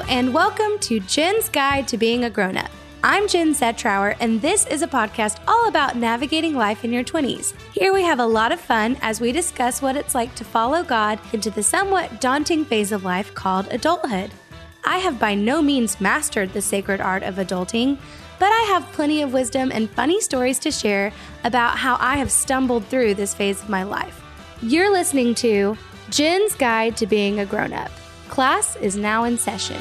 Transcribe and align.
and 0.00 0.32
welcome 0.32 0.78
to 0.80 1.00
Jen's 1.00 1.50
Guide 1.50 1.86
to 1.88 1.98
Being 1.98 2.24
a 2.24 2.30
Grown 2.30 2.56
Up. 2.56 2.70
I'm 3.04 3.28
Jen 3.28 3.52
Zetrower, 3.52 4.16
and 4.20 4.40
this 4.40 4.66
is 4.66 4.80
a 4.80 4.86
podcast 4.86 5.38
all 5.46 5.68
about 5.68 5.96
navigating 5.96 6.54
life 6.54 6.82
in 6.82 6.92
your 6.92 7.04
20s. 7.04 7.52
Here 7.72 7.92
we 7.92 8.02
have 8.02 8.18
a 8.18 8.26
lot 8.26 8.52
of 8.52 8.60
fun 8.60 8.96
as 9.02 9.20
we 9.20 9.32
discuss 9.32 9.82
what 9.82 9.96
it's 9.96 10.14
like 10.14 10.34
to 10.36 10.44
follow 10.44 10.82
God 10.82 11.20
into 11.34 11.50
the 11.50 11.62
somewhat 11.62 12.22
daunting 12.22 12.64
phase 12.64 12.90
of 12.90 13.04
life 13.04 13.34
called 13.34 13.68
adulthood. 13.70 14.30
I 14.84 14.96
have 14.98 15.18
by 15.18 15.34
no 15.34 15.60
means 15.60 16.00
mastered 16.00 16.52
the 16.52 16.62
sacred 16.62 17.00
art 17.00 17.22
of 17.22 17.34
adulting, 17.34 17.98
but 18.38 18.50
I 18.50 18.62
have 18.68 18.92
plenty 18.92 19.20
of 19.20 19.34
wisdom 19.34 19.70
and 19.72 19.90
funny 19.90 20.22
stories 20.22 20.58
to 20.60 20.70
share 20.70 21.12
about 21.44 21.76
how 21.76 21.98
I 22.00 22.16
have 22.16 22.30
stumbled 22.30 22.86
through 22.86 23.14
this 23.14 23.34
phase 23.34 23.62
of 23.62 23.68
my 23.68 23.82
life. 23.82 24.22
You're 24.62 24.90
listening 24.90 25.34
to 25.36 25.76
Jen's 26.08 26.54
Guide 26.54 26.96
to 26.96 27.06
Being 27.06 27.40
a 27.40 27.46
Grown 27.46 27.74
Up. 27.74 27.90
Class 28.32 28.76
is 28.76 28.96
now 28.96 29.24
in 29.24 29.36
session. 29.36 29.76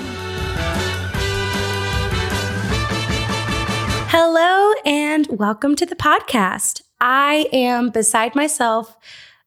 Hello, 4.09 4.73
and 4.84 5.26
welcome 5.32 5.73
to 5.78 5.86
the 5.86 5.96
podcast. 5.96 6.82
I 7.00 7.48
am 7.54 7.92
beside 7.92 8.36
myself, 8.36 8.98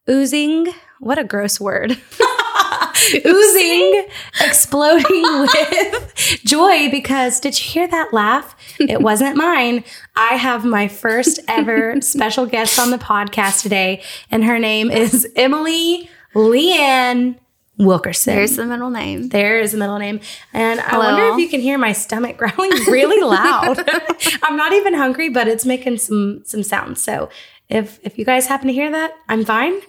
oozing, 0.09 0.69
what 1.01 1.19
a 1.19 1.25
gross 1.25 1.61
word. 1.61 1.91
oozing, 3.27 4.07
exploding 4.41 5.05
with 5.41 6.41
joy 6.47 6.91
because 6.91 7.41
did 7.41 7.61
you 7.62 7.71
hear 7.73 7.87
that 7.87 8.15
laugh? 8.15 8.57
It 8.81 9.03
wasn't 9.03 9.37
mine. 9.37 9.84
I 10.17 10.37
have 10.37 10.65
my 10.65 10.89
first 10.89 11.41
ever 11.47 12.01
special 12.01 12.47
guest 12.47 12.79
on 12.79 12.91
the 12.91 12.97
podcast 12.97 13.61
today, 13.61 14.03
and 14.31 14.43
her 14.45 14.59
name 14.59 14.91
is 14.91 15.31
Emily 15.37 16.09
Leanne 16.34 17.37
Wilkerson. 17.78 18.34
There's 18.36 18.56
the 18.56 18.67
middle 18.67 18.91
name. 18.91 19.28
There 19.28 19.58
is 19.58 19.72
the 19.72 19.78
middle 19.78 19.98
name. 19.98 20.20
And 20.53 20.80
I 20.80 20.98
wonder 20.98 21.28
if 21.33 21.39
you 21.39 21.48
can 21.48 21.61
hear 21.61 21.77
my 21.78 21.92
stomach 21.92 22.36
growling 22.36 22.70
really 22.86 23.20
loud. 23.27 23.78
I'm 24.42 24.56
not 24.56 24.72
even 24.72 24.94
hungry, 24.94 25.28
but 25.28 25.48
it's 25.48 25.64
making 25.66 25.98
some 25.98 26.42
some 26.44 26.62
sounds. 26.62 27.03
So 27.03 27.31
if 27.69 27.98
if 28.03 28.19
you 28.19 28.25
guys 28.25 28.47
happen 28.47 28.69
to 28.69 28.72
hear 28.72 28.91
that, 28.91 29.12
I'm 29.28 29.44
fine. 29.44 29.81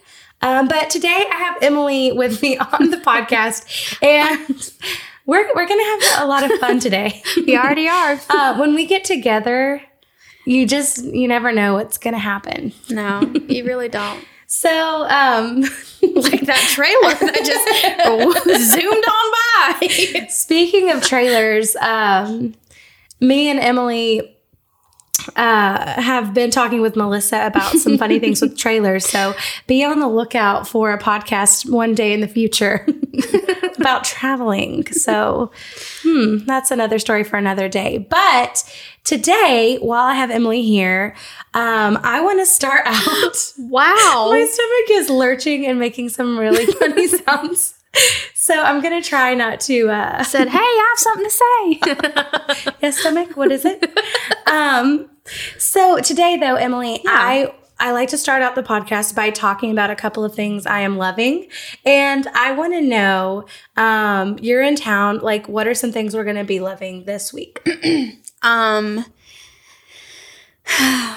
Um, 0.41 0.67
but 0.67 0.89
today 0.89 1.25
I 1.31 1.35
have 1.35 1.57
Emily 1.61 2.11
with 2.11 2.41
me 2.41 2.57
on 2.73 2.89
the 2.89 2.97
podcast, 2.97 3.97
and 4.03 4.71
we're 5.25 5.47
we're 5.55 5.67
gonna 5.67 5.83
have 5.83 6.23
a 6.23 6.27
lot 6.27 6.49
of 6.49 6.59
fun 6.59 6.79
today. 6.79 7.21
We 7.37 7.57
already 7.57 7.87
are. 7.87 8.19
Uh, 8.29 8.57
when 8.57 8.73
we 8.75 8.85
get 8.85 9.03
together, 9.03 9.81
you 10.45 10.65
just 10.67 11.03
you 11.03 11.27
never 11.27 11.51
know 11.51 11.75
what's 11.75 11.97
gonna 11.97 12.19
happen. 12.19 12.73
No, 12.89 13.21
you 13.47 13.63
really 13.65 13.89
don't. 13.89 14.23
So 14.59 15.05
um, 15.09 15.63
Like 16.13 16.41
that 16.41 16.59
trailer 16.69 17.13
that 17.13 17.45
just 17.45 18.71
zoomed 18.71 19.05
on 19.05 19.31
by. 20.21 20.27
Speaking 20.27 20.91
of 20.91 21.03
trailers, 21.03 21.75
um, 21.77 22.55
me 23.19 23.49
and 23.49 23.59
Emily 23.59 24.37
uh, 25.35 26.01
have 26.01 26.33
been 26.33 26.51
talking 26.51 26.81
with 26.81 26.95
Melissa 26.95 27.47
about 27.47 27.73
some 27.77 27.97
funny 27.97 28.19
things 28.19 28.41
with 28.41 28.57
trailers. 28.57 29.05
So 29.05 29.33
be 29.67 29.83
on 29.83 29.99
the 29.99 30.07
lookout 30.07 30.67
for 30.67 30.93
a 30.93 30.99
podcast 30.99 31.69
one 31.69 31.95
day 31.95 32.13
in 32.13 32.21
the 32.21 32.27
future 32.27 32.87
about 33.77 34.03
traveling. 34.03 34.85
So, 34.91 35.51
hmm, 36.03 36.45
that's 36.45 36.71
another 36.71 36.99
story 36.99 37.23
for 37.23 37.37
another 37.37 37.67
day. 37.67 37.97
But 37.97 38.63
today, 39.05 39.77
while 39.81 40.03
I 40.03 40.15
have 40.15 40.29
Emily 40.29 40.61
here, 40.63 41.15
um, 41.53 41.97
I 42.03 42.19
want 42.19 42.39
to 42.39 42.45
start 42.45 42.81
out. 42.85 43.53
Wow. 43.57 44.27
My 44.31 44.45
stomach 44.45 44.99
is 44.99 45.09
lurching 45.09 45.65
and 45.65 45.79
making 45.79 46.09
some 46.09 46.37
really 46.37 46.65
funny 46.73 47.07
sounds. 47.07 47.75
So 48.33 48.61
I'm 48.61 48.81
gonna 48.81 49.01
try 49.01 49.33
not 49.33 49.61
to 49.61 49.89
uh, 49.89 50.21
said, 50.23 50.49
hey, 50.49 50.57
I 50.57 50.93
have 50.93 50.99
something 50.99 51.23
to 51.23 52.59
say. 52.59 52.73
yes, 52.81 52.97
stomach. 52.99 53.37
What 53.37 53.53
is 53.53 53.63
it? 53.63 53.89
um, 54.47 55.09
so 55.57 55.99
today, 55.99 56.35
though, 56.37 56.55
Emily, 56.55 57.01
I 57.07 57.53
I 57.79 57.91
like 57.91 58.09
to 58.09 58.17
start 58.17 58.41
out 58.41 58.55
the 58.55 58.63
podcast 58.63 59.15
by 59.15 59.29
talking 59.29 59.71
about 59.71 59.89
a 59.89 59.95
couple 59.95 60.25
of 60.25 60.35
things 60.35 60.65
I 60.65 60.81
am 60.81 60.97
loving, 60.97 61.47
and 61.85 62.27
I 62.33 62.51
want 62.51 62.73
to 62.73 62.81
know 62.81 63.45
um, 63.77 64.37
you're 64.41 64.61
in 64.61 64.75
town. 64.75 65.19
Like, 65.19 65.47
what 65.47 65.65
are 65.67 65.73
some 65.73 65.91
things 65.93 66.15
we're 66.15 66.23
going 66.25 66.35
to 66.35 66.43
be 66.43 66.59
loving 66.59 67.05
this 67.05 67.31
week? 67.33 67.65
um, 68.41 69.05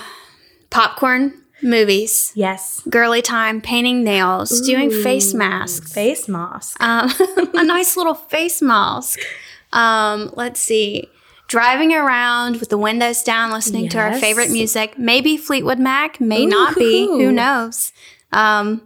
popcorn, 0.71 1.43
movies, 1.63 2.33
Yes, 2.35 2.83
girly 2.89 3.23
time, 3.23 3.61
painting 3.61 4.05
nails, 4.05 4.61
doing 4.61 4.91
face 4.91 5.35
masks, 5.35 5.93
face 5.93 6.29
mask. 6.29 6.81
um, 6.83 7.11
a 7.55 7.65
nice 7.65 7.97
little 7.97 8.15
face 8.15 8.63
mask. 8.63 9.19
Um, 9.73 10.31
let's 10.35 10.61
see. 10.61 11.09
Driving 11.49 11.95
around 11.95 12.61
with 12.61 12.69
the 12.69 12.77
windows 12.77 13.23
down, 13.23 13.51
listening 13.51 13.89
to 13.91 13.99
our 13.99 14.15
favorite 14.19 14.51
music. 14.51 14.99
Maybe 14.99 15.39
Fleetwood 15.39 15.79
Mac, 15.79 16.21
may 16.21 16.45
not 16.45 16.77
be. 16.77 17.07
Who 17.07 17.33
knows? 17.33 17.91
Um, 18.33 18.83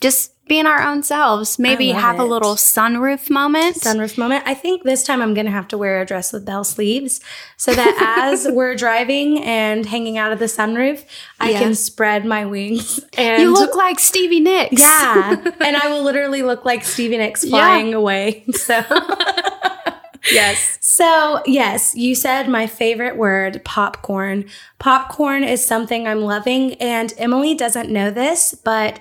just 0.00 0.30
being 0.48 0.66
our 0.66 0.80
own 0.80 1.02
selves. 1.02 1.58
Maybe 1.58 1.90
have 1.90 2.18
a 2.20 2.24
little 2.24 2.54
sunroof 2.54 3.28
moment. 3.30 3.76
Sunroof 3.76 4.16
moment. 4.16 4.44
I 4.46 4.54
think 4.54 4.84
this 4.84 5.02
time 5.02 5.20
I'm 5.20 5.34
going 5.34 5.46
to 5.46 5.52
have 5.52 5.66
to 5.68 5.78
wear 5.78 6.00
a 6.00 6.06
dress 6.06 6.32
with 6.32 6.44
bell 6.44 6.62
sleeves 6.62 7.20
so 7.56 7.74
that 7.74 8.22
as 8.30 8.46
we're 8.52 8.76
driving 8.76 9.42
and 9.42 9.84
hanging 9.86 10.18
out 10.18 10.32
of 10.32 10.38
the 10.38 10.44
sunroof, 10.44 11.04
I 11.40 11.50
Yeah. 11.50 11.58
can 11.60 11.74
spread 11.74 12.24
my 12.24 12.46
wings. 12.46 13.00
And 13.18 13.42
you 13.42 13.52
look 13.52 13.74
like 13.74 13.98
Stevie 13.98 14.40
Nicks. 14.40 14.80
Yeah. 14.80 15.36
and 15.60 15.76
I 15.76 15.88
will 15.88 16.02
literally 16.04 16.42
look 16.42 16.64
like 16.64 16.84
Stevie 16.84 17.18
Nicks 17.18 17.42
Yeah. 17.44 17.50
flying 17.50 17.92
away. 17.94 18.44
So 18.52 18.82
yes. 20.32 20.78
So, 20.80 21.42
yes, 21.46 21.94
you 21.94 22.14
said 22.14 22.48
my 22.48 22.66
favorite 22.66 23.16
word, 23.16 23.62
popcorn. 23.64 24.44
Popcorn 24.78 25.44
is 25.44 25.64
something 25.66 26.06
I'm 26.06 26.20
loving 26.22 26.74
and 26.74 27.12
Emily 27.18 27.54
doesn't 27.54 27.90
know 27.90 28.10
this, 28.10 28.54
but 28.54 28.98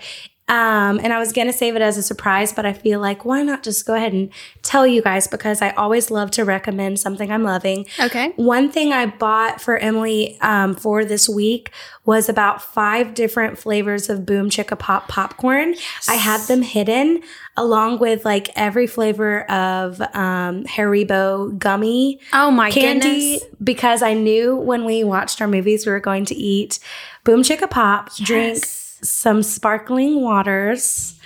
um 0.48 1.00
and 1.04 1.12
I 1.12 1.18
was 1.18 1.32
going 1.34 1.48
to 1.48 1.54
save 1.54 1.76
it 1.76 1.82
as 1.82 1.98
a 1.98 2.04
surprise, 2.04 2.54
but 2.54 2.66
I 2.66 2.74
feel 2.74 3.00
like 3.00 3.26
why 3.26 3.42
not 3.42 3.64
just 3.64 3.86
go 3.86 3.96
ahead 3.96 4.14
and 4.14 4.30
tell 4.62 4.86
you 4.86 5.02
guys 5.02 5.28
because 5.28 5.62
I 5.62 5.72
always 5.72 6.12
love 6.12 6.30
to 6.32 6.46
recommend 6.46 7.00
something 7.00 7.32
I'm 7.32 7.44
loving. 7.44 7.88
Okay. 8.00 8.32
One 8.36 8.70
thing 8.72 8.94
I 8.94 9.08
bought 9.08 9.60
for 9.60 9.78
Emily 9.78 10.38
um, 10.42 10.76
for 10.76 11.04
this 11.04 11.28
week 11.28 11.72
was 12.06 12.30
about 12.30 12.62
five 12.62 13.16
different 13.16 13.58
flavors 13.58 14.08
of 14.08 14.26
Boom 14.26 14.52
Chicka 14.52 14.78
Pop 14.78 15.08
popcorn. 15.08 15.74
I 16.08 16.16
had 16.16 16.42
them 16.42 16.62
hidden 16.62 17.24
along 17.58 17.98
with 18.00 18.24
like 18.26 18.50
every 18.56 18.86
flavor 18.86 19.50
of 19.50 20.00
um, 20.14 20.64
Haribo 20.66 21.58
gummy 21.58 22.20
Oh 22.34 22.52
my 22.52 22.70
candy 22.70 23.40
goodness. 23.40 23.56
because 23.64 24.02
I 24.04 24.14
knew 24.14 24.56
when 24.56 24.86
we 24.86 25.04
watched 25.04 25.42
our 25.42 25.48
movies 25.48 25.86
we 25.88 25.92
were 25.92 26.00
going 26.00 26.26
to 26.26 26.36
eat 26.36 26.78
Boom 27.24 27.42
Chicka 27.42 27.68
Pop, 27.70 28.14
drink 28.18 28.58
Yes. 28.60 28.85
Some 29.02 29.44
sparkling 29.44 30.22
waters, 30.22 31.20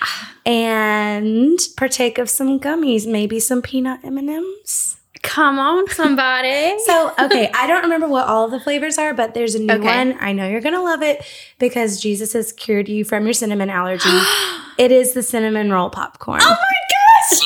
and 0.46 1.58
partake 1.76 2.18
of 2.18 2.28
some 2.30 2.58
gummies, 2.60 3.06
maybe 3.06 3.38
some 3.40 3.62
peanut 3.62 4.00
M&Ms. 4.04 4.96
Come 5.22 5.58
on, 5.58 5.86
somebody. 5.90 6.74
So, 6.86 7.12
okay, 7.20 7.50
I 7.54 7.66
don't 7.66 7.82
remember 7.82 8.08
what 8.08 8.26
all 8.26 8.48
the 8.48 8.58
flavors 8.58 8.96
are, 8.98 9.12
but 9.14 9.34
there's 9.34 9.54
a 9.54 9.58
new 9.58 9.72
Okay. 9.74 9.84
one. 9.84 10.16
I 10.18 10.32
know 10.32 10.48
you're 10.48 10.62
going 10.62 10.74
to 10.74 10.82
love 10.82 11.02
it 11.02 11.22
because 11.58 12.00
Jesus 12.00 12.32
has 12.32 12.52
cured 12.52 12.88
you 12.88 13.04
from 13.04 13.24
your 13.24 13.34
cinnamon 13.34 13.68
allergy. 13.70 14.08
it 14.78 14.90
is 14.90 15.12
the 15.12 15.22
cinnamon 15.22 15.70
roll 15.70 15.90
popcorn. 15.90 16.40
Oh 16.42 16.48
my 16.48 16.56
gosh! 16.56 17.40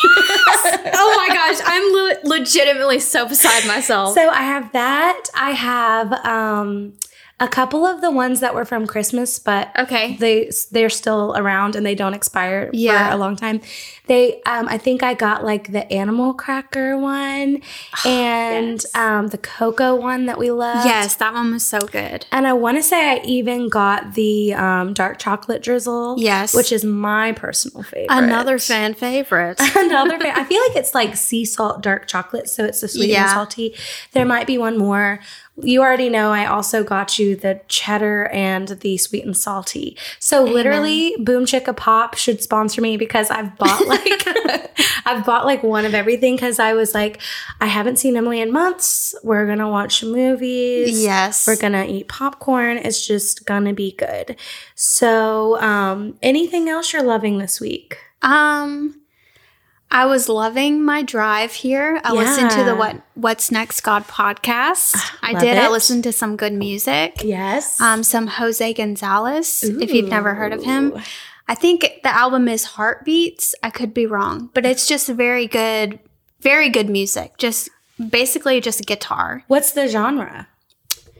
oh 0.94 1.14
my 1.28 1.34
gosh! 1.34 1.60
I'm 1.66 1.92
le- 1.92 2.36
legitimately 2.38 3.00
so 3.00 3.26
beside 3.28 3.66
myself. 3.66 4.14
So, 4.14 4.28
I 4.30 4.42
have 4.42 4.70
that. 4.72 5.24
I 5.34 5.50
have 5.50 6.12
um 6.24 6.92
a 7.40 7.48
couple 7.48 7.84
of 7.84 8.00
the 8.00 8.10
ones 8.10 8.40
that 8.40 8.54
were 8.54 8.64
from 8.64 8.86
Christmas, 8.86 9.38
but 9.38 9.70
okay. 9.78 10.16
they 10.18 10.50
they're 10.70 10.88
still 10.90 11.34
around 11.36 11.74
and 11.76 11.84
they 11.84 11.94
don't 11.94 12.14
expire 12.14 12.70
Yeah. 12.72 13.08
for 13.08 13.14
a 13.14 13.18
long 13.18 13.36
time. 13.36 13.60
They 14.06 14.42
um 14.46 14.68
I 14.68 14.78
think 14.78 15.02
I 15.02 15.14
got 15.14 15.44
like 15.44 15.72
the 15.72 15.90
animal 15.92 16.34
cracker 16.34 16.98
one 16.98 17.62
and 18.04 18.82
yes. 18.82 18.94
um 18.94 19.28
the 19.28 19.38
cocoa 19.38 19.94
one 19.94 20.26
that 20.26 20.38
we 20.38 20.50
love. 20.50 20.84
Yes, 20.84 21.16
that 21.16 21.32
one 21.32 21.52
was 21.52 21.66
so 21.66 21.80
good. 21.80 22.26
And 22.30 22.46
I 22.46 22.52
want 22.52 22.76
to 22.76 22.82
say 22.82 23.12
I 23.12 23.24
even 23.24 23.68
got 23.68 24.14
the 24.14 24.54
um, 24.54 24.92
dark 24.92 25.18
chocolate 25.18 25.62
drizzle. 25.62 26.16
Yes. 26.18 26.54
Which 26.54 26.72
is 26.72 26.84
my 26.84 27.32
personal 27.32 27.82
favorite. 27.82 28.06
Another 28.10 28.58
fan 28.58 28.94
favorite. 28.94 29.60
Another 29.76 30.18
fa- 30.18 30.36
I 30.36 30.44
feel 30.44 30.60
like 30.68 30.76
it's 30.76 30.94
like 30.94 31.16
sea 31.16 31.44
salt 31.44 31.82
dark 31.82 32.06
chocolate, 32.06 32.48
so 32.48 32.64
it's 32.64 32.80
the 32.80 32.88
sweet 32.88 33.14
and 33.14 33.30
salty. 33.30 33.74
There 34.12 34.24
might 34.24 34.46
be 34.46 34.58
one 34.58 34.78
more. 34.78 35.20
You 35.62 35.82
already 35.82 36.08
know 36.08 36.32
I 36.32 36.46
also 36.46 36.82
got 36.82 37.16
you 37.16 37.36
the 37.36 37.60
cheddar 37.68 38.26
and 38.32 38.68
the 38.68 38.96
sweet 38.96 39.24
and 39.24 39.36
salty. 39.36 39.96
So 40.18 40.42
literally, 40.42 41.14
Boom 41.20 41.44
Chicka 41.44 41.76
Pop 41.76 42.16
should 42.16 42.42
sponsor 42.42 42.80
me 42.80 42.96
because 42.96 43.30
I've 43.30 43.56
bought 43.56 43.86
like 43.94 44.70
I've 45.06 45.24
bought 45.24 45.44
like 45.44 45.62
one 45.62 45.84
of 45.84 45.94
everything 45.94 46.34
because 46.36 46.58
I 46.58 46.74
was 46.74 46.94
like, 46.94 47.20
I 47.60 47.66
haven't 47.66 47.98
seen 47.98 48.16
Emily 48.16 48.40
in 48.40 48.52
months. 48.52 49.14
We're 49.22 49.46
gonna 49.46 49.68
watch 49.68 50.02
movies. 50.02 51.02
yes. 51.02 51.46
We're 51.46 51.56
gonna 51.56 51.84
eat 51.84 52.08
popcorn. 52.08 52.78
It's 52.78 53.06
just 53.06 53.44
gonna 53.46 53.72
be 53.74 53.92
good. 53.92 54.36
So, 54.74 55.60
um, 55.60 56.18
anything 56.22 56.68
else 56.68 56.92
you're 56.92 57.02
loving 57.02 57.38
this 57.38 57.60
week? 57.60 57.98
Um, 58.22 59.00
I 59.90 60.06
was 60.06 60.28
loving 60.28 60.84
my 60.84 61.02
drive 61.02 61.52
here. 61.52 62.00
I 62.02 62.12
listened 62.12 62.50
to 62.52 62.64
the 62.64 62.74
What 62.74 63.00
What's 63.14 63.52
Next 63.52 63.80
God 63.82 64.04
podcast. 64.08 64.96
I 65.22 65.32
love 65.32 65.42
did. 65.42 65.56
I 65.56 65.68
listened 65.68 66.02
to 66.04 66.12
some 66.12 66.36
good 66.36 66.52
music. 66.52 67.22
Yes. 67.22 67.80
Um, 67.80 68.02
some 68.02 68.26
Jose 68.26 68.72
Gonzalez, 68.74 69.62
if 69.62 69.92
you've 69.92 70.08
never 70.08 70.34
heard 70.34 70.52
of 70.52 70.64
him. 70.64 71.00
I 71.48 71.54
think 71.54 71.80
the 72.02 72.14
album 72.14 72.48
is 72.48 72.64
Heartbeats. 72.64 73.54
I 73.62 73.70
could 73.70 73.92
be 73.92 74.06
wrong, 74.06 74.50
but 74.54 74.64
it's 74.64 74.86
just 74.86 75.08
very 75.08 75.46
good, 75.46 75.98
very 76.40 76.68
good 76.70 76.88
music. 76.88 77.36
Just 77.38 77.68
basically 78.10 78.60
just 78.60 78.84
guitar. 78.86 79.44
What's 79.48 79.72
the 79.72 79.86
genre? 79.88 80.48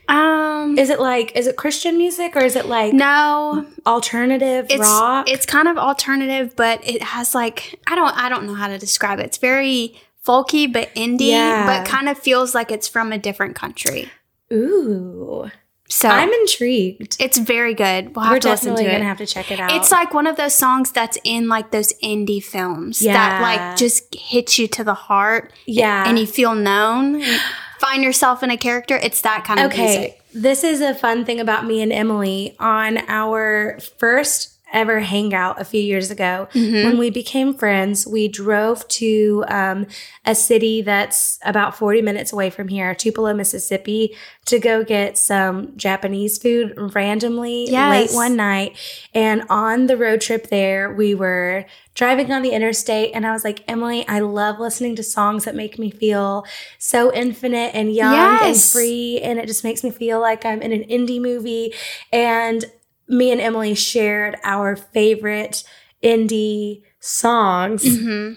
Um, 0.07 0.77
Is 0.79 0.91
it 0.91 1.01
like 1.01 1.35
is 1.35 1.47
it 1.47 1.57
Christian 1.57 1.97
music 1.97 2.37
or 2.37 2.45
is 2.45 2.57
it 2.57 2.67
like 2.67 2.93
no, 2.93 3.67
alternative 3.87 4.67
it's 4.69 4.81
rock? 4.81 5.31
it's 5.31 5.47
kind 5.47 5.67
of 5.67 5.79
alternative, 5.79 6.55
but 6.57 6.87
it 6.87 7.03
has 7.03 7.35
like 7.35 7.81
I 7.87 7.95
don't 7.95 8.15
I 8.15 8.29
don't 8.29 8.47
know 8.47 8.53
how 8.55 8.69
to 8.69 8.77
describe 8.77 9.19
it. 9.19 9.25
It's 9.27 9.39
very 9.39 9.99
folky 10.23 10.71
but 10.71 10.95
indie, 10.95 11.29
Yeah. 11.31 11.65
but 11.67 11.89
kind 11.89 12.11
of 12.11 12.19
feels 12.19 12.55
like 12.55 12.71
it's 12.71 12.87
from 12.87 13.13
a 13.13 13.19
different 13.19 13.57
country. 13.57 14.11
Ooh. 14.53 15.51
So 15.89 16.09
I'm 16.09 16.33
intrigued. 16.33 17.17
it's 17.21 17.39
very 17.39 17.75
good. 17.75 18.17
We'll 18.17 18.25
have 18.25 18.33
We're 18.33 18.41
to 18.41 18.49
listen 18.49 18.69
to 18.69 18.71
definitely 18.73 18.87
it. 18.87 18.99
gonna 18.99 19.09
have 19.09 19.19
to 19.19 19.27
check 19.27 19.51
it 19.51 19.61
out. 19.61 19.73
It's 19.73 19.93
like 19.93 20.15
one 20.15 20.27
of 20.27 20.37
those 20.37 20.55
songs 20.55 20.91
that's 20.91 21.19
in 21.25 21.49
like 21.49 21.73
those 21.73 21.93
indie 22.03 22.43
films 22.43 23.01
that 23.01 23.43
like 23.43 23.77
just 23.77 24.15
hits 24.15 24.59
you 24.59 24.67
to 24.69 24.85
the 24.85 24.95
heart 24.95 25.53
yeah. 25.67 26.09
and 26.09 26.19
you 26.19 26.27
feel 26.27 26.55
known. 26.55 27.23
find 27.81 28.03
yourself 28.03 28.43
in 28.43 28.51
a 28.51 28.57
character. 28.57 28.97
It's 28.97 29.21
that 29.23 29.45
kind 29.45 29.61
of 29.61 29.73
okay. 29.73 29.85
music. 29.85 30.23
This 30.33 30.65
is 30.65 30.81
a 30.81 30.95
fun 30.95 31.25
thing 31.25 31.39
about 31.39 31.67
me 31.67 31.83
and 31.83 31.93
Emily 31.93 32.57
on 32.59 32.99
our 33.09 33.79
first 33.99 34.54
ever 34.75 35.01
hangout 35.01 35.59
a 35.61 35.65
few 35.65 35.81
years 35.81 36.11
ago. 36.11 36.49
Mm-hmm. 36.53 36.85
When 36.85 36.99
we 36.99 37.09
became 37.09 37.55
friends, 37.55 38.07
we 38.07 38.29
drove 38.29 38.87
to 38.89 39.45
um, 39.49 39.87
a 40.27 40.35
city 40.35 40.83
that's 40.83 41.39
about 41.45 41.75
40 41.77 42.03
minutes 42.03 42.33
away 42.33 42.51
from 42.51 42.69
here, 42.69 42.95
Tupelo, 42.95 43.33
Mississippi, 43.33 44.15
to 44.47 44.59
go 44.59 44.85
get 44.85 45.17
some 45.17 45.75
Japanese 45.77 46.37
food 46.37 46.75
randomly 46.95 47.71
Yes. 47.71 48.11
late 48.13 48.15
one 48.15 48.37
night. 48.37 48.77
And 49.15 49.45
on 49.49 49.87
the 49.87 49.97
road 49.97 50.21
trip 50.21 50.49
there, 50.49 50.93
we 50.93 51.15
were 51.15 51.65
driving 51.95 52.33
on 52.33 52.43
the 52.43 52.51
interstate, 52.51 53.13
and 53.15 53.25
I 53.25 53.31
was 53.31 53.45
like, 53.45 53.63
Emily, 53.69 54.05
I 54.09 54.19
love 54.19 54.59
listening 54.59 54.97
to 54.97 55.05
songs 55.05 55.45
that 55.45 55.55
make 55.55 55.79
me 55.79 55.93
feel 55.93 56.45
so 56.77 57.15
infinite 57.15 57.71
and 57.73 57.95
young 57.95 58.13
and 58.43 58.57
free. 58.73 59.21
And 59.23 59.39
it 59.39 59.47
just 59.47 59.63
makes 59.63 59.85
me 59.85 59.91
feel 59.91 60.21
like 60.21 60.45
I'm 60.45 60.61
in 60.61 60.73
an 60.73 60.83
indie 60.89 61.21
movie. 61.21 61.73
And 62.13 62.65
me 63.09 63.31
and 63.31 63.41
Emily 63.41 63.75
shared 63.75 64.37
our 64.45 64.77
favorite 64.77 65.65
indie 66.03 66.83
songs 67.01 67.83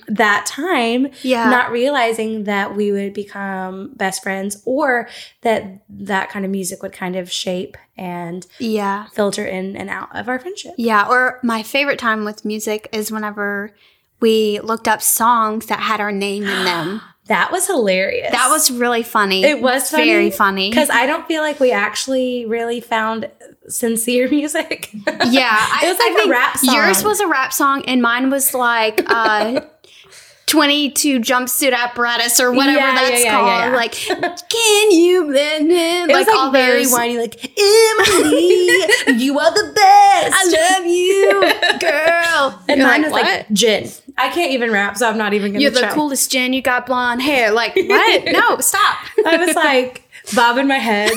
that 0.08 0.46
time, 0.46 1.06
Mm-hmm. 1.06 1.28
Yeah. 1.28 1.50
not 1.50 1.72
realizing 1.72 2.44
that 2.46 2.75
we 2.75 2.92
would 2.92 3.14
become 3.14 3.94
best 3.96 4.24
friends 4.24 4.62
or 4.66 5.08
that 5.42 5.84
that 5.90 6.30
kind 6.30 6.44
of 6.46 6.52
music 6.52 6.81
would 6.81 6.94
kind 6.94 7.16
of 7.16 7.31
shape 7.31 7.78
and 7.98 8.46
yeah. 8.60 9.08
filter 9.08 9.46
in 9.46 9.75
and 9.78 9.90
out 9.90 10.14
of 10.16 10.28
our 10.28 10.40
friendship. 10.40 10.74
Yeah. 10.78 11.08
Or 11.10 11.40
my 11.44 11.64
favorite 11.64 12.00
time 12.00 12.25
with 12.25 12.44
music 12.46 12.90
is 12.92 13.12
whenever 13.12 13.74
we 14.19 14.60
looked 14.62 14.88
up 14.88 15.02
songs 15.02 15.68
that 15.68 15.80
had 15.80 16.02
our 16.02 16.12
name 16.12 16.44
in 16.44 16.66
them. 16.66 17.02
That 17.28 17.52
was 17.52 17.68
hilarious. 17.68 18.32
That 18.32 18.50
was 18.50 18.72
really 18.72 19.04
funny. 19.04 19.44
it 19.44 19.62
was 19.62 19.90
funny, 19.90 20.06
very 20.06 20.32
funny. 20.32 20.70
because 20.70 20.90
I 20.90 21.06
don't 21.06 21.28
feel 21.28 21.42
like 21.42 21.60
we 21.60 21.72
actually 21.72 22.46
really 22.46 22.80
found 22.82 23.30
sincere 23.68 24.30
music. 24.40 24.90
Yeah, 24.94 25.68
It 25.84 25.88
was 25.88 26.00
like 26.00 26.18
I 26.18 26.24
a 26.26 26.30
rap 26.30 26.58
song. 26.58 26.76
Yours 26.76 27.04
was 27.04 27.20
a 27.20 27.28
rap 27.28 27.54
song, 27.54 27.84
and 27.86 28.02
mine 28.02 28.30
was 28.30 28.54
like 28.54 29.02
uh, 29.10 29.62
22 30.48 31.20
jumpsuit 31.20 31.74
apparatus 31.74 32.40
or 32.40 32.52
whatever 32.52 32.78
Yeah, 32.80 32.96
that's 32.96 33.24
yeah, 33.24 33.32
called. 33.32 33.48
yeah. 33.48 33.76
Like, 33.76 33.92
can 33.92 34.92
you 34.92 35.26
blend 35.26 35.70
in? 35.72 36.10
It 36.10 36.14
was 36.14 36.26
like 36.28 36.52
very 36.54 36.84
those, 36.84 36.94
whiny, 36.94 37.18
like 37.18 37.36
Emily, 37.60 39.24
you 39.24 39.38
are 39.40 39.52
the 39.54 39.72
best. 39.76 40.34
I 40.56 40.80
love 40.80 40.86
you, 40.88 41.42
girl. 41.80 42.64
and 42.68 42.80
You're 42.80 42.88
mine 42.88 43.02
like, 43.02 43.04
was 43.04 43.12
what? 43.12 43.24
like 43.26 43.52
Jen. 43.52 43.90
I 44.18 44.30
can't 44.30 44.52
even 44.52 44.72
rap, 44.72 44.98
so 44.98 45.08
I'm 45.08 45.18
not 45.18 45.34
even 45.34 45.52
gonna. 45.52 45.62
You're 45.62 45.70
the 45.72 45.82
try. 45.82 45.92
coolest 45.94 46.32
Jen. 46.32 46.54
You 46.54 46.62
got 46.62 46.88
blonde 46.88 47.22
hair. 47.22 47.52
Like, 47.52 47.76
what? 47.76 48.24
no, 48.26 48.58
stop. 48.60 48.98
I 49.26 49.38
was 49.38 49.56
like 49.56 50.04
bobbing 50.36 50.68
my 50.68 50.78
head. 50.80 51.12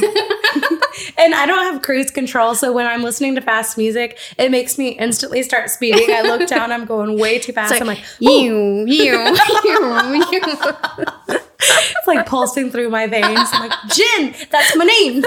And 1.21 1.35
I 1.35 1.47
don't 1.47 1.73
have 1.73 1.83
cruise 1.83 2.11
control, 2.11 2.55
so 2.55 2.73
when 2.73 2.87
I'm 2.87 3.03
listening 3.03 3.35
to 3.35 3.41
fast 3.41 3.77
music, 3.77 4.19
it 4.39 4.51
makes 4.51 4.79
me 4.79 4.91
instantly 4.91 5.43
start 5.43 5.71
speeding. 5.71 6.15
I 6.15 6.23
look 6.23 6.49
down, 6.49 6.73
I'm 6.73 6.87
going 6.87 7.19
way 7.19 7.39
too 7.39 7.53
fast. 7.53 7.73
It's 7.73 7.81
I'm 7.81 7.87
like, 7.87 7.99
like, 7.99 8.07
you, 8.21 8.87
you, 8.87 8.87
you, 8.87 9.13
you. 9.65 10.25
it's 11.29 12.07
like 12.07 12.27
pulsing 12.27 12.71
through 12.71 12.89
my 12.89 13.07
veins. 13.07 13.51
I'm 13.53 13.69
like, 13.69 13.79
Jen, 13.89 14.35
that's 14.51 14.75
my 14.77 14.85
name. 14.85 15.25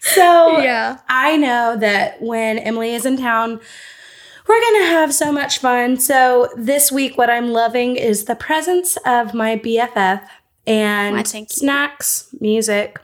so 0.00 0.58
Yeah. 0.58 0.98
I 1.08 1.36
know 1.36 1.76
that 1.78 2.20
when 2.20 2.58
Emily 2.58 2.94
is 2.94 3.06
in 3.06 3.16
town, 3.16 3.60
we're 4.46 4.60
going 4.60 4.82
to 4.82 4.88
have 4.88 5.14
so 5.14 5.32
much 5.32 5.58
fun. 5.58 5.98
So 5.98 6.48
this 6.56 6.92
week, 6.92 7.16
what 7.16 7.30
I'm 7.30 7.52
loving 7.52 7.96
is 7.96 8.24
the 8.24 8.34
presence 8.34 8.98
of 9.06 9.32
my 9.34 9.56
BFF 9.56 10.26
and 10.66 11.16
Why, 11.16 11.22
snacks, 11.22 12.28
music, 12.40 12.98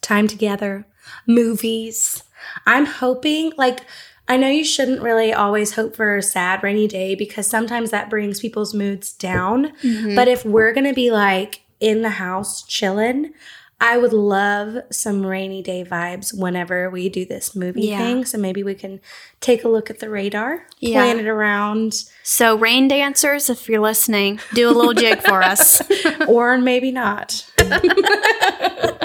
time 0.00 0.26
together, 0.26 0.86
movies. 1.26 2.22
I'm 2.66 2.86
hoping, 2.86 3.52
like, 3.56 3.80
I 4.28 4.36
know 4.36 4.48
you 4.48 4.64
shouldn't 4.64 5.02
really 5.02 5.32
always 5.32 5.74
hope 5.74 5.96
for 5.96 6.16
a 6.16 6.22
sad 6.22 6.62
rainy 6.62 6.86
day 6.86 7.14
because 7.14 7.46
sometimes 7.46 7.90
that 7.90 8.08
brings 8.08 8.40
people's 8.40 8.72
moods 8.72 9.12
down. 9.12 9.72
Mm-hmm. 9.82 10.14
But 10.14 10.28
if 10.28 10.44
we're 10.44 10.72
going 10.72 10.86
to 10.86 10.94
be 10.94 11.10
like 11.10 11.62
in 11.80 12.02
the 12.02 12.10
house 12.10 12.62
chilling, 12.62 13.32
I 13.80 13.96
would 13.98 14.12
love 14.12 14.76
some 14.90 15.24
rainy 15.26 15.62
day 15.62 15.84
vibes 15.84 16.38
whenever 16.38 16.90
we 16.90 17.08
do 17.08 17.24
this 17.24 17.56
movie 17.56 17.86
Yeah. 17.88 17.98
thing. 17.98 18.24
So 18.26 18.36
maybe 18.38 18.62
we 18.62 18.74
can 18.74 19.00
take 19.40 19.64
a 19.64 19.68
look 19.68 19.88
at 19.90 19.98
the 20.00 20.10
radar, 20.10 20.66
Yeah. 20.78 20.98
plan 20.98 21.18
it 21.18 21.26
around, 21.26 22.04
So, 22.22 22.56
rain 22.56 22.88
dancers, 22.88 23.48
if 23.50 23.68
you're 23.68 23.80
listening, 23.80 24.38
do 24.54 24.68
a 24.68 24.72
little 24.72 24.92
jig 24.94 25.22
for 25.22 25.42
us. 25.42 25.82
or 26.28 26.58
maybe 26.58 26.92
not. 26.92 27.44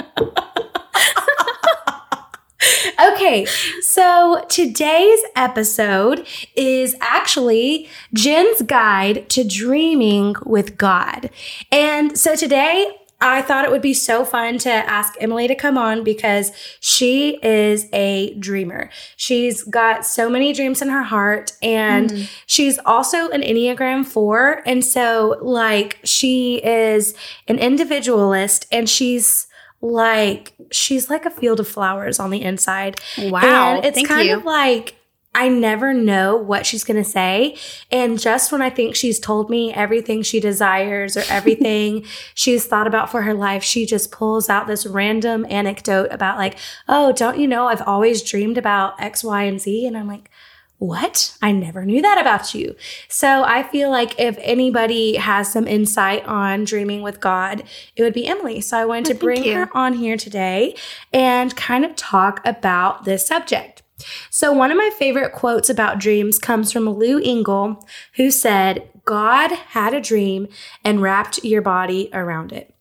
okay, 3.12 3.46
so 3.80 4.44
today's 4.48 5.20
episode 5.34 6.26
is 6.54 6.96
actually 7.00 7.88
Jen's 8.12 8.62
guide 8.62 9.28
to 9.30 9.44
dreaming 9.44 10.34
with 10.44 10.76
God. 10.78 11.30
And 11.70 12.18
so 12.18 12.36
today, 12.36 12.96
I 13.20 13.40
thought 13.40 13.64
it 13.64 13.70
would 13.70 13.82
be 13.82 13.94
so 13.94 14.26
fun 14.26 14.58
to 14.58 14.70
ask 14.70 15.14
Emily 15.20 15.48
to 15.48 15.54
come 15.54 15.78
on 15.78 16.04
because 16.04 16.52
she 16.80 17.38
is 17.42 17.86
a 17.92 18.34
dreamer. 18.34 18.90
She's 19.16 19.62
got 19.62 20.04
so 20.04 20.28
many 20.28 20.52
dreams 20.52 20.82
in 20.82 20.90
her 20.90 21.02
heart 21.02 21.52
and 21.62 22.10
mm. 22.10 22.30
she's 22.46 22.78
also 22.84 23.30
an 23.30 23.40
Enneagram 23.40 24.04
4. 24.04 24.62
And 24.66 24.84
so, 24.84 25.38
like, 25.40 25.98
she 26.04 26.56
is 26.62 27.14
an 27.48 27.58
individualist 27.58 28.66
and 28.70 28.86
she's 28.86 29.45
like, 29.80 30.54
she's 30.70 31.10
like 31.10 31.24
a 31.26 31.30
field 31.30 31.60
of 31.60 31.68
flowers 31.68 32.18
on 32.18 32.30
the 32.30 32.42
inside. 32.42 33.00
Wow, 33.18 33.76
And 33.76 33.84
it's 33.84 33.96
thank 33.96 34.08
kind 34.08 34.28
you. 34.28 34.36
of 34.38 34.44
like, 34.44 34.96
I 35.34 35.48
never 35.48 35.92
know 35.92 36.34
what 36.34 36.64
she's 36.64 36.82
going 36.82 36.96
to 36.96 37.04
say. 37.08 37.58
And 37.92 38.18
just 38.18 38.50
when 38.52 38.62
I 38.62 38.70
think 38.70 38.96
she's 38.96 39.20
told 39.20 39.50
me 39.50 39.70
everything 39.70 40.22
she 40.22 40.40
desires 40.40 41.14
or 41.14 41.24
everything 41.28 42.06
she's 42.34 42.64
thought 42.64 42.86
about 42.86 43.10
for 43.10 43.20
her 43.20 43.34
life, 43.34 43.62
she 43.62 43.84
just 43.84 44.10
pulls 44.10 44.48
out 44.48 44.66
this 44.66 44.86
random 44.86 45.44
anecdote 45.50 46.08
about, 46.10 46.38
like, 46.38 46.56
oh, 46.88 47.12
don't 47.12 47.38
you 47.38 47.46
know, 47.46 47.66
I've 47.66 47.82
always 47.82 48.22
dreamed 48.22 48.56
about 48.56 48.98
X, 48.98 49.22
Y, 49.22 49.42
and 49.42 49.60
Z. 49.60 49.86
And 49.86 49.94
I'm 49.94 50.08
like, 50.08 50.30
what? 50.78 51.36
I 51.40 51.52
never 51.52 51.86
knew 51.86 52.02
that 52.02 52.20
about 52.20 52.54
you. 52.54 52.76
So 53.08 53.44
I 53.44 53.62
feel 53.62 53.90
like 53.90 54.18
if 54.20 54.36
anybody 54.40 55.16
has 55.16 55.50
some 55.50 55.66
insight 55.66 56.24
on 56.26 56.64
dreaming 56.64 57.02
with 57.02 57.20
God, 57.20 57.62
it 57.94 58.02
would 58.02 58.12
be 58.12 58.26
Emily. 58.26 58.60
So 58.60 58.76
I 58.76 58.84
wanted 58.84 59.06
oh, 59.06 59.08
to 59.08 59.14
thank 59.14 59.20
bring 59.20 59.44
you. 59.44 59.54
her 59.54 59.76
on 59.76 59.94
here 59.94 60.16
today 60.16 60.76
and 61.12 61.56
kind 61.56 61.84
of 61.84 61.96
talk 61.96 62.40
about 62.44 63.04
this 63.04 63.26
subject. 63.26 63.82
So, 64.28 64.52
one 64.52 64.70
of 64.70 64.76
my 64.76 64.90
favorite 64.98 65.32
quotes 65.32 65.70
about 65.70 65.98
dreams 65.98 66.38
comes 66.38 66.70
from 66.70 66.86
Lou 66.86 67.18
Engle, 67.18 67.82
who 68.16 68.30
said, 68.30 68.90
God 69.06 69.52
had 69.52 69.94
a 69.94 70.02
dream 70.02 70.48
and 70.84 71.00
wrapped 71.00 71.42
your 71.42 71.62
body 71.62 72.10
around 72.12 72.52
it. 72.52 72.74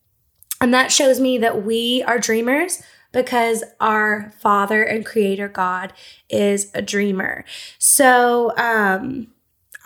And 0.60 0.74
that 0.74 0.92
shows 0.92 1.22
me 1.22 1.38
that 1.38 1.64
we 1.64 2.04
are 2.04 2.20
dreamers 2.20 2.84
because 3.16 3.64
our 3.80 4.32
Father 4.40 4.84
and 4.84 5.04
Creator 5.04 5.48
God 5.48 5.94
is 6.30 6.70
a 6.76 6.82
dreamer. 6.84 7.46
So, 7.80 8.56
um, 8.58 9.28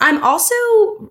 I'm 0.02 0.24
also 0.24 0.54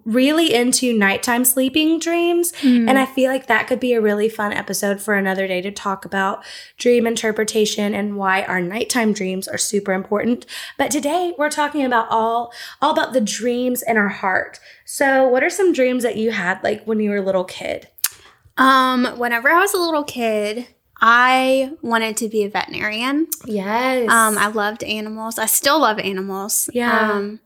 really 0.05 0.55
into 0.55 0.97
nighttime 0.97 1.45
sleeping 1.45 1.99
dreams. 1.99 2.55
Hmm. 2.57 2.89
And 2.89 2.99
I 2.99 3.05
feel 3.05 3.31
like 3.31 3.47
that 3.47 3.67
could 3.67 3.81
be 3.81 3.93
a 3.93 4.01
really 4.01 4.29
fun 4.29 4.53
episode 4.53 5.01
for 5.01 5.15
another 5.15 5.47
day 5.47 5.61
to 5.61 5.71
talk 5.71 6.05
about 6.05 6.43
dream 6.79 7.07
interpretation 7.07 7.95
and 7.95 8.17
why 8.17 8.45
our 8.45 8.61
nighttime 8.61 9.13
dreams 9.13 9.47
are 9.47 9.59
super 9.59 9.93
important. 9.93 10.47
But 10.79 10.91
today 10.91 11.35
we're 11.37 11.51
talking 11.51 11.85
about 11.85 12.09
all 12.11 12.53
all 12.81 12.93
about 12.93 13.13
the 13.13 13.21
dreams 13.21 13.83
in 13.83 13.97
our 13.99 14.09
heart. 14.09 14.59
So, 14.87 15.29
what 15.29 15.45
are 15.45 15.51
some 15.51 15.73
dreams 15.73 16.03
that 16.03 16.17
you 16.17 16.31
had 16.31 16.63
like 16.63 16.85
when 16.85 16.99
you 17.01 17.11
were 17.11 17.17
a 17.17 17.23
little 17.23 17.45
kid? 17.45 17.89
Um, 18.57 19.05
whenever 19.19 19.51
I 19.51 19.61
was 19.61 19.75
a 19.75 19.79
little 19.79 20.03
kid, 20.03 20.67
I 21.01 21.73
wanted 21.83 22.17
to 22.19 22.29
be 22.29 22.43
a 22.45 22.49
veterinarian. 22.49 23.29
Yes. 23.45 24.11
Um, 24.11 24.37
I 24.37 24.49
loved 24.49 24.83
animals. 24.85 25.39
I 25.39 25.47
still 25.47 25.81
love 25.81 25.99
animals. 25.99 26.69
Yeah. 26.73 27.13
Um, 27.13 27.41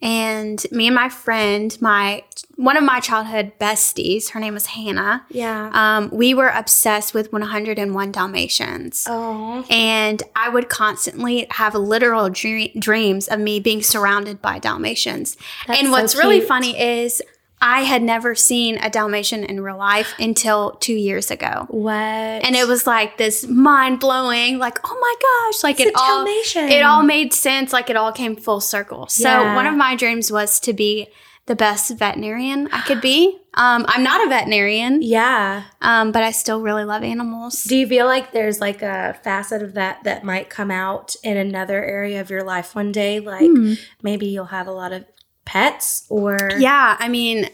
and 0.00 0.64
me 0.70 0.86
and 0.86 0.94
my 0.94 1.08
friend, 1.08 1.76
my 1.80 2.22
one 2.54 2.76
of 2.76 2.84
my 2.84 3.00
childhood 3.00 3.52
besties, 3.60 4.30
her 4.30 4.38
name 4.40 4.54
was 4.54 4.66
Hannah. 4.66 5.26
yeah. 5.28 5.70
Um, 5.72 6.10
we 6.12 6.34
were 6.34 6.48
obsessed 6.48 7.14
with 7.14 7.32
101 7.32 8.12
Dalmatians. 8.12 9.06
oh. 9.08 9.64
And 9.68 10.22
I 10.36 10.48
would 10.48 10.68
constantly 10.68 11.46
have 11.50 11.74
literal 11.74 12.30
dre- 12.30 12.72
dreams 12.78 13.26
of 13.26 13.40
me 13.40 13.58
being 13.58 13.82
surrounded 13.82 14.40
by 14.40 14.60
Dalmatians. 14.60 15.36
That's 15.66 15.80
and 15.80 15.88
so 15.88 15.92
what's 15.92 16.14
really 16.16 16.40
funny 16.40 16.78
is 16.80 17.20
I 17.60 17.82
had 17.82 18.02
never 18.02 18.34
seen 18.34 18.78
a 18.78 18.88
Dalmatian 18.90 19.44
in 19.44 19.60
real 19.60 19.76
life 19.78 20.14
until 20.18 20.72
two 20.72 20.94
years 20.94 21.30
ago. 21.30 21.66
What? 21.68 21.92
And 21.92 22.54
it 22.54 22.68
was 22.68 22.86
like 22.86 23.16
this 23.18 23.46
mind 23.46 24.00
blowing, 24.00 24.58
like, 24.58 24.78
oh 24.84 24.98
my 25.00 25.14
gosh, 25.52 25.62
like 25.64 25.80
It's 25.80 25.90
it 25.90 25.94
a 25.94 25.98
all 25.98 26.24
Dalmatian. 26.24 26.68
it 26.68 26.82
all 26.82 27.02
made 27.02 27.32
sense, 27.32 27.72
like 27.72 27.90
it 27.90 27.96
all 27.96 28.12
came 28.12 28.36
full 28.36 28.60
circle. 28.60 29.06
So 29.08 29.28
Yeah. 29.28 29.56
one 29.56 29.66
of 29.66 29.76
my 29.76 29.96
dreams 29.96 30.30
was 30.30 30.60
to 30.60 30.72
be 30.72 31.08
the 31.46 31.56
best 31.56 31.90
veterinarian 31.98 32.68
I 32.72 32.80
could 32.82 33.00
be. 33.00 33.38
Um, 33.58 33.86
I'm 33.88 34.04
not 34.04 34.24
a 34.24 34.28
veterinarian, 34.28 35.02
Yeah. 35.02 35.64
um, 35.80 36.12
but 36.12 36.22
I 36.22 36.30
still 36.30 36.60
really 36.60 36.84
love 36.84 37.02
animals. 37.02 37.64
Do 37.64 37.76
you 37.76 37.88
feel 37.88 38.06
like 38.06 38.30
there's 38.30 38.60
like 38.60 38.82
a 38.82 39.18
facet 39.24 39.64
of 39.64 39.74
that 39.74 40.04
that 40.04 40.22
might 40.22 40.48
come 40.48 40.70
out 40.70 41.16
in 41.24 41.36
another 41.36 41.82
area 41.82 42.20
of 42.20 42.30
your 42.30 42.44
life 42.44 42.76
one 42.76 42.92
day? 42.92 43.18
Like 43.18 43.40
Hmm. 43.50 43.72
maybe 44.00 44.26
you'll 44.26 44.44
have 44.44 44.68
a 44.68 44.70
lot 44.70 44.92
of 44.92 45.06
pets 45.48 46.04
or 46.10 46.36
Yeah, 46.58 46.96
I 47.00 47.08
mean, 47.08 47.48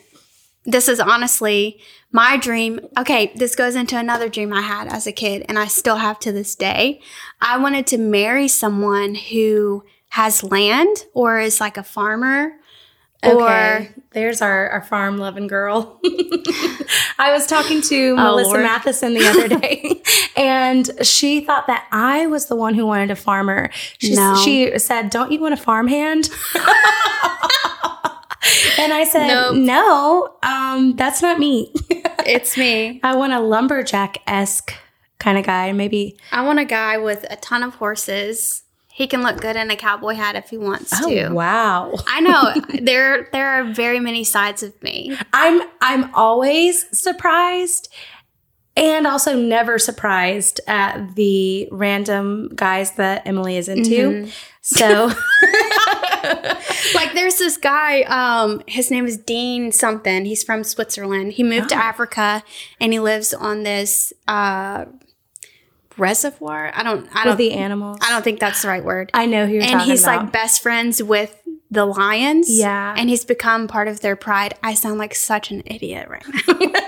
this 0.64 0.88
is 0.88 0.98
honestly 0.98 1.78
my 2.10 2.36
dream. 2.36 2.80
Okay, 2.98 3.32
this 3.36 3.54
goes 3.54 3.74
into 3.76 3.96
another 3.96 4.28
dream 4.28 4.52
I 4.52 4.62
had 4.62 4.88
as 4.88 5.06
a 5.06 5.12
kid, 5.12 5.44
and 5.48 5.58
I 5.58 5.66
still 5.66 5.96
have 5.96 6.18
to 6.20 6.32
this 6.32 6.54
day. 6.56 7.00
I 7.40 7.56
wanted 7.58 7.86
to 7.88 7.98
marry 7.98 8.48
someone 8.48 9.14
who 9.14 9.84
has 10.10 10.42
land 10.42 10.96
or 11.14 11.38
is 11.40 11.60
like 11.60 11.76
a 11.76 11.82
farmer. 11.82 12.52
Okay, 13.24 13.88
there's 14.12 14.42
our, 14.42 14.68
our 14.68 14.82
farm 14.82 15.16
loving 15.16 15.46
girl. 15.46 15.98
I 17.18 17.30
was 17.32 17.46
talking 17.46 17.80
to 17.82 18.10
oh, 18.10 18.16
Melissa 18.16 18.48
Oh, 18.48 18.52
Lord. 18.52 18.62
Matheson 18.64 19.14
the 19.14 19.26
other 19.26 19.48
day, 19.60 20.02
and 20.36 20.90
she 21.06 21.40
thought 21.40 21.66
that 21.68 21.86
I 21.90 22.26
was 22.26 22.46
the 22.46 22.54
one 22.56 22.74
who 22.74 22.84
wanted 22.86 23.10
a 23.10 23.16
farmer. 23.16 23.70
She, 23.98 24.14
No. 24.14 24.36
she 24.44 24.78
said, 24.78 25.08
Don't 25.08 25.32
you 25.32 25.40
want 25.40 25.54
a 25.54 25.56
farmhand? 25.56 26.28
and 28.78 28.92
I 28.92 29.04
said, 29.04 29.28
Nope. 29.28 29.56
No, 29.56 30.36
um, 30.42 30.94
that's 30.96 31.22
not 31.22 31.38
me. 31.38 31.72
It's 32.26 32.56
me. 32.56 33.00
I 33.02 33.16
want 33.16 33.34
a 33.34 33.40
lumberjack 33.40 34.16
esque 34.26 34.72
kind 35.18 35.36
of 35.36 35.44
guy. 35.44 35.72
Maybe, 35.72 36.16
I 36.32 36.42
want 36.42 36.58
a 36.58 36.64
guy 36.64 36.96
with 36.96 37.26
a 37.28 37.36
ton 37.36 37.62
of 37.62 37.74
horses. 37.74 38.62
He 38.88 39.06
can 39.06 39.22
look 39.22 39.42
good 39.42 39.56
in 39.56 39.70
a 39.70 39.76
cowboy 39.76 40.14
hat 40.14 40.34
if 40.34 40.48
he 40.48 40.56
wants 40.56 40.90
oh, 41.02 41.10
to. 41.10 41.28
wow. 41.34 41.92
I 42.06 42.20
know 42.20 42.54
there 42.82 43.28
there 43.32 43.48
are 43.48 43.64
very 43.64 44.00
many 44.00 44.24
sides 44.24 44.62
of 44.62 44.82
me. 44.82 45.14
I'm 45.34 45.68
I'm 45.82 46.14
always 46.14 46.86
surprised 46.98 47.92
and 48.76 49.06
also 49.06 49.36
never 49.36 49.78
surprised 49.78 50.60
at 50.66 51.14
the 51.14 51.68
random 51.70 52.50
guys 52.54 52.92
that 52.92 53.26
Emily 53.26 53.56
is 53.56 53.68
into. 53.68 54.28
So 54.66 55.06
like 56.94 57.12
there's 57.12 57.37
this 57.37 57.56
guy 57.59 58.02
um 58.02 58.62
his 58.66 58.90
name 58.90 59.06
is 59.06 59.18
dean 59.18 59.73
something. 59.73 60.25
He's 60.25 60.42
from 60.42 60.64
switzerland. 60.64 61.33
He 61.35 61.42
moved 61.42 61.68
to 61.68 61.75
africa 61.76 62.42
and 62.80 62.92
he 62.92 62.99
lives 62.99 63.35
on 63.35 63.62
this 63.62 64.12
uh 64.26 64.87
reservoir. 65.97 66.73
I 66.75 66.83
don't 66.83 67.06
i 67.14 67.21
with 67.21 67.25
don't 67.25 67.37
the 67.37 67.52
animals. 67.52 67.99
i 68.02 68.11
don't 68.11 68.23
think 68.25 68.40
that's 68.40 68.62
the 68.62 68.68
right 68.68 68.85
word. 68.85 69.11
I 69.14 69.26
know 69.26 69.47
who 69.47 69.54
you're 69.54 69.62
and 69.62 69.83
he's 69.83 70.02
about. 70.02 70.23
like 70.25 70.33
best 70.33 70.62
friends 70.62 71.02
with 71.02 71.40
the 71.71 71.85
lions. 71.85 72.47
Yeah. 72.49 72.94
and 72.97 73.09
he's 73.09 73.25
become 73.25 73.68
part 73.68 73.88
of 73.88 74.00
their 74.00 74.16
pride. 74.16 74.54
I 74.62 74.75
sound 74.75 74.99
like 74.99 75.14
such 75.14 75.50
an 75.50 75.62
idiot 75.66 76.09
right 76.09 76.25
now 76.49 76.54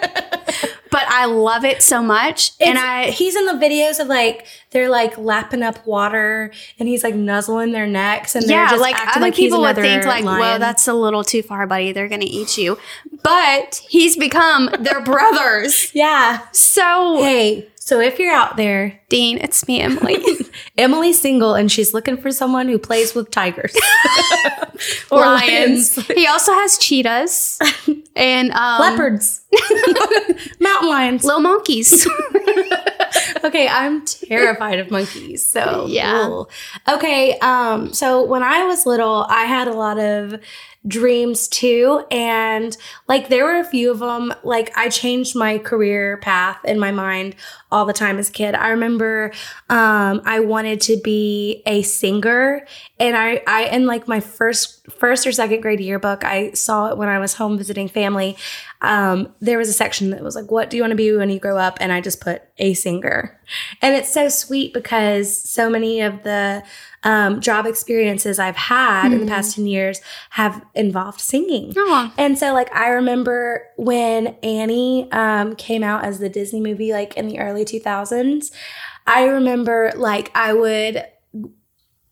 i 1.16 1.25
love 1.26 1.64
it 1.64 1.82
so 1.82 2.02
much 2.02 2.52
and 2.61 2.78
i 2.78 3.11
he's 3.11 3.35
in 3.37 3.46
the 3.46 3.52
videos 3.52 3.99
of 3.99 4.06
like 4.06 4.46
they're 4.70 4.90
like 4.90 5.16
lapping 5.16 5.62
up 5.62 5.87
water 5.87 6.52
and 6.78 6.88
he's 6.88 7.02
like 7.02 7.14
nuzzling 7.14 7.73
their 7.73 7.87
necks 7.87 8.35
and 8.35 8.44
they're 8.46 8.58
yeah, 8.58 8.70
just 8.70 8.80
like 8.80 8.96
other 9.16 9.20
like 9.20 9.35
people 9.35 9.61
would 9.61 9.76
think 9.76 10.04
like, 10.04 10.25
lion. 10.25 10.61
that's 10.61 10.87
a 10.88 10.94
little 10.94 11.25
too 11.25 11.42
far, 11.42 11.66
buddy. 11.66 11.92
They're 11.92 12.08
gonna 12.08 12.26
eat 12.26 12.58
you. 12.58 12.78
But 13.23 13.82
he's 13.88 14.16
become 14.16 14.70
their 14.78 15.00
brothers. 15.02 15.90
yeah. 15.94 16.46
So 16.52 17.23
Hey, 17.23 17.68
so 17.86 18.00
if 18.00 18.18
you're 18.18 18.34
out 18.34 18.56
there, 18.56 19.00
Dean, 19.08 19.38
it's 19.38 19.66
me, 19.68 19.80
Emily. 19.80 20.18
Emily's 20.76 21.20
single 21.20 21.54
and 21.54 21.70
she's 21.70 21.94
looking 21.94 22.16
for 22.16 22.32
someone 22.32 22.68
who 22.68 22.78
plays 22.78 23.14
with 23.14 23.30
tigers 23.30 23.74
or 25.10 25.20
Lions. 25.20 25.94
he 26.08 26.26
also 26.26 26.52
has 26.52 26.76
cheetahs 26.78 27.58
and 28.16 28.50
um, 28.50 28.80
leopards, 28.80 29.40
mountain 30.60 30.88
lions. 30.90 31.24
little 31.24 31.40
monkeys. 31.40 32.06
okay, 33.44 33.68
I'm 33.68 34.04
terrified 34.04 34.78
of 34.80 34.90
monkeys. 34.90 35.46
So 35.46 35.86
Yeah. 35.88 36.28
ugh. 36.28 36.50
Okay, 36.88 37.38
um, 37.38 37.92
so 37.94 38.24
when 38.24 38.42
I 38.42 38.64
was 38.64 38.84
little, 38.86 39.26
I 39.28 39.44
had 39.44 39.68
a 39.68 39.72
lot 39.74 39.98
of 39.98 40.34
dreams 40.86 41.48
too, 41.48 42.04
and 42.10 42.76
like 43.08 43.28
there 43.28 43.44
were 43.44 43.58
a 43.58 43.64
few 43.64 43.90
of 43.90 43.98
them. 43.98 44.32
Like 44.44 44.76
I 44.76 44.88
changed 44.88 45.36
my 45.36 45.58
career 45.58 46.18
path 46.18 46.64
in 46.64 46.78
my 46.78 46.92
mind 46.92 47.34
all 47.70 47.84
the 47.84 47.92
time 47.92 48.18
as 48.18 48.28
a 48.28 48.32
kid. 48.32 48.54
I 48.54 48.68
remember 48.68 49.32
um, 49.68 50.22
I 50.24 50.40
wanted 50.40 50.80
to 50.82 50.96
be 51.02 51.62
a 51.66 51.82
singer, 51.82 52.66
and 52.98 53.16
I, 53.16 53.42
I 53.46 53.64
in 53.64 53.86
like 53.86 54.06
my 54.08 54.20
first 54.20 54.90
first 54.90 55.26
or 55.26 55.32
second 55.32 55.60
grade 55.60 55.80
yearbook, 55.80 56.24
I 56.24 56.52
saw 56.52 56.90
it 56.90 56.98
when 56.98 57.08
I 57.08 57.18
was 57.18 57.34
home 57.34 57.58
visiting 57.58 57.88
family. 57.88 58.36
Um, 58.86 59.34
there 59.40 59.58
was 59.58 59.68
a 59.68 59.72
section 59.72 60.10
that 60.10 60.22
was 60.22 60.36
like, 60.36 60.50
"What 60.50 60.70
do 60.70 60.76
you 60.76 60.82
want 60.82 60.92
to 60.92 60.96
be 60.96 61.12
when 61.12 61.30
you 61.30 61.38
grow 61.40 61.58
up?" 61.58 61.78
And 61.80 61.92
I 61.92 62.00
just 62.00 62.20
put 62.20 62.42
a 62.58 62.74
singer, 62.74 63.40
and 63.82 63.94
it's 63.94 64.12
so 64.12 64.28
sweet 64.28 64.72
because 64.72 65.36
so 65.36 65.68
many 65.68 66.00
of 66.00 66.22
the 66.22 66.62
um, 67.06 67.40
job 67.40 67.66
experiences 67.66 68.40
I've 68.40 68.56
had 68.56 69.12
in 69.12 69.20
the 69.20 69.26
past 69.26 69.54
10 69.54 69.66
years 69.66 70.00
have 70.30 70.64
involved 70.74 71.20
singing. 71.20 71.72
Aw. 71.76 72.12
And 72.18 72.36
so, 72.36 72.52
like, 72.52 72.74
I 72.74 72.88
remember 72.88 73.62
when 73.76 74.28
Annie 74.42 75.10
um, 75.12 75.54
came 75.54 75.84
out 75.84 76.04
as 76.04 76.18
the 76.18 76.28
Disney 76.28 76.60
movie, 76.60 76.92
like 76.92 77.16
in 77.16 77.28
the 77.28 77.38
early 77.38 77.64
2000s, 77.64 78.50
I 79.06 79.26
remember, 79.26 79.92
like, 79.94 80.32
I 80.34 80.52
would 80.52 81.04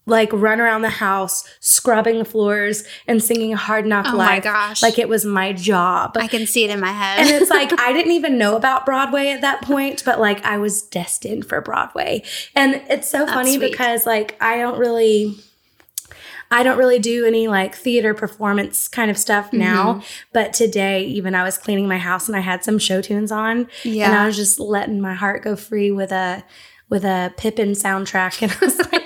like 0.07 0.31
run 0.33 0.61
around 0.61 0.83
the 0.83 0.91
house 0.91 1.45
scrubbing 1.61 2.19
the 2.19 2.25
floors 2.25 2.85
and 3.07 3.23
singing 3.23 3.53
hard 3.53 3.87
knock 3.87 4.05
Oh 4.09 4.17
my 4.17 4.27
life 4.35 4.45
gosh. 4.45 4.83
like 4.83 4.99
it 4.99 5.09
was 5.09 5.25
my 5.25 5.53
job 5.55 6.17
I 6.19 6.27
can 6.29 6.47
see 6.47 6.65
it 6.65 6.71
in 6.71 6.79
my 6.81 6.93
head. 6.93 7.21
and 7.21 7.31
it's 7.31 7.51
like 7.51 7.73
I 7.81 7.93
didn't 7.93 8.13
even 8.13 8.37
know 8.37 8.55
about 8.57 8.85
Broadway 8.85 9.29
at 9.29 9.41
that 9.41 9.63
point, 9.63 10.03
but 10.05 10.21
like 10.21 10.45
I 10.45 10.59
was 10.59 10.83
destined 10.83 11.47
for 11.49 11.61
Broadway. 11.61 12.23
And 12.55 12.83
it's 12.89 13.09
so 13.09 13.27
funny 13.27 13.57
sweet. 13.57 13.71
because 13.71 14.05
like 14.07 14.37
I 14.43 14.59
don't 14.59 14.79
really 14.79 15.37
I 16.51 16.63
don't 16.63 16.77
really 16.79 16.99
do 16.99 17.25
any 17.25 17.49
like 17.49 17.75
theater 17.75 18.15
performance 18.15 18.87
kind 18.87 19.11
of 19.11 19.17
stuff 19.19 19.47
Mm-hmm. 19.47 19.59
now. 19.59 20.03
But 20.33 20.53
today, 20.53 21.03
even 21.05 21.35
I 21.35 21.43
was 21.43 21.57
cleaning 21.59 21.89
my 21.89 21.99
house 21.99 22.29
and 22.29 22.37
I 22.37 22.41
had 22.41 22.63
some 22.63 22.79
show 22.79 23.01
tunes 23.01 23.33
on. 23.33 23.67
And 23.85 24.05
I 24.15 24.27
was 24.27 24.37
just 24.37 24.61
letting 24.61 25.01
my 25.01 25.15
heart 25.15 25.43
go 25.43 25.57
free 25.57 25.91
with 25.91 26.13
a 26.13 26.45
with 26.91 27.05
a 27.05 27.33
Pippin 27.39 27.71
soundtrack. 27.73 28.41
And 28.43 28.53
I 28.53 28.65
was 28.65 28.79
like, 28.93 29.04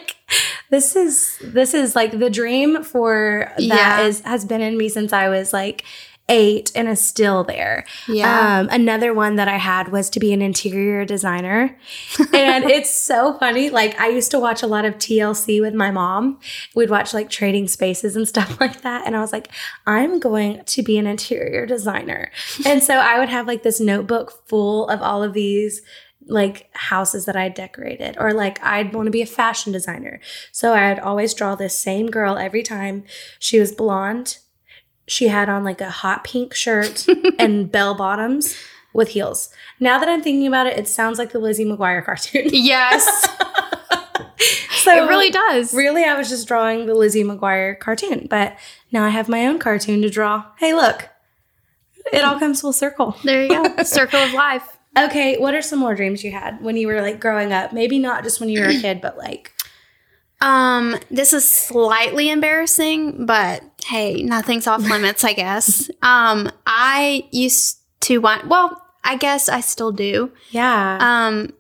this 0.71 0.97
is 0.97 1.39
this 1.43 1.75
is 1.75 1.97
like 1.97 2.19
the 2.19 2.31
dream 2.31 2.83
for 2.85 3.51
that 3.57 3.61
Yeah. 3.63 4.01
is 4.03 4.21
has 4.21 4.45
been 4.45 4.61
in 4.61 4.77
me 4.77 4.89
since 4.89 5.13
I 5.13 5.29
was 5.29 5.53
like 5.53 5.85
eight 6.31 6.71
and 6.75 6.87
is 6.89 7.03
still 7.03 7.43
there. 7.43 7.87
Yeah. 8.07 8.59
Um, 8.59 8.69
another 8.71 9.15
one 9.15 9.37
that 9.37 9.49
I 9.49 9.57
had 9.57 9.89
was 9.89 10.11
to 10.11 10.21
be 10.21 10.35
an 10.35 10.43
interior 10.43 11.07
designer. 11.07 11.75
and 12.35 12.65
it's 12.65 12.95
so 12.95 13.39
funny. 13.39 13.71
Like 13.71 13.99
I 13.99 14.09
used 14.09 14.31
to 14.33 14.39
watch 14.39 14.63
a 14.63 14.67
lot 14.67 14.85
of 14.85 14.97
TLC 14.97 15.59
with 15.63 15.73
my 15.73 15.91
mom. 15.91 16.39
We'd 16.75 16.91
watch 16.91 17.15
like 17.15 17.31
trading 17.31 17.67
spaces 17.67 18.15
and 18.15 18.29
stuff 18.35 18.61
like 18.61 18.83
that. 18.83 19.07
And 19.07 19.17
I 19.17 19.21
was 19.21 19.33
like, 19.33 19.49
I'm 19.87 20.19
going 20.21 20.63
to 20.67 20.83
be 20.83 20.99
an 20.99 21.07
interior 21.07 21.65
designer. 21.65 22.31
and 22.67 22.83
so 22.83 22.97
I 22.99 23.19
would 23.19 23.31
have 23.31 23.47
like 23.47 23.63
this 23.63 23.81
notebook 23.81 24.47
full 24.47 24.87
of 24.91 25.01
all 25.01 25.23
of 25.23 25.33
these 25.33 25.81
like 26.29 26.69
houses 26.75 27.25
that 27.25 27.37
I 27.37 27.49
decorated, 27.49 28.17
or 28.21 28.33
like 28.33 28.63
I'd 28.63 28.95
want 28.95 29.07
to 29.07 29.11
be 29.11 29.23
a 29.23 29.27
fashion 29.27 29.73
designer. 29.73 30.21
So 30.53 30.75
I'd 30.75 30.99
always 30.99 31.35
draw 31.35 31.55
this 31.55 31.79
same 31.79 32.09
girl 32.09 32.37
every 32.37 32.63
time. 32.63 33.05
She 33.39 33.59
was 33.59 33.73
blonde, 33.73 34.39
she 35.09 35.29
had 35.29 35.49
on 35.49 35.65
like 35.65 35.81
a 35.81 35.91
hot 35.91 36.23
pink 36.23 36.55
shirt 36.55 37.07
and 37.39 37.73
bell 37.73 37.95
bottoms 37.95 38.57
with 38.93 39.09
heels. 39.09 39.51
Now 39.81 39.99
that 39.99 40.09
I'm 40.09 40.23
thinking 40.23 40.47
about 40.47 40.67
it, 40.67 40.79
it 40.79 40.87
sounds 40.87 41.19
like 41.19 41.33
the 41.33 41.39
Lizzie 41.39 41.65
McGuire 41.65 42.05
cartoon. 42.05 42.49
Yes. 42.53 43.05
so 44.71 45.05
it 45.05 45.09
really 45.09 45.31
does. 45.31 45.73
Really, 45.75 46.05
I 46.05 46.17
was 46.17 46.29
just 46.29 46.47
drawing 46.47 46.87
the 46.87 46.95
Lizzie 46.95 47.25
McGuire 47.25 47.79
cartoon, 47.79 48.27
but 48.29 48.57
now 48.93 49.05
I 49.05 49.09
have 49.09 49.29
my 49.29 49.47
own 49.47 49.59
cartoon 49.59 50.03
to 50.03 50.11
draw. 50.11 50.45
Hey, 50.59 50.75
look. 50.75 51.09
It 52.13 52.25
all 52.25 52.39
comes 52.39 52.61
full 52.61 52.73
circle. 52.73 53.17
There 53.23 53.43
you 53.43 53.49
go. 53.51 53.83
Circle 53.83 54.21
of 54.21 54.33
life. 54.33 54.78
Okay, 54.97 55.37
what 55.39 55.55
are 55.55 55.63
some 55.63 55.79
more 55.79 55.95
dreams 55.95 56.25
you 56.25 56.31
had 56.33 56.61
when 56.63 56.77
you 56.77 56.87
were 56.87 57.03
like 57.03 57.21
growing 57.21 57.53
up? 57.53 57.73
Maybe 57.73 57.99
not 57.99 58.23
just 58.25 58.41
when 58.41 58.49
you 58.49 58.61
were 58.61 58.69
a 58.69 58.81
kid, 58.81 59.01
but 59.01 59.17
like 59.19 59.53
Um, 60.41 60.97
this 61.11 61.33
is 61.33 61.49
slightly 61.49 62.31
embarrassing, 62.31 63.27
but 63.27 63.63
hey, 63.85 64.23
nothing's 64.23 64.69
off 64.69 64.81
limits, 64.89 65.25
I 65.25 65.33
guess. 65.33 65.91
Um, 66.01 66.49
I 66.65 67.25
used 67.33 67.79
to 68.03 68.19
want 68.19 68.47
well, 68.47 68.81
I 69.03 69.17
guess 69.17 69.49
I 69.49 69.61
still 69.61 69.91
do. 69.91 70.31
yeah. 70.51 70.99
Um, 71.01 71.53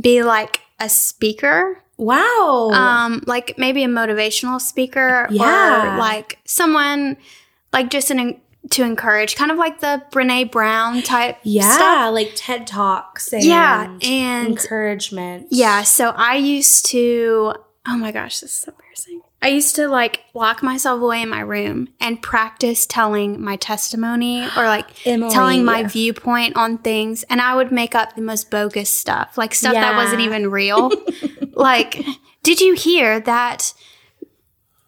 be 0.00 0.24
like 0.24 0.60
a 0.80 0.88
speaker. 0.88 1.80
wow. 1.96 2.70
Um, 2.72 3.22
like 3.28 3.56
maybe 3.56 3.84
a 3.84 3.88
motivational 3.88 4.60
speaker 4.60 5.28
Yeah. 5.30 5.94
or 5.94 5.98
like 5.98 6.38
someone 6.44 7.16
like 7.72 7.88
just 7.90 8.10
an 8.10 8.40
to 8.70 8.82
encourage, 8.82 9.36
kind 9.36 9.50
of 9.50 9.58
like 9.58 9.80
the 9.80 10.02
Brene 10.10 10.50
Brown 10.50 11.02
type 11.02 11.38
yeah, 11.42 11.74
stuff. 11.74 12.14
like 12.14 12.32
TED 12.34 12.66
Talks 12.66 13.32
and 13.32 13.44
Yeah, 13.44 13.98
and 14.02 14.48
encouragement. 14.48 15.48
Yeah, 15.50 15.82
so 15.82 16.10
I 16.10 16.36
used 16.36 16.86
to, 16.86 17.54
oh 17.86 17.96
my 17.96 18.12
gosh, 18.12 18.40
this 18.40 18.52
is 18.52 18.58
so 18.58 18.72
embarrassing. 18.72 19.20
I 19.42 19.48
used 19.48 19.76
to 19.76 19.88
like 19.88 20.20
lock 20.32 20.62
myself 20.62 21.02
away 21.02 21.20
in 21.20 21.28
my 21.28 21.40
room 21.40 21.88
and 22.00 22.20
practice 22.22 22.86
telling 22.86 23.42
my 23.42 23.56
testimony 23.56 24.42
or 24.56 24.64
like 24.64 24.86
Emily. 25.06 25.30
telling 25.30 25.64
my 25.66 25.82
viewpoint 25.82 26.56
on 26.56 26.78
things. 26.78 27.24
And 27.24 27.42
I 27.42 27.54
would 27.54 27.70
make 27.70 27.94
up 27.94 28.16
the 28.16 28.22
most 28.22 28.50
bogus 28.50 28.88
stuff, 28.88 29.36
like 29.36 29.54
stuff 29.54 29.74
that 29.74 29.96
wasn't 29.96 30.22
even 30.22 30.50
real. 30.50 30.90
like, 31.52 32.02
did 32.42 32.62
you 32.62 32.72
hear 32.72 33.20
that 33.20 33.74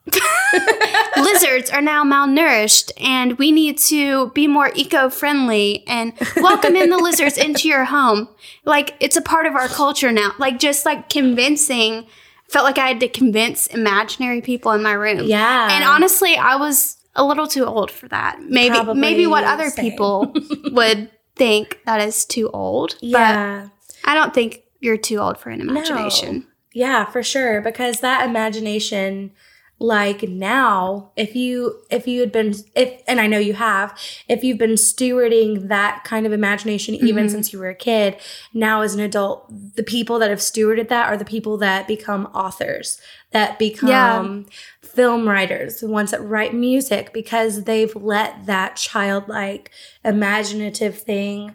lizards 1.17 1.71
are 1.71 1.83
now 1.83 2.05
malnourished 2.05 2.93
and 3.01 3.39
we 3.39 3.51
need 3.53 3.79
to 3.79 4.31
be 4.31 4.47
more 4.47 4.71
eco-friendly 4.75 5.85
and 5.87 6.13
welcome 6.37 6.77
in 6.77 6.91
the 6.91 6.99
lizards 6.99 7.37
into 7.39 7.69
your 7.69 7.85
home 7.85 8.29
like 8.65 8.95
it's 9.01 9.17
a 9.17 9.23
part 9.23 9.47
of 9.47 9.55
our 9.55 9.69
culture 9.69 10.13
now 10.13 10.33
like 10.39 10.59
just 10.59 10.85
like 10.87 11.09
convincing 11.09 12.07
felt 12.49 12.65
like 12.65 12.79
i 12.79 12.87
had 12.89 13.01
to 13.01 13.09
convince 13.09 13.67
imaginary 13.69 14.41
people 14.41 14.73
in 14.73 14.83
my 14.83 14.93
room 14.93 15.21
Yeah. 15.25 15.69
and 15.73 15.85
honestly 15.85 16.37
i 16.37 16.57
was 16.57 16.97
a 17.15 17.25
little 17.25 17.47
too 17.47 17.65
old 17.65 17.91
for 17.91 18.09
that 18.09 18.41
maybe 18.43 18.75
Probably 18.77 19.01
maybe 19.01 19.27
what 19.27 19.45
other 19.45 19.71
same. 19.71 19.91
people 19.91 20.33
would 20.73 21.11
think 21.35 21.81
that 21.87 22.01
is 22.01 22.25
too 22.25 22.49
old 22.51 22.97
yeah. 23.01 23.69
but 24.03 24.11
i 24.11 24.15
don't 24.15 24.33
think 24.35 24.63
you're 24.81 24.97
too 24.99 25.17
old 25.19 25.39
for 25.39 25.51
an 25.51 25.61
imagination 25.61 26.47
Yeah, 26.75 27.07
for 27.07 27.23
sure. 27.23 27.63
Because 27.63 28.01
that 28.01 28.29
imagination, 28.29 29.33
like 29.78 30.23
now, 30.23 31.11
if 31.16 31.37
you 31.37 31.80
if 31.90 32.09
you 32.09 32.21
had 32.21 32.33
been 32.33 32.54
if 32.75 33.02
and 33.06 33.21
I 33.21 33.26
know 33.26 33.38
you 33.38 33.52
have, 33.54 33.97
if 34.26 34.42
you've 34.42 34.56
been 34.59 34.73
stewarding 34.76 35.68
that 35.68 36.02
kind 36.04 36.25
of 36.25 36.33
imagination 36.33 36.95
even 36.95 37.26
Mhm. 37.26 37.30
since 37.30 37.52
you 37.52 37.59
were 37.59 37.68
a 37.68 37.75
kid, 37.75 38.16
now 38.54 38.80
as 38.80 38.95
an 38.95 39.00
adult, 39.00 39.50
the 39.76 39.83
people 39.83 40.18
that 40.18 40.30
have 40.30 40.38
stewarded 40.38 40.88
that 40.88 41.09
are 41.09 41.16
the 41.18 41.26
people 41.26 41.59
that 41.59 41.87
become 41.87 42.26
authors, 42.35 42.99
that 43.33 43.59
become 43.59 44.47
film 44.80 45.28
writers, 45.28 45.80
the 45.80 45.88
ones 45.88 46.11
that 46.11 46.23
write 46.23 46.54
music 46.54 47.12
because 47.12 47.64
they've 47.64 47.95
let 47.97 48.47
that 48.47 48.76
childlike 48.76 49.71
imaginative 50.04 50.99
thing 50.99 51.52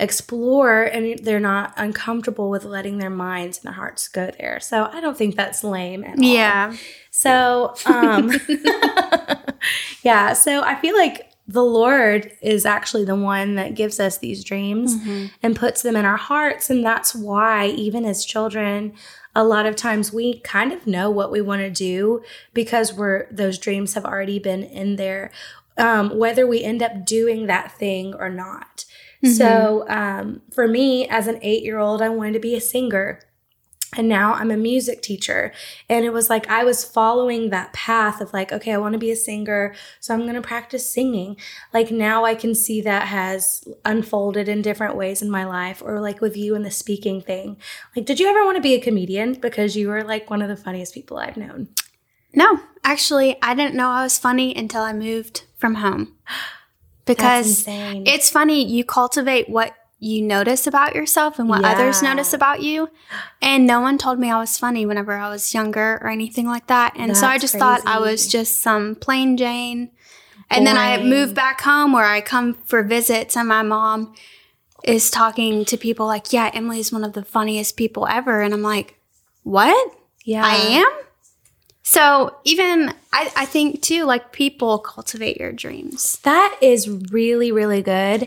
explore 0.00 0.82
and 0.82 1.18
they're 1.20 1.38
not 1.40 1.72
uncomfortable 1.76 2.50
with 2.50 2.64
letting 2.64 2.98
their 2.98 3.10
minds 3.10 3.58
and 3.58 3.64
their 3.66 3.74
hearts 3.74 4.08
go 4.08 4.30
there. 4.38 4.58
So 4.60 4.88
I 4.92 5.00
don't 5.00 5.16
think 5.16 5.36
that's 5.36 5.62
lame 5.62 6.02
at 6.04 6.18
all. 6.18 6.24
yeah 6.24 6.74
So 7.10 7.74
um 7.86 8.30
yeah, 10.02 10.32
so 10.32 10.62
I 10.62 10.74
feel 10.76 10.96
like 10.96 11.30
the 11.46 11.62
Lord 11.64 12.32
is 12.40 12.64
actually 12.64 13.04
the 13.04 13.14
one 13.16 13.54
that 13.56 13.74
gives 13.74 14.00
us 14.00 14.18
these 14.18 14.42
dreams 14.44 14.96
Mhm. 14.96 15.30
and 15.42 15.54
puts 15.56 15.82
them 15.82 15.94
in 15.96 16.04
our 16.04 16.16
hearts 16.16 16.70
and 16.70 16.84
that's 16.84 17.14
why 17.14 17.66
even 17.66 18.04
as 18.06 18.24
children 18.24 18.94
a 19.36 19.44
lot 19.44 19.66
of 19.66 19.74
times 19.76 20.12
we 20.12 20.38
kind 20.40 20.72
of 20.72 20.86
know 20.86 21.10
what 21.10 21.30
we 21.30 21.40
want 21.42 21.60
to 21.60 21.68
do 21.70 22.22
because 22.54 22.94
we're 22.94 23.26
those 23.30 23.58
dreams 23.58 23.92
have 23.94 24.04
already 24.06 24.38
been 24.38 24.62
in 24.62 24.96
there 24.96 25.30
um, 25.76 26.16
whether 26.16 26.46
we 26.46 26.62
end 26.62 26.82
up 26.82 27.04
doing 27.04 27.46
that 27.46 27.72
thing 27.72 28.14
or 28.14 28.30
not 28.30 28.84
so 29.24 29.84
um, 29.88 30.42
for 30.52 30.66
me 30.68 31.08
as 31.08 31.26
an 31.26 31.38
eight 31.42 31.62
year 31.62 31.78
old 31.78 32.02
i 32.02 32.08
wanted 32.08 32.32
to 32.32 32.40
be 32.40 32.54
a 32.54 32.60
singer 32.60 33.20
and 33.96 34.08
now 34.08 34.34
I'm 34.34 34.50
a 34.50 34.56
music 34.56 35.02
teacher. 35.02 35.52
And 35.88 36.04
it 36.04 36.12
was 36.12 36.30
like 36.30 36.48
I 36.48 36.64
was 36.64 36.84
following 36.84 37.50
that 37.50 37.72
path 37.72 38.20
of 38.20 38.32
like, 38.32 38.52
okay, 38.52 38.72
I 38.72 38.78
want 38.78 38.94
to 38.94 38.98
be 38.98 39.10
a 39.10 39.16
singer. 39.16 39.74
So 40.00 40.14
I'm 40.14 40.22
going 40.22 40.34
to 40.34 40.42
practice 40.42 40.88
singing. 40.88 41.36
Like 41.72 41.90
now 41.90 42.24
I 42.24 42.34
can 42.34 42.54
see 42.54 42.80
that 42.82 43.08
has 43.08 43.66
unfolded 43.84 44.48
in 44.48 44.62
different 44.62 44.96
ways 44.96 45.22
in 45.22 45.30
my 45.30 45.44
life, 45.44 45.82
or 45.84 46.00
like 46.00 46.20
with 46.20 46.36
you 46.36 46.54
and 46.54 46.64
the 46.64 46.70
speaking 46.70 47.20
thing. 47.20 47.56
Like, 47.94 48.06
did 48.06 48.20
you 48.20 48.28
ever 48.28 48.44
want 48.44 48.56
to 48.56 48.62
be 48.62 48.74
a 48.74 48.80
comedian? 48.80 49.34
Because 49.34 49.76
you 49.76 49.88
were 49.88 50.02
like 50.02 50.30
one 50.30 50.42
of 50.42 50.48
the 50.48 50.56
funniest 50.56 50.94
people 50.94 51.18
I've 51.18 51.36
known. 51.36 51.68
No, 52.32 52.60
actually, 52.82 53.40
I 53.42 53.54
didn't 53.54 53.76
know 53.76 53.90
I 53.90 54.02
was 54.02 54.18
funny 54.18 54.54
until 54.56 54.82
I 54.82 54.92
moved 54.92 55.44
from 55.56 55.76
home. 55.76 56.16
That's 57.06 57.64
Because 57.64 57.64
it's 57.66 58.30
funny, 58.30 58.64
you 58.66 58.84
cultivate 58.84 59.48
what 59.48 59.74
you 59.98 60.20
notice 60.20 60.66
about 60.66 60.94
yourself 60.94 61.38
and 61.38 61.48
what 61.48 61.64
others 61.64 62.02
notice 62.02 62.34
about 62.34 62.60
you. 62.60 62.90
And 63.40 63.66
no 63.66 63.80
one 63.80 63.96
told 63.96 64.18
me 64.18 64.30
I 64.30 64.38
was 64.38 64.58
funny 64.58 64.84
whenever 64.84 65.12
I 65.12 65.30
was 65.30 65.54
younger 65.54 65.98
or 66.02 66.08
anything 66.08 66.46
like 66.46 66.66
that. 66.66 66.94
And 66.96 67.16
so 67.16 67.26
I 67.26 67.32
That's 67.32 67.42
just 67.42 67.56
thought 67.56 67.82
I 67.86 67.98
was 68.00 68.26
just 68.26 68.60
some 68.60 68.96
plain 68.96 69.36
Jane. 69.36 69.90
And 70.50 70.66
then 70.66 70.76
I 70.76 70.96
Boring. 70.96 71.10
moved 71.10 71.34
back 71.34 71.62
home 71.62 71.92
where 71.92 72.04
I 72.04 72.20
come 72.20 72.54
for 72.64 72.82
visits 72.82 73.34
and 73.36 73.48
my 73.48 73.62
mom 73.62 74.14
is 74.84 75.10
talking 75.10 75.64
to 75.64 75.78
people 75.78 76.06
like, 76.06 76.32
yeah, 76.32 76.50
Emily's 76.52 76.92
one 76.92 77.02
of 77.02 77.14
the 77.14 77.24
funniest 77.24 77.76
people 77.78 78.06
ever. 78.06 78.42
And 78.42 78.52
I'm 78.52 78.62
like, 78.62 78.98
what? 79.42 79.96
yeah. 80.24 80.44
I 80.44 80.54
am. 80.56 80.90
So 81.94 82.36
even 82.42 82.92
I, 83.12 83.30
I 83.36 83.44
think 83.44 83.80
too, 83.80 84.04
like 84.04 84.32
people 84.32 84.80
cultivate 84.80 85.36
your 85.36 85.52
dreams. 85.52 86.18
That 86.24 86.58
is 86.60 86.90
really, 86.90 87.52
really 87.52 87.82
good. 87.82 88.26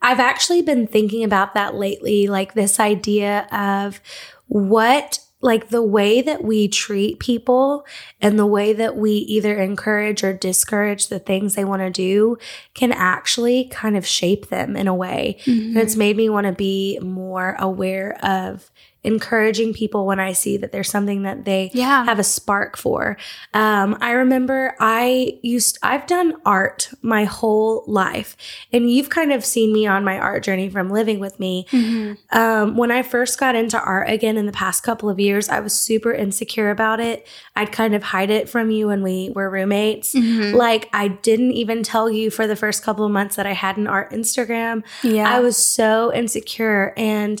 I've 0.00 0.20
actually 0.20 0.62
been 0.62 0.86
thinking 0.86 1.24
about 1.24 1.54
that 1.54 1.74
lately, 1.74 2.28
like 2.28 2.54
this 2.54 2.78
idea 2.78 3.48
of 3.50 4.00
what, 4.46 5.18
like 5.40 5.70
the 5.70 5.82
way 5.82 6.22
that 6.22 6.44
we 6.44 6.68
treat 6.68 7.18
people 7.18 7.84
and 8.20 8.38
the 8.38 8.46
way 8.46 8.72
that 8.72 8.96
we 8.96 9.10
either 9.10 9.60
encourage 9.60 10.22
or 10.22 10.32
discourage 10.32 11.08
the 11.08 11.18
things 11.18 11.56
they 11.56 11.64
want 11.64 11.82
to 11.82 11.90
do 11.90 12.38
can 12.74 12.92
actually 12.92 13.64
kind 13.64 13.96
of 13.96 14.06
shape 14.06 14.48
them 14.48 14.76
in 14.76 14.86
a 14.86 14.94
way. 14.94 15.38
And 15.46 15.76
it's 15.76 15.96
made 15.96 16.16
me 16.16 16.28
want 16.28 16.46
to 16.46 16.52
be 16.52 17.00
more 17.02 17.56
aware 17.58 18.16
of 18.24 18.70
encouraging 19.08 19.72
people 19.72 20.06
when 20.06 20.20
I 20.20 20.32
see 20.32 20.56
that 20.58 20.70
there's 20.70 20.90
something 20.90 21.22
that 21.22 21.44
they 21.44 21.70
Yeah. 21.72 22.04
have 22.04 22.18
a 22.18 22.24
spark 22.24 22.76
for. 22.76 23.16
Um, 23.54 23.96
I 24.00 24.12
remember 24.12 24.76
I 24.78 25.38
used, 25.42 25.78
I've 25.82 26.06
done 26.06 26.34
art 26.44 26.90
my 27.02 27.24
whole 27.24 27.82
life, 27.86 28.36
and 28.72 28.90
you've 28.90 29.08
kind 29.10 29.32
of 29.32 29.44
seen 29.44 29.72
me 29.72 29.86
on 29.86 30.04
my 30.04 30.18
art 30.18 30.44
journey 30.44 30.68
from 30.68 30.90
living 30.90 31.18
with 31.18 31.40
me. 31.40 31.66
Mm-hmm. 31.72 32.38
Um, 32.38 32.76
when 32.76 32.90
I 32.90 33.02
first 33.02 33.40
got 33.40 33.54
into 33.56 33.80
art 33.80 34.08
again 34.10 34.36
in 34.36 34.46
the 34.46 34.52
past 34.52 34.82
couple 34.82 35.08
of 35.08 35.18
years, 35.18 35.48
I 35.48 35.60
was 35.60 35.72
super 35.72 36.12
insecure 36.12 36.70
about 36.70 37.00
it. 37.00 37.26
I'd 37.56 37.72
kind 37.72 37.94
of 37.94 38.02
hide 38.02 38.30
it 38.30 38.48
from 38.48 38.70
you 38.70 38.88
when 38.88 39.02
we 39.02 39.30
were 39.34 39.48
roommates. 39.50 40.14
Mm-hmm. 40.14 40.54
Like, 40.54 40.88
I 40.92 41.08
didn't 41.08 41.52
even 41.52 41.82
tell 41.82 42.10
you 42.10 42.30
for 42.30 42.46
the 42.46 42.56
first 42.56 42.82
couple 42.82 43.04
of 43.04 43.10
months 43.10 43.36
that 43.36 43.46
I 43.46 43.54
had 43.54 43.78
an 43.78 43.86
art 43.86 44.12
Instagram. 44.12 44.84
Yeah. 45.02 45.28
I 45.34 45.40
was 45.40 45.56
so 45.56 46.12
insecure. 46.12 46.92
And 46.96 47.40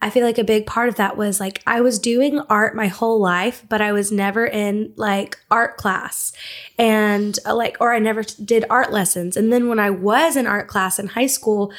I 0.00 0.10
feel 0.10 0.24
like 0.24 0.38
a 0.38 0.44
big 0.44 0.64
part 0.64 0.88
of 0.88 0.94
that 0.96 1.16
was 1.16 1.40
like 1.40 1.60
I 1.66 1.80
was 1.80 1.98
doing 1.98 2.38
art 2.48 2.76
my 2.76 2.86
whole 2.86 3.20
life, 3.20 3.64
but 3.68 3.80
I 3.80 3.92
was 3.92 4.12
never 4.12 4.46
in 4.46 4.92
like 4.96 5.38
art 5.50 5.76
class 5.76 6.32
and 6.78 7.36
uh, 7.44 7.54
like, 7.54 7.76
or 7.80 7.92
I 7.92 7.98
never 7.98 8.22
did 8.22 8.64
art 8.70 8.92
lessons. 8.92 9.36
And 9.36 9.52
then 9.52 9.68
when 9.68 9.80
I 9.80 9.90
was 9.90 10.36
in 10.36 10.46
art 10.46 10.68
class 10.68 10.98
in 11.00 11.08
high 11.08 11.26
school, 11.26 11.72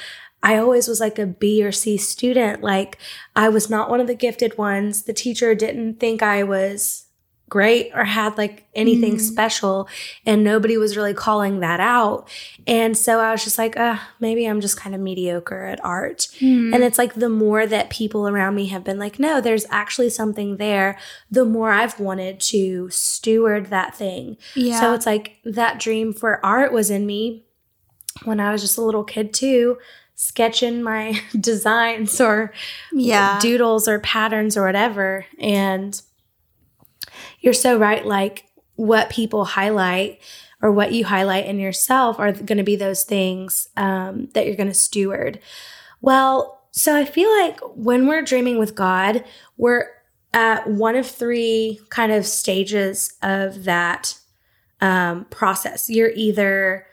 I 0.43 0.57
always 0.57 0.87
was 0.87 0.99
like 0.99 1.17
a 1.17 1.25
B 1.25 1.63
or 1.63 1.71
C 1.71 1.97
student. 1.97 2.61
Like 2.61 2.97
I 3.35 3.47
was 3.47 3.69
not 3.69 3.89
one 3.89 4.01
of 4.01 4.07
the 4.07 4.15
gifted 4.15 4.57
ones. 4.57 5.03
The 5.03 5.13
teacher 5.13 5.55
didn't 5.55 5.99
think 5.99 6.21
I 6.21 6.43
was 6.43 7.05
great 7.49 7.91
or 7.95 8.03
had 8.05 8.37
like 8.37 8.65
anything 8.75 9.15
Mm. 9.15 9.21
special 9.21 9.89
and 10.25 10.43
nobody 10.43 10.77
was 10.77 10.95
really 10.95 11.13
calling 11.15 11.59
that 11.61 11.79
out. 11.79 12.29
And 12.67 12.95
so 12.95 13.19
I 13.19 13.31
was 13.31 13.43
just 13.43 13.57
like, 13.57 13.75
uh, 13.77 13.97
maybe 14.19 14.45
I'm 14.45 14.61
just 14.61 14.77
kind 14.77 14.93
of 14.93 15.01
mediocre 15.01 15.63
at 15.65 15.83
art. 15.83 16.27
Hmm. 16.39 16.73
And 16.73 16.83
it's 16.83 16.97
like 16.99 17.15
the 17.15 17.27
more 17.29 17.65
that 17.65 17.89
people 17.89 18.27
around 18.27 18.53
me 18.55 18.67
have 18.67 18.83
been 18.83 18.99
like, 18.99 19.17
no, 19.19 19.41
there's 19.41 19.65
actually 19.71 20.11
something 20.11 20.57
there, 20.57 20.97
the 21.31 21.43
more 21.45 21.71
I've 21.71 21.99
wanted 21.99 22.39
to 22.41 22.89
steward 22.91 23.67
that 23.71 23.95
thing. 23.95 24.37
yeah. 24.55 24.79
So 24.79 24.93
it's 24.93 25.05
like 25.07 25.37
that 25.43 25.79
dream 25.79 26.13
for 26.13 26.45
art 26.45 26.71
was 26.71 26.89
in 26.91 27.05
me. 27.05 27.45
when 28.25 28.39
I 28.39 28.51
was 28.51 28.61
just 28.61 28.77
a 28.77 28.81
little 28.83 29.03
kid 29.05 29.33
too, 29.33 29.77
sketching 30.15 30.83
my 30.83 31.19
designs 31.39 32.19
or 32.19 32.51
Yeah. 32.91 33.39
doodles 33.39 33.87
or 33.87 33.99
patterns 33.99 34.57
or 34.57 34.65
whatever. 34.65 35.25
And 35.39 35.99
you're 37.39 37.53
so 37.53 37.77
right. 37.77 38.05
Like 38.05 38.45
what 38.75 39.09
people 39.09 39.45
highlight 39.45 40.19
or 40.61 40.71
what 40.71 40.91
you 40.91 41.05
highlight 41.05 41.45
in 41.45 41.59
yourself 41.59 42.19
are 42.19 42.31
going 42.31 42.57
to 42.57 42.63
be 42.63 42.75
those 42.75 43.03
things 43.03 43.67
um, 43.77 44.27
that 44.33 44.45
you're 44.45 44.55
going 44.55 44.67
to 44.67 44.73
steward. 44.73 45.39
Well, 46.01 46.61
so 46.71 46.95
I 46.95 47.05
feel 47.05 47.29
like 47.41 47.59
when 47.75 48.07
we're 48.07 48.21
dreaming 48.21 48.59
with 48.59 48.75
God, 48.75 49.23
we're 49.57 49.87
at 50.33 50.69
one 50.69 50.95
of 50.95 51.07
three 51.07 51.79
kind 51.89 52.11
of 52.11 52.25
stages 52.25 53.13
of 53.21 53.63
that 53.63 54.17
um, 54.81 55.25
process. 55.25 55.89
You're 55.89 56.11
either 56.15 56.85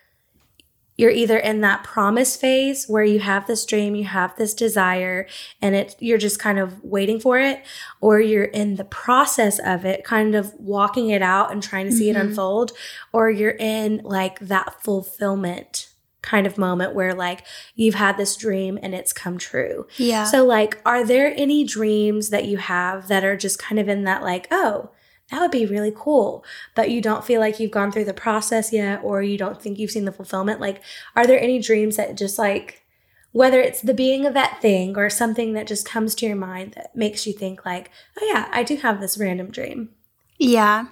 you're 0.96 1.10
either 1.10 1.36
in 1.36 1.60
that 1.60 1.84
promise 1.84 2.36
phase 2.36 2.86
where 2.86 3.04
you 3.04 3.18
have 3.20 3.46
this 3.46 3.66
dream, 3.66 3.94
you 3.94 4.04
have 4.04 4.34
this 4.36 4.54
desire, 4.54 5.26
and 5.60 5.74
it 5.74 5.94
you're 6.00 6.16
just 6.18 6.38
kind 6.38 6.58
of 6.58 6.82
waiting 6.82 7.20
for 7.20 7.38
it, 7.38 7.62
or 8.00 8.20
you're 8.20 8.44
in 8.44 8.76
the 8.76 8.84
process 8.84 9.58
of 9.58 9.84
it, 9.84 10.04
kind 10.04 10.34
of 10.34 10.54
walking 10.54 11.10
it 11.10 11.22
out 11.22 11.52
and 11.52 11.62
trying 11.62 11.86
to 11.86 11.92
see 11.92 12.08
it 12.10 12.16
Mhm. 12.16 12.20
unfold, 12.20 12.72
or 13.12 13.30
you're 13.30 13.56
in 13.58 14.00
like 14.04 14.38
that 14.40 14.82
fulfillment 14.82 15.88
kind 16.22 16.46
of 16.46 16.58
moment 16.58 16.92
where 16.92 17.14
like 17.14 17.44
you've 17.76 17.94
had 17.94 18.16
this 18.16 18.34
dream 18.34 18.76
and 18.82 18.94
it's 18.96 19.12
come 19.12 19.38
true. 19.38 19.86
Yeah. 19.96 20.24
So, 20.24 20.44
like, 20.44 20.80
are 20.84 21.04
there 21.04 21.32
any 21.36 21.62
dreams 21.62 22.30
that 22.30 22.46
you 22.46 22.56
have 22.56 23.06
that 23.06 23.22
are 23.24 23.36
just 23.36 23.60
kind 23.60 23.78
of 23.78 23.88
in 23.88 24.02
that, 24.04 24.22
like, 24.24 24.48
oh, 24.50 24.90
that 25.30 25.40
would 25.40 25.50
be 25.50 25.66
really 25.66 25.92
cool, 25.94 26.44
but 26.74 26.90
you 26.90 27.00
don't 27.00 27.24
feel 27.24 27.40
like 27.40 27.58
you've 27.58 27.70
gone 27.72 27.90
through 27.90 28.04
the 28.04 28.14
process 28.14 28.72
yet, 28.72 29.00
or 29.02 29.22
you 29.22 29.36
don't 29.36 29.60
think 29.60 29.78
you've 29.78 29.90
seen 29.90 30.04
the 30.04 30.12
fulfillment? 30.12 30.60
Like, 30.60 30.82
are 31.16 31.26
there 31.26 31.40
any 31.40 31.58
dreams 31.58 31.96
that 31.96 32.16
just 32.16 32.38
like, 32.38 32.84
whether 33.32 33.60
it's 33.60 33.80
the 33.82 33.92
being 33.94 34.24
of 34.24 34.34
that 34.34 34.62
thing 34.62 34.96
or 34.96 35.10
something 35.10 35.52
that 35.54 35.66
just 35.66 35.84
comes 35.84 36.14
to 36.16 36.26
your 36.26 36.36
mind 36.36 36.72
that 36.74 36.94
makes 36.94 37.26
you 37.26 37.32
think, 37.32 37.66
like, 37.66 37.90
oh, 38.20 38.26
yeah, 38.32 38.48
I 38.52 38.62
do 38.62 38.76
have 38.76 39.00
this 39.00 39.18
random 39.18 39.50
dream? 39.50 39.90
Yeah. 40.38 40.86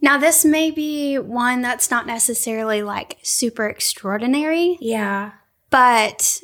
Now, 0.00 0.18
this 0.18 0.44
may 0.44 0.70
be 0.70 1.18
one 1.18 1.62
that's 1.62 1.90
not 1.90 2.06
necessarily 2.06 2.82
like 2.82 3.18
super 3.22 3.66
extraordinary, 3.66 4.76
Yeah. 4.80 5.32
but 5.70 6.40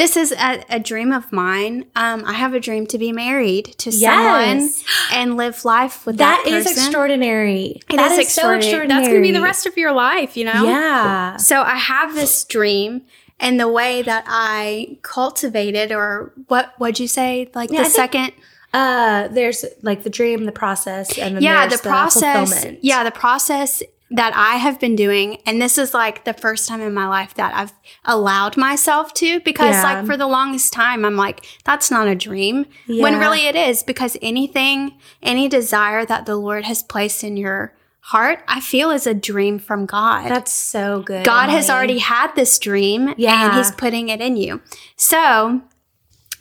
this 0.00 0.16
is 0.16 0.32
a, 0.32 0.64
a 0.68 0.80
dream 0.90 1.10
of 1.12 1.30
mine. 1.32 1.84
Um, 1.94 2.24
I 2.24 2.34
have 2.42 2.52
a 2.54 2.60
dream 2.60 2.86
to 2.92 2.98
be 2.98 3.10
married 3.12 3.66
to 3.82 3.92
someone 3.92 4.58
Yes. 4.60 4.84
and 5.12 5.36
live 5.36 5.64
life 5.64 6.06
with 6.06 6.16
That 6.18 6.42
that, 6.44 6.50
is 6.52 6.64
person. 6.66 6.82
extraordinary. 6.84 7.80
It 7.90 7.96
That 7.96 8.12
is 8.12 8.32
so 8.32 8.50
extraordinary. 8.52 8.86
That's 8.88 9.08
going 9.08 9.22
to 9.22 9.28
be 9.30 9.32
the 9.32 9.42
rest 9.50 9.66
of 9.66 9.76
your 9.76 9.92
life, 9.92 10.36
you 10.38 10.44
know? 10.50 10.64
Yeah. 10.64 11.36
So 11.36 11.62
I 11.62 11.76
have 11.76 12.14
this 12.14 12.44
dream, 12.44 13.02
and 13.38 13.58
the 13.58 13.68
way 13.68 14.02
that 14.02 14.24
I 14.26 14.98
cultivated, 15.02 15.92
or 15.92 16.32
what 16.48 16.66
would 16.80 16.98
you 17.00 17.08
say, 17.08 17.50
like 17.54 17.70
Yeah, 17.70 17.80
I 17.80 17.82
the 17.84 17.88
think- 17.90 17.94
second 18.12 18.32
Uh, 18.72 19.26
there's 19.28 19.64
like 19.82 20.04
the 20.04 20.10
dream, 20.18 20.44
the 20.44 20.52
process, 20.64 21.18
and 21.18 21.42
yeah 21.42 21.66
there's 21.66 21.80
the 21.80 21.88
process 21.88 22.36
fulfillment. 22.50 22.78
yeah 22.82 23.02
the 23.02 23.10
process 23.10 23.82
that 24.10 24.34
i 24.34 24.56
have 24.56 24.80
been 24.80 24.96
doing 24.96 25.38
and 25.46 25.62
this 25.62 25.78
is 25.78 25.94
like 25.94 26.24
the 26.24 26.32
first 26.34 26.68
time 26.68 26.80
in 26.80 26.92
my 26.92 27.06
life 27.06 27.34
that 27.34 27.54
i've 27.54 27.72
allowed 28.04 28.56
myself 28.56 29.12
to 29.14 29.40
because 29.40 29.74
Yeah. 29.76 29.82
like 29.82 30.06
for 30.06 30.16
the 30.16 30.26
longest 30.26 30.72
time 30.72 31.04
i'm 31.04 31.16
like 31.16 31.44
that's 31.64 31.90
not 31.90 32.08
a 32.08 32.14
dream 32.14 32.66
when 32.88 33.18
really 33.18 33.46
it 33.46 33.54
is 33.56 33.82
because 33.82 34.16
anything 34.20 34.98
any 35.22 35.48
desire 35.48 36.04
that 36.04 36.26
the 36.26 36.36
lord 36.36 36.64
has 36.64 36.82
placed 36.82 37.22
in 37.22 37.36
your 37.36 37.74
heart 38.00 38.42
i 38.48 38.60
feel 38.60 38.90
is 38.90 39.06
a 39.06 39.14
dream 39.14 39.58
from 39.58 39.86
god 39.86 40.28
That's 40.28 40.52
so 40.52 41.02
good. 41.02 41.24
God 41.24 41.48
has 41.50 41.68
already 41.70 41.98
had 41.98 42.32
this 42.34 42.58
dream 42.58 43.14
Yeah. 43.16 43.44
and 43.46 43.54
he's 43.56 43.70
putting 43.70 44.08
it 44.08 44.20
in 44.20 44.36
you. 44.36 44.60
So, 44.96 45.60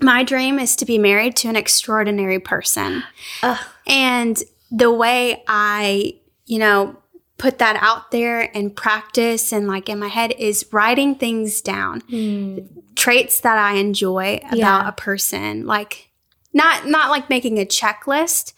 my 0.02 0.24
dream 0.24 0.58
is 0.60 0.76
to 0.78 0.86
be 0.86 0.98
married 0.98 1.36
to 1.38 1.50
an 1.50 1.56
extraordinary 1.58 2.40
person. 2.40 3.04
Ugh. 3.44 3.58
And 3.86 4.42
the 4.72 4.90
way 4.92 5.44
I, 5.48 6.14
you 6.46 6.60
know, 6.60 6.96
put 7.40 7.58
that 7.58 7.78
out 7.82 8.12
there 8.12 8.56
and 8.56 8.76
practice 8.76 9.52
and 9.52 9.68
like 9.68 9.90
in 9.90 9.98
my 9.98 10.10
head 10.10 10.34
is 10.38 10.64
writing 10.72 11.16
things 11.16 11.62
down, 11.62 12.02
Hmm. 12.02 12.60
traits 12.96 13.40
that 13.40 13.58
I 13.58 13.76
enjoy 13.78 14.40
about 14.44 14.58
Yeah. 14.58 14.88
a 14.88 14.92
person, 14.92 15.66
like 15.66 16.10
not 16.54 16.88
not 16.88 17.10
like 17.10 17.30
making 17.30 17.58
a 17.58 17.66
checklist, 17.66 18.54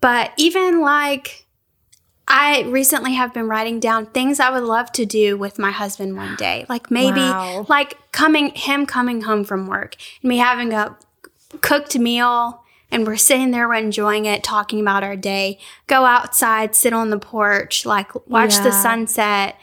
but 0.00 0.32
even 0.36 0.80
like 0.80 1.46
I 2.28 2.62
recently 2.62 3.14
have 3.14 3.34
been 3.34 3.46
writing 3.48 3.78
down 3.80 4.06
things 4.06 4.40
I 4.40 4.48
would 4.50 4.62
love 4.62 4.90
to 4.92 5.04
do 5.04 5.36
with 5.36 5.58
my 5.58 5.70
husband 5.70 6.16
one 6.16 6.34
day. 6.36 6.64
Like 6.68 6.90
maybe 6.90 7.20
Wow. 7.20 7.66
like 7.68 7.98
coming 8.12 8.50
him 8.54 8.86
coming 8.86 9.22
home 9.22 9.44
from 9.44 9.66
work 9.66 9.96
and 10.22 10.28
me 10.30 10.38
having 10.38 10.72
a 10.72 10.96
cooked 11.60 11.98
meal 11.98 12.61
and 12.92 13.06
we're 13.06 13.16
sitting 13.16 13.50
there 13.50 13.66
we're 13.68 13.74
enjoying 13.74 14.26
it 14.26 14.44
talking 14.44 14.80
about 14.80 15.02
our 15.02 15.16
day. 15.16 15.58
Go 15.88 16.04
outside 16.04 16.76
sit 16.76 16.92
on 16.92 17.10
the 17.10 17.18
porch 17.18 17.84
like 17.84 18.14
watch 18.28 18.56
the 18.58 18.70
sunset. 18.70 19.56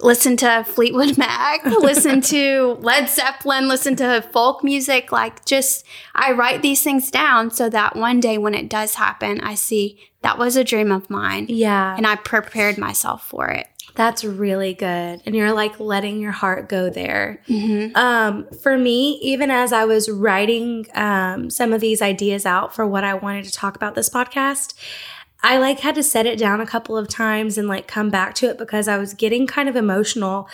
Listen 0.00 0.36
to 0.38 0.64
fleetwood 0.64 1.18
mac 1.18 1.64
listen 1.66 2.20
to 2.20 2.78
led 2.80 3.10
zeppelin 3.10 3.68
listen 3.68 3.96
to 3.96 4.22
folk 4.32 4.62
music. 4.64 5.10
Like 5.12 5.44
just 5.44 5.84
i 6.14 6.32
write 6.32 6.62
these 6.62 6.82
things 6.82 7.10
down 7.10 7.50
so 7.50 7.68
that 7.68 7.96
one 7.96 8.20
day 8.20 8.38
when 8.38 8.54
it 8.54 8.68
does 8.70 8.94
happen 8.94 9.40
i 9.40 9.54
see 9.54 9.98
that 10.22 10.38
was 10.38 10.56
a 10.56 10.64
dream 10.64 10.92
of 10.92 11.10
mine. 11.10 11.46
Yeah. 11.48 11.96
and 11.96 12.06
i 12.06 12.14
prepared 12.14 12.78
myself 12.78 13.26
for 13.26 13.48
it 13.48 13.66
That's 13.98 14.22
really 14.22 14.74
good. 14.74 15.22
And 15.26 15.34
you're 15.34 15.52
like 15.52 15.80
letting 15.80 16.20
your 16.20 16.30
heart 16.30 16.68
go 16.68 16.88
there. 16.88 17.42
mm-hmm. 17.48 17.96
Um, 17.96 18.46
for 18.62 18.78
me, 18.78 19.18
even 19.22 19.50
as 19.50 19.72
I 19.72 19.86
was 19.86 20.08
writing 20.08 20.86
um, 20.94 21.50
some 21.50 21.72
of 21.72 21.80
these 21.80 22.00
ideas 22.00 22.46
out 22.46 22.72
for 22.72 22.86
what 22.86 23.02
I 23.02 23.14
wanted 23.14 23.44
to 23.46 23.50
talk 23.50 23.74
about 23.74 23.96
this 23.96 24.08
podcast, 24.08 24.74
I 25.42 25.58
like 25.58 25.80
had 25.80 25.96
to 25.96 26.04
set 26.04 26.26
it 26.26 26.38
down 26.38 26.60
a 26.60 26.66
couple 26.66 26.96
of 26.96 27.08
times 27.08 27.58
and 27.58 27.66
like 27.66 27.88
come 27.88 28.08
back 28.08 28.34
to 28.36 28.48
it 28.48 28.56
because 28.56 28.86
I 28.86 28.98
was 28.98 29.14
getting 29.14 29.48
kind 29.48 29.68
of 29.68 29.74
emotional 29.74 30.48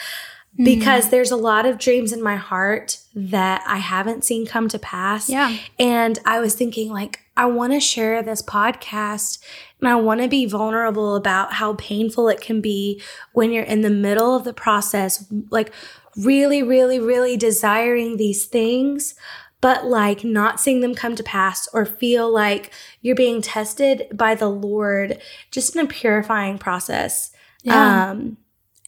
because 0.57 1.11
there's 1.11 1.31
a 1.31 1.37
lot 1.37 1.67
of 1.67 1.79
dreams 1.79 2.13
in 2.13 2.23
my 2.23 2.37
heart 2.37 3.01
that 3.15 3.63
I 3.67 3.79
haven't 3.79 4.25
seen 4.25 4.47
come 4.47 4.69
to 4.69 4.79
pass. 4.79 5.29
yeah 5.29 5.57
And 5.79 6.19
I 6.25 6.41
was 6.41 6.55
thinking, 6.55 6.93
like, 6.93 7.21
I 7.37 7.47
want 7.47 7.73
to 7.73 7.81
share 7.81 8.23
this 8.23 8.41
podcast 8.41 9.39
and 9.85 9.93
I 9.93 9.97
want 9.97 10.23
to 10.23 10.29
be 10.29 10.47
vulnerable 10.47 11.15
about 11.15 11.53
how 11.55 11.75
painful 11.75 12.29
it 12.29 12.41
can 12.41 12.61
be 12.61 13.03
when 13.33 13.53
you're 13.53 13.65
in 13.65 13.83
the 13.83 13.91
middle 13.91 14.35
of 14.35 14.45
the 14.45 14.55
process, 14.55 15.31
like, 15.51 15.73
really, 16.17 16.63
really, 16.63 16.99
really 16.99 17.37
desiring 17.37 18.17
these 18.17 18.47
things, 18.47 19.15
but 19.61 19.85
like 19.87 20.25
not 20.25 20.61
seeing 20.61 20.81
them 20.81 20.95
come 20.95 21.17
to 21.17 21.23
pass 21.23 21.69
or 21.73 21.85
feel 21.85 22.31
like 22.31 22.71
you're 23.01 23.17
being 23.17 23.43
tested 23.43 24.07
by 24.13 24.35
the 24.35 24.49
Lord 24.49 25.19
just 25.51 25.75
in 25.75 25.85
a 25.85 25.89
purifying 25.89 26.59
process. 26.59 27.33
Yeah. 27.63 28.11
Um, 28.11 28.37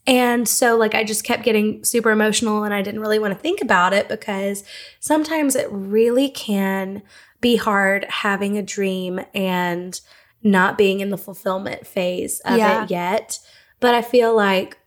and 0.07 0.49
so, 0.49 0.77
like, 0.77 0.95
I 0.95 1.03
just 1.03 1.25
kept 1.25 1.43
getting 1.43 1.83
super 1.83 2.11
emotional 2.11 2.63
and 2.63 2.73
I 2.73 2.81
didn't 2.81 3.01
really 3.01 3.19
want 3.19 3.35
to 3.35 3.41
think 3.41 3.61
about 3.61 3.93
it 3.93 4.09
because 4.09 4.63
sometimes 5.01 5.57
it 5.57 5.67
really 5.71 6.29
can 6.29 7.03
be 7.41 7.57
hard 7.57 8.05
having 8.09 8.57
a 8.57 8.63
dream 8.63 9.21
and 9.35 10.01
not 10.47 10.79
being 10.79 11.01
in 11.01 11.11
the 11.11 11.19
fulfillment 11.19 11.87
phase 11.87 12.41
of 12.41 12.57
Yeah. 12.59 12.85
it 12.85 12.91
yet. 12.91 13.39
But 13.81 13.95
I 13.95 14.03
feel 14.03 14.35
like 14.35 14.79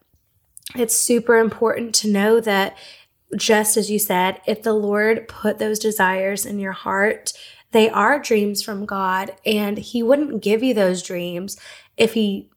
it's 0.76 0.95
super 0.95 1.38
important 1.38 1.93
to 1.95 2.08
know 2.10 2.39
that, 2.39 2.78
just 3.36 3.78
as 3.78 3.91
you 3.91 4.00
said, 4.00 4.41
if 4.48 4.63
the 4.63 4.74
Lord 4.74 5.28
put 5.28 5.60
those 5.60 5.78
desires 5.80 6.45
in 6.45 6.60
your 6.60 6.72
heart, 6.72 7.34
they 7.72 7.89
are 7.89 8.17
dreams 8.19 8.63
from 8.63 8.86
God, 8.86 9.36
and 9.45 9.78
He 9.78 10.02
wouldn't 10.02 10.41
give 10.41 10.63
you 10.63 10.74
those 10.74 11.04
dreams 11.04 11.58
if 11.98 12.13
He 12.13 12.50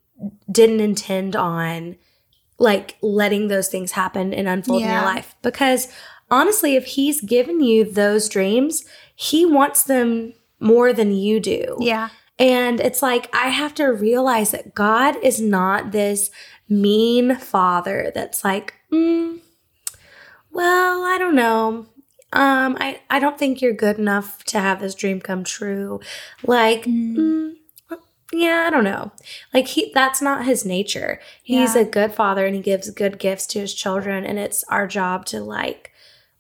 didn't 0.51 0.81
intend 0.81 1.35
on 1.37 1.97
like 2.59 2.97
letting 3.03 3.49
those 3.49 3.69
things 3.69 3.93
happen 3.93 4.33
and 4.33 4.47
unfold 4.49 4.83
in 4.83 4.89
your 4.89 5.03
life. 5.03 5.35
Because 5.43 5.89
honestly, 6.31 6.77
if 6.77 6.87
He's 6.87 7.21
given 7.21 7.61
you 7.61 7.85
those 7.85 8.29
dreams, 8.29 8.85
He 9.15 9.45
wants 9.45 9.83
them 9.83 10.33
more 10.61 10.93
than 10.93 11.13
you 11.13 11.41
do. 11.41 11.77
yeah 11.81 12.09
And 12.39 12.81
it's 12.81 13.03
like, 13.03 13.29
I 13.35 13.49
have 13.49 13.75
to 13.75 13.87
realize 13.87 14.51
that 14.51 14.75
God 14.75 15.17
is 15.23 15.41
not 15.41 15.93
this 15.93 16.31
mean 16.69 17.37
father 17.37 18.11
that's 18.15 18.45
like, 18.45 18.75
mm, 18.93 19.39
well, 20.51 21.05
I 21.05 21.19
don't 21.19 21.35
know. 21.35 21.87
Um, 22.33 22.77
I, 22.81 23.01
I 23.11 23.19
don't 23.19 23.39
think 23.39 23.61
you're 23.61 23.75
good 23.75 23.99
enough 23.99 24.43
to 24.45 24.61
have 24.61 24.81
this 24.81 24.95
dream 24.95 25.21
come 25.21 25.45
true. 25.45 26.01
Like, 26.43 26.85
mm, 26.85 27.55
yeah, 28.33 28.65
I 28.67 28.71
don't 28.71 28.85
know. 28.85 29.13
Like 29.53 29.67
he 29.69 29.93
that's 29.95 30.23
not 30.23 30.47
his 30.47 30.65
nature. 30.65 31.21
He's 31.43 31.75
Yeah. 31.75 31.83
a 31.83 31.85
good 31.85 32.13
father 32.13 32.47
and 32.47 32.55
he 32.57 32.63
gives 32.63 32.89
good 32.91 33.19
gifts 33.19 33.47
to 33.49 33.61
his 33.61 33.75
children 33.75 34.25
and 34.25 34.39
it's 34.39 34.65
our 34.65 34.87
job 34.87 35.27
to 35.27 35.41
like 35.43 35.91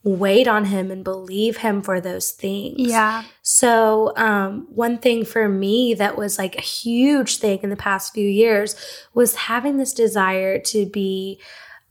wait 0.04 0.48
on 0.48 0.66
him 0.66 0.90
and 0.90 1.04
believe 1.04 1.58
him 1.58 1.80
for 1.80 2.00
those 2.00 2.32
things. 2.32 2.74
Yeah. 2.78 3.24
So, 3.42 4.12
um, 4.16 4.66
one 4.70 4.98
thing 4.98 5.24
for 5.24 5.48
me 5.48 5.94
that 5.94 6.16
was 6.16 6.38
like 6.38 6.56
a 6.56 6.62
huge 6.62 7.36
thing 7.36 7.60
in 7.62 7.70
the 7.70 7.76
past 7.76 8.12
few 8.12 8.28
years 8.28 8.74
was 9.14 9.36
having 9.36 9.76
this 9.76 9.92
desire 9.92 10.58
to 10.58 10.86
be 10.86 11.40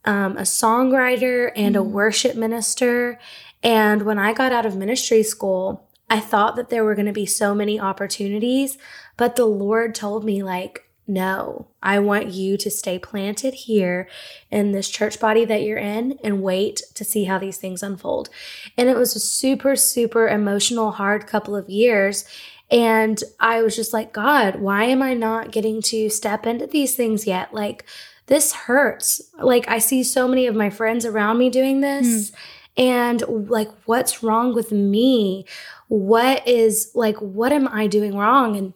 um, 0.03 0.37
a 0.37 0.41
songwriter 0.41 1.51
and 1.55 1.75
a 1.75 1.83
worship 1.83 2.35
minister. 2.35 3.19
And 3.63 4.01
when 4.03 4.19
I 4.19 4.33
got 4.33 4.51
out 4.51 4.65
of 4.65 4.75
ministry 4.75 5.23
school, 5.23 5.87
I 6.09 6.19
thought 6.19 6.57
that 6.57 6.69
there 6.69 6.83
were 6.83 6.95
going 6.95 7.05
to 7.05 7.13
be 7.13 7.25
so 7.25 7.55
many 7.55 7.79
opportunities, 7.79 8.77
but 9.15 9.37
the 9.37 9.45
Lord 9.45 9.95
told 9.95 10.25
me, 10.25 10.43
like, 10.43 10.90
no, 11.07 11.67
I 11.81 11.99
want 11.99 12.31
you 12.31 12.57
to 12.57 12.69
stay 12.69 12.99
planted 12.99 13.53
here 13.53 14.07
in 14.49 14.71
this 14.71 14.89
church 14.89 15.19
body 15.19 15.45
that 15.45 15.63
you're 15.63 15.77
in 15.77 16.17
and 16.23 16.41
wait 16.41 16.81
to 16.93 17.03
see 17.03 17.25
how 17.25 17.37
these 17.37 17.57
things 17.57 17.83
unfold. 17.83 18.29
And 18.77 18.87
it 18.87 18.95
was 18.95 19.15
a 19.15 19.19
super, 19.19 19.75
super 19.75 20.27
emotional, 20.27 20.91
hard 20.91 21.27
couple 21.27 21.55
of 21.55 21.69
years. 21.69 22.25
And 22.69 23.21
I 23.39 23.61
was 23.61 23.75
just 23.75 23.93
like, 23.93 24.13
God, 24.13 24.57
why 24.57 24.85
am 24.85 25.01
I 25.01 25.13
not 25.13 25.51
getting 25.51 25.81
to 25.83 26.09
step 26.09 26.45
into 26.45 26.67
these 26.67 26.95
things 26.95 27.27
yet? 27.27 27.53
Like, 27.53 27.85
this 28.27 28.53
hurts. 28.53 29.21
Like, 29.37 29.67
I 29.67 29.79
see 29.79 30.03
so 30.03 30.27
many 30.27 30.47
of 30.47 30.55
my 30.55 30.69
friends 30.69 31.05
around 31.05 31.37
me 31.37 31.49
doing 31.49 31.81
this. 31.81 32.29
Hmm. 32.29 32.35
And 32.77 33.49
like, 33.49 33.69
what's 33.85 34.23
wrong 34.23 34.55
with 34.55 34.71
me? 34.71 35.45
What 35.89 36.47
is 36.47 36.91
like, 36.95 37.17
what 37.17 37.51
am 37.51 37.67
I 37.67 37.87
doing 37.87 38.15
wrong? 38.15 38.55
And 38.55 38.73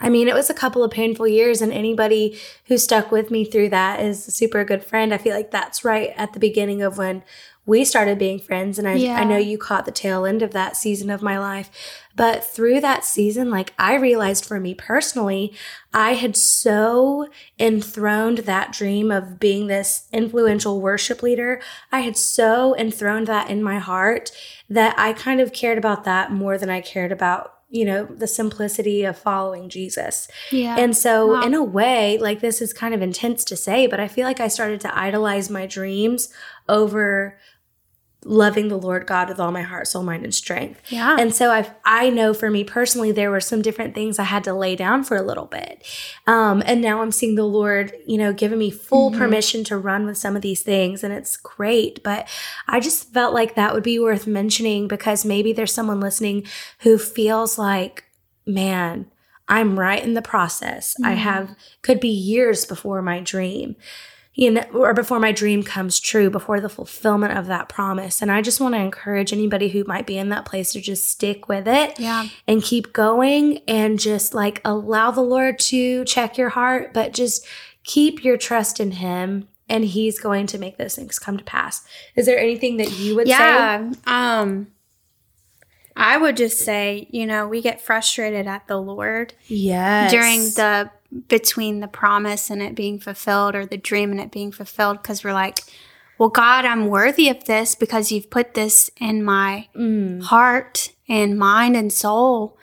I 0.00 0.10
mean, 0.10 0.28
it 0.28 0.34
was 0.34 0.50
a 0.50 0.54
couple 0.54 0.84
of 0.84 0.90
painful 0.90 1.26
years, 1.26 1.62
and 1.62 1.72
anybody 1.72 2.38
who 2.66 2.76
stuck 2.76 3.10
with 3.10 3.30
me 3.30 3.44
through 3.44 3.70
that 3.70 4.00
is 4.00 4.28
a 4.28 4.30
super 4.30 4.64
good 4.64 4.84
friend. 4.84 5.14
I 5.14 5.18
feel 5.18 5.34
like 5.34 5.50
that's 5.50 5.84
right 5.84 6.12
at 6.16 6.32
the 6.32 6.38
beginning 6.38 6.82
of 6.82 6.98
when 6.98 7.22
we 7.66 7.84
started 7.84 8.16
being 8.18 8.38
friends. 8.38 8.78
And 8.78 8.86
I, 8.86 8.94
Yeah. 8.94 9.16
I 9.16 9.24
know 9.24 9.36
you 9.36 9.58
caught 9.58 9.84
the 9.84 9.90
tail 9.90 10.24
end 10.24 10.40
of 10.40 10.52
that 10.52 10.76
season 10.76 11.10
of 11.10 11.20
my 11.20 11.36
life. 11.36 11.68
But 12.14 12.44
through 12.44 12.80
that 12.80 13.04
season, 13.04 13.50
like 13.50 13.74
I 13.76 13.96
realized 13.96 14.44
for 14.46 14.60
me 14.60 14.72
personally, 14.72 15.52
I 15.92 16.14
had 16.14 16.36
so 16.36 17.28
enthroned 17.58 18.38
that 18.38 18.72
dream 18.72 19.10
of 19.10 19.40
being 19.40 19.66
this 19.66 20.06
influential 20.12 20.80
worship 20.80 21.22
leader. 21.22 21.60
I 21.90 22.00
had 22.00 22.16
so 22.16 22.76
enthroned 22.76 23.26
that 23.26 23.50
in 23.50 23.62
my 23.62 23.80
heart 23.80 24.30
that 24.70 24.96
I 24.98 25.12
kind 25.12 25.40
of 25.40 25.52
cared 25.52 25.76
about 25.76 26.04
that 26.04 26.30
more 26.30 26.56
than 26.56 26.70
I 26.70 26.80
cared 26.80 27.10
about 27.12 27.55
you 27.68 27.84
know, 27.84 28.04
the 28.04 28.26
simplicity 28.28 29.04
of 29.04 29.18
following 29.18 29.68
Jesus. 29.68 30.28
Yeah. 30.52 30.76
And 30.78 30.96
so, 30.96 31.32
Wow. 31.32 31.42
in 31.42 31.52
a 31.54 31.62
way, 31.64 32.16
like 32.18 32.40
this 32.40 32.62
is 32.62 32.72
kind 32.72 32.94
of 32.94 33.02
intense 33.02 33.44
to 33.46 33.56
say, 33.56 33.86
but 33.86 33.98
I 33.98 34.08
feel 34.08 34.24
like 34.24 34.38
I 34.40 34.48
started 34.48 34.80
to 34.82 34.98
idolize 34.98 35.50
my 35.50 35.66
dreams 35.66 36.28
over 36.68 37.38
loving 38.28 38.66
the 38.66 38.76
Lord 38.76 39.06
God 39.06 39.28
with 39.28 39.38
all 39.38 39.52
my 39.52 39.62
heart, 39.62 39.86
soul, 39.86 40.02
mind, 40.02 40.24
and 40.24 40.34
strength. 40.34 40.82
yeah. 40.88 41.16
And 41.18 41.32
so 41.32 41.50
I 41.52 41.70
I 41.84 42.10
know 42.10 42.34
for 42.34 42.50
me 42.50 42.64
personally, 42.64 43.12
there 43.12 43.30
were 43.30 43.40
some 43.40 43.62
different 43.62 43.94
things 43.94 44.18
I 44.18 44.24
had 44.24 44.42
to 44.44 44.52
lay 44.52 44.74
down 44.74 45.04
for 45.04 45.16
a 45.16 45.22
little 45.22 45.46
bit. 45.46 45.86
Um, 46.26 46.62
and 46.66 46.80
now 46.82 47.02
I'm 47.02 47.12
seeing 47.12 47.36
the 47.36 47.44
Lord, 47.46 47.92
you 48.04 48.18
know, 48.18 48.32
giving 48.32 48.58
me 48.58 48.70
full 48.70 49.10
Mm-hmm. 49.10 49.18
permission 49.18 49.64
to 49.64 49.76
run 49.78 50.06
with 50.06 50.18
some 50.18 50.34
of 50.34 50.42
these 50.42 50.62
things. 50.62 51.04
And 51.04 51.14
it's 51.14 51.36
great. 51.36 52.02
But 52.02 52.26
I 52.66 52.80
just 52.80 53.12
felt 53.12 53.32
like 53.32 53.54
that 53.54 53.72
would 53.72 53.84
be 53.84 53.98
worth 54.00 54.26
mentioning 54.26 54.88
because 54.88 55.24
maybe 55.24 55.52
there's 55.52 55.72
someone 55.72 56.00
listening 56.00 56.46
who 56.80 56.98
feels 56.98 57.56
like, 57.58 58.04
man, 58.46 59.06
I'm 59.48 59.78
right 59.78 60.02
in 60.02 60.14
the 60.14 60.22
process. 60.22 60.96
I 61.04 61.12
Mhm. 61.14 61.18
have 61.18 61.54
could 61.82 62.00
be 62.00 62.08
years 62.08 62.64
before 62.64 63.00
my 63.02 63.20
dream. 63.20 63.76
You 64.38 64.50
know, 64.50 64.62
or 64.74 64.92
before 64.92 65.18
my 65.18 65.32
dream 65.32 65.62
comes 65.62 65.98
true, 65.98 66.28
before 66.28 66.60
the 66.60 66.68
fulfillment 66.68 67.38
of 67.38 67.46
that 67.46 67.70
promise. 67.70 68.20
And 68.20 68.30
I 68.30 68.42
just 68.42 68.60
want 68.60 68.74
to 68.74 68.78
encourage 68.78 69.32
anybody 69.32 69.70
who 69.70 69.82
might 69.84 70.06
be 70.06 70.18
in 70.18 70.28
that 70.28 70.44
place 70.44 70.72
to 70.72 70.80
just 70.80 71.08
stick 71.08 71.48
with 71.48 71.66
it 71.66 71.98
yeah. 71.98 72.28
and 72.46 72.62
keep 72.62 72.92
going 72.92 73.60
and 73.66 73.98
just 73.98 74.34
like 74.34 74.60
allow 74.62 75.10
the 75.10 75.22
Lord 75.22 75.58
to 75.60 76.04
check 76.04 76.36
your 76.36 76.50
heart, 76.50 76.92
but 76.92 77.14
just 77.14 77.46
keep 77.82 78.22
your 78.22 78.36
trust 78.36 78.78
in 78.78 78.90
Him 78.90 79.48
and 79.70 79.86
He's 79.86 80.20
going 80.20 80.46
to 80.48 80.58
make 80.58 80.76
those 80.76 80.96
things 80.96 81.18
come 81.18 81.38
to 81.38 81.44
pass. 81.44 81.82
Is 82.14 82.26
there 82.26 82.38
anything 82.38 82.76
that 82.76 82.92
you 82.92 83.16
would 83.16 83.26
say? 83.26 83.32
Yeah. 83.32 83.90
Um 84.06 84.68
I 85.96 86.18
would 86.18 86.36
just 86.36 86.58
say, 86.58 87.08
you 87.10 87.26
know, 87.26 87.48
we 87.48 87.62
get 87.62 87.80
frustrated 87.80 88.46
at 88.46 88.68
the 88.68 88.76
Lord 88.76 89.32
Yes. 89.46 90.12
during 90.12 90.40
the 90.40 90.90
between 91.28 91.80
the 91.80 91.88
promise 91.88 92.50
and 92.50 92.62
it 92.62 92.74
being 92.74 92.98
fulfilled 92.98 93.54
or 93.54 93.64
the 93.66 93.76
dream 93.76 94.10
and 94.10 94.20
it 94.20 94.30
being 94.30 94.52
fulfilled 94.52 95.02
because 95.02 95.22
we're 95.24 95.32
like, 95.32 95.60
well, 96.18 96.28
God, 96.30 96.64
I'm 96.64 96.86
worthy 96.88 97.28
of 97.28 97.44
this 97.44 97.74
because 97.74 98.10
you've 98.10 98.30
put 98.30 98.54
this 98.54 98.90
in 99.00 99.22
my 99.22 99.68
Mm. 99.76 100.22
heart 100.22 100.92
and 101.08 101.38
mind 101.38 101.76
and 101.76 101.92
soul. 101.92 102.56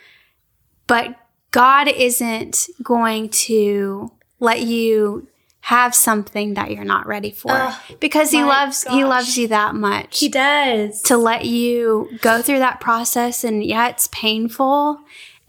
But 0.87 1.15
God 1.51 1.87
isn't 1.87 2.67
going 2.81 3.29
to 3.29 4.11
let 4.39 4.61
you 4.61 5.27
have 5.67 5.95
something 5.95 6.55
that 6.55 6.71
you're 6.71 6.83
not 6.83 7.07
ready 7.07 7.31
for 7.31 7.51
Oh, 7.53 7.79
because 8.01 8.31
he 8.31 8.43
loves 8.43 8.83
he 8.83 9.05
loves 9.05 9.37
you 9.37 9.47
that 9.47 9.73
much 9.75 10.19
He 10.19 10.27
does. 10.27 11.01
to 11.03 11.15
let 11.15 11.45
you 11.45 12.09
go 12.21 12.41
through 12.41 12.59
that 12.59 12.81
process 12.81 13.45
and 13.45 13.63
yeah 13.63 13.87
it's 13.87 14.09
painful 14.11 14.99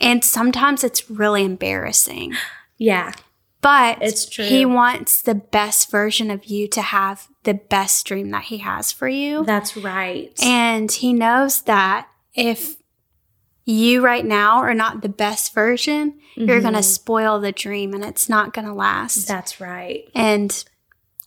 and 0.00 0.22
sometimes 0.22 0.84
it's 0.84 1.10
really 1.10 1.42
embarrassing 1.44 2.32
yeah. 2.78 3.12
but 3.60 3.98
It's 4.02 4.28
true. 4.28 4.44
he 4.44 4.64
wants 4.66 5.22
the 5.22 5.34
best 5.34 5.90
version 5.90 6.30
of 6.30 6.44
you 6.46 6.68
to 6.68 6.82
have 6.82 7.28
the 7.44 7.54
best 7.54 8.06
dream 8.06 8.30
that 8.30 8.44
he 8.44 8.58
has 8.58 8.92
for 8.92 9.08
you 9.08 9.44
That's 9.44 9.76
right. 9.76 10.32
and 10.42 10.90
he 10.90 11.12
knows 11.12 11.62
that 11.62 12.08
if 12.34 12.76
you 13.64 14.02
right 14.04 14.24
now 14.24 14.58
are 14.58 14.74
not 14.74 15.00
the 15.02 15.08
best 15.08 15.54
version 15.54 16.18
you're 16.36 16.60
going 16.60 16.74
to 16.74 16.80
mm-hmm. 16.80 16.82
spoil 16.82 17.38
the 17.38 17.52
dream 17.52 17.94
and 17.94 18.04
it's 18.04 18.28
not 18.28 18.52
going 18.52 18.66
to 18.66 18.74
last 18.74 19.28
That's 19.28 19.60
right. 19.60 20.08
and 20.14 20.64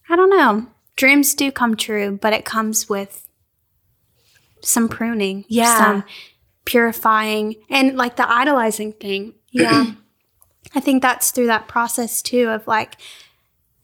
I 0.10 0.16
don't 0.16 0.30
know. 0.30 0.68
Dreams 0.96 1.34
do 1.36 1.52
come 1.52 1.76
true, 1.76 2.18
but 2.22 2.34
it 2.34 2.46
comes 2.46 2.88
with 2.90 3.28
some 4.62 4.88
pruning, 4.90 5.46
Yeah. 5.48 5.78
some 5.78 6.04
purifying, 6.66 7.56
and 7.70 7.96
like 7.98 8.16
the 8.16 8.30
idolizing 8.30 8.94
thing. 8.94 9.34
Yeah. 9.52 9.92
I 10.75 10.80
think 10.80 11.01
that's 11.01 11.32
through 11.32 11.47
that 11.47 11.67
process 11.67 12.21
too 12.21 12.49
of 12.49 12.67
like, 12.67 12.97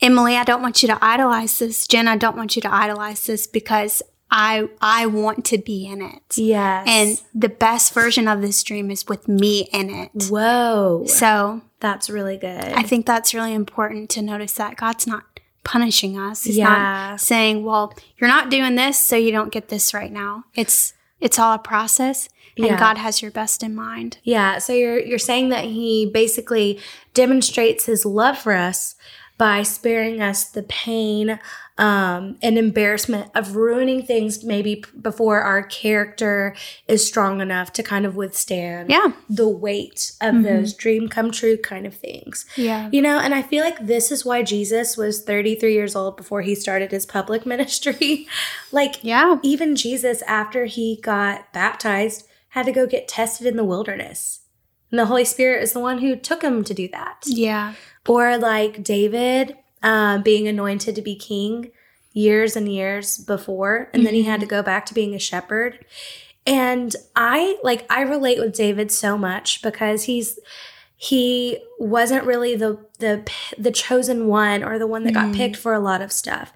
Emily, 0.02 0.36
I 0.36 0.44
don't 0.44 0.62
want 0.62 0.82
you 0.84 0.88
to 0.90 0.98
idolize 1.04 1.60
this. 1.60 1.88
Jen, 1.88 2.08
I 2.08 2.18
don't 2.18 2.36
want 2.36 2.56
you 2.56 2.62
to 2.64 2.74
idolize 2.74 3.26
this 3.26 3.48
because 3.48 4.04
I 4.30 4.68
I 4.82 5.06
want 5.06 5.46
to 5.46 5.58
be 5.60 5.86
in 5.86 6.02
it. 6.02 6.22
yes. 6.38 6.88
And 6.90 7.22
the 7.40 7.50
best 7.50 7.94
version 7.94 8.28
of 8.28 8.42
this 8.42 8.62
dream 8.64 8.90
is 8.92 9.08
with 9.08 9.28
me 9.28 9.70
in 9.72 9.90
it. 9.90 10.10
whoa. 10.30 11.06
So 11.08 11.62
That's 11.80 12.10
really 12.10 12.38
good. 12.38 12.64
I 12.64 12.84
think 12.84 13.06
that's 13.06 13.34
really 13.34 13.54
important 13.54 14.10
to 14.12 14.22
notice 14.22 14.54
that 14.54 14.76
God's 14.78 15.06
not 15.06 15.24
punishing 15.64 16.18
us. 16.18 16.44
He's 16.44 16.58
Yeah. 16.58 16.70
not 16.70 17.22
saying, 17.22 17.64
"Well, 17.64 17.94
you're 18.18 18.30
not 18.30 18.50
doing 18.50 18.76
this, 18.76 18.98
so 18.98 19.16
you 19.16 19.32
don't 19.32 19.52
get 19.52 19.68
this 19.70 19.94
right 19.94 20.12
now." 20.12 20.46
It's 20.56 20.94
it's 21.24 21.40
all 21.40 21.54
a 21.54 21.60
process, 21.60 22.28
and 22.58 22.66
Yeah. 22.68 22.78
God 22.78 22.98
has 22.98 23.22
your 23.22 23.32
best 23.32 23.64
in 23.64 23.74
mind. 23.74 24.18
Yeah, 24.24 24.60
so 24.60 24.74
you're 24.74 25.00
you're 25.00 25.18
saying 25.18 25.50
that 25.50 25.64
he 25.64 26.06
basically 26.06 26.80
demonstrates 27.14 27.86
his 27.86 28.06
love 28.06 28.38
for 28.38 28.54
us 28.54 28.96
by 29.44 29.62
sparing 29.62 30.22
us 30.22 30.46
the 30.46 30.64
pain 30.64 31.38
um, 31.78 32.38
and 32.42 32.58
embarrassment 32.58 33.30
of 33.36 33.58
ruining 33.58 34.02
things 34.06 34.42
maybe 34.42 34.82
before 35.02 35.42
our 35.42 35.64
character 35.64 36.56
is 36.88 37.06
strong 37.06 37.42
enough 37.42 37.74
to 37.74 37.84
kind 37.84 38.06
of 38.06 38.16
withstand 38.16 38.90
Yeah. 38.90 39.08
the 39.30 39.50
weight 39.50 40.14
of 40.22 40.44
those 40.44 40.74
dream 40.74 41.10
come 41.10 41.30
true 41.30 41.58
kind 41.58 41.86
of 41.86 41.94
things. 41.94 42.46
Yeah. 42.56 42.88
You 42.94 43.02
know, 43.02 43.20
and 43.20 43.36
I 43.36 43.42
feel 43.42 43.66
like 43.66 43.86
this 43.86 44.14
is 44.14 44.24
why 44.24 44.44
Jesus 44.44 44.96
was 44.96 45.22
33 45.24 45.74
years 45.74 45.94
old 45.94 46.16
before 46.16 46.42
he 46.42 46.56
started 46.56 46.92
his 46.92 47.06
public 47.06 47.46
ministry. 47.54 48.28
like, 48.72 49.04
Yeah. 49.04 49.40
even 49.44 49.76
Jesus, 49.76 50.22
after 50.22 50.66
he 50.68 51.02
got 51.02 51.52
baptized, 51.52 52.26
had 52.50 52.66
to 52.68 52.72
go 52.72 52.88
get 52.88 53.10
tested 53.10 53.46
in 53.46 53.58
the 53.58 53.66
wilderness. 53.66 54.40
And 54.94 55.00
the 55.00 55.08
Holy 55.08 55.26
Spirit 55.26 55.64
is 55.64 55.74
the 55.74 55.80
one 55.80 55.98
who 55.98 56.16
took 56.16 56.44
him 56.44 56.64
to 56.66 56.72
do 56.72 56.88
that. 56.90 57.24
Yeah. 57.26 57.74
Or 58.08 58.38
like 58.38 58.84
David 58.84 59.58
um, 59.82 60.22
being 60.22 60.48
anointed 60.48 60.94
to 60.94 61.02
be 61.02 61.16
king 61.16 61.72
years 62.12 62.56
and 62.56 62.72
years 62.72 63.18
before, 63.18 63.90
and 63.92 64.06
then 64.06 64.14
he 64.14 64.22
had 64.22 64.40
to 64.42 64.46
go 64.46 64.62
back 64.62 64.86
to 64.86 64.94
being 64.94 65.16
a 65.16 65.20
shepherd. 65.20 65.84
And 66.46 66.96
I 67.16 67.58
like 67.64 67.92
I 67.92 68.02
relate 68.02 68.38
with 68.38 68.54
David 68.54 68.92
so 68.92 69.18
much 69.18 69.64
because 69.64 70.04
he's 70.04 70.38
he 70.96 71.58
wasn't 71.80 72.26
really 72.26 72.56
the 72.56 72.78
the 73.00 73.28
the 73.58 73.72
chosen 73.72 74.28
one 74.28 74.64
or 74.64 74.78
the 74.78 74.86
one 74.86 75.06
that 75.06 75.16
got 75.16 75.30
Mm. 75.30 75.36
picked 75.36 75.56
for 75.56 75.74
a 75.74 75.80
lot 75.80 76.04
of 76.04 76.12
stuff. 76.12 76.54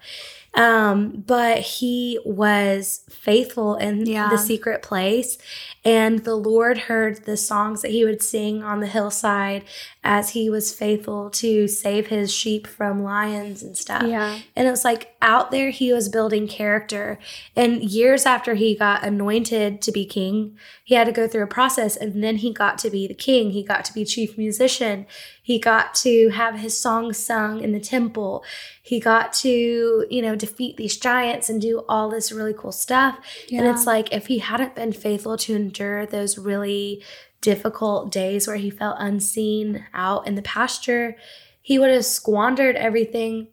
Um, 0.54 1.24
but 1.26 1.58
he 1.58 2.18
was 2.24 3.02
faithful 3.10 3.76
in 3.76 4.06
Yeah. 4.06 4.28
the 4.30 4.38
secret 4.38 4.82
place. 4.82 5.38
And 5.84 6.24
the 6.24 6.34
Lord 6.34 6.78
heard 6.78 7.24
the 7.24 7.36
songs 7.36 7.82
that 7.82 7.90
he 7.92 8.04
would 8.04 8.22
sing 8.22 8.62
on 8.62 8.80
the 8.80 8.86
hillside 8.86 9.64
as 10.02 10.30
he 10.30 10.50
was 10.50 10.74
faithful 10.74 11.30
to 11.30 11.68
save 11.68 12.08
his 12.08 12.32
sheep 12.32 12.66
from 12.66 13.02
lions 13.02 13.62
and 13.62 13.76
stuff. 13.76 14.02
Yeah. 14.06 14.38
And 14.56 14.66
it 14.66 14.70
was 14.70 14.84
like 14.84 15.14
out 15.22 15.50
there, 15.50 15.70
he 15.70 15.92
was 15.92 16.08
building 16.08 16.48
character. 16.48 17.18
And 17.54 17.82
years 17.82 18.26
after 18.26 18.54
he 18.54 18.74
got 18.74 19.04
anointed 19.04 19.80
to 19.82 19.92
be 19.92 20.04
king, 20.04 20.56
he 20.82 20.94
had 20.94 21.04
to 21.04 21.12
go 21.12 21.28
through 21.28 21.44
a 21.44 21.46
process. 21.48 21.96
And 21.96 22.22
then 22.24 22.36
he 22.36 22.52
got 22.52 22.78
to 22.78 22.90
be 22.90 23.06
the 23.06 23.14
king. 23.14 23.50
He 23.50 23.62
got 23.62 23.84
to 23.86 23.92
be 23.94 24.04
chief 24.04 24.36
musician. 24.36 25.06
He 25.42 25.58
got 25.58 25.94
to 25.96 26.30
have 26.30 26.56
his 26.58 26.76
songs 26.76 27.16
sung 27.18 27.62
in 27.62 27.72
the 27.72 27.80
temple. 27.80 28.44
He 28.82 29.00
got 29.00 29.32
to, 29.34 30.06
you 30.10 30.22
know, 30.22 30.34
defeat 30.38 30.76
these 30.76 30.96
giants 30.96 31.48
and 31.48 31.60
do 31.60 31.84
all 31.88 32.08
this 32.08 32.32
really 32.32 32.54
cool 32.54 32.72
stuff. 32.72 33.18
And 33.60 33.66
it's 33.68 33.86
like 33.86 34.12
if 34.12 34.26
he 34.26 34.38
hadn't 34.38 34.74
been 34.74 34.92
faithful 34.92 35.36
to 35.38 35.54
endure 35.54 36.06
those 36.06 36.38
really 36.38 37.02
difficult 37.40 38.10
days 38.10 38.46
where 38.46 38.56
he 38.56 38.70
felt 38.70 38.96
unseen 38.98 39.86
out 39.94 40.26
in 40.26 40.34
the 40.34 40.42
pasture, 40.42 41.16
he 41.62 41.78
would 41.78 41.90
have 41.90 42.04
squandered 42.04 42.76
everything 42.76 43.48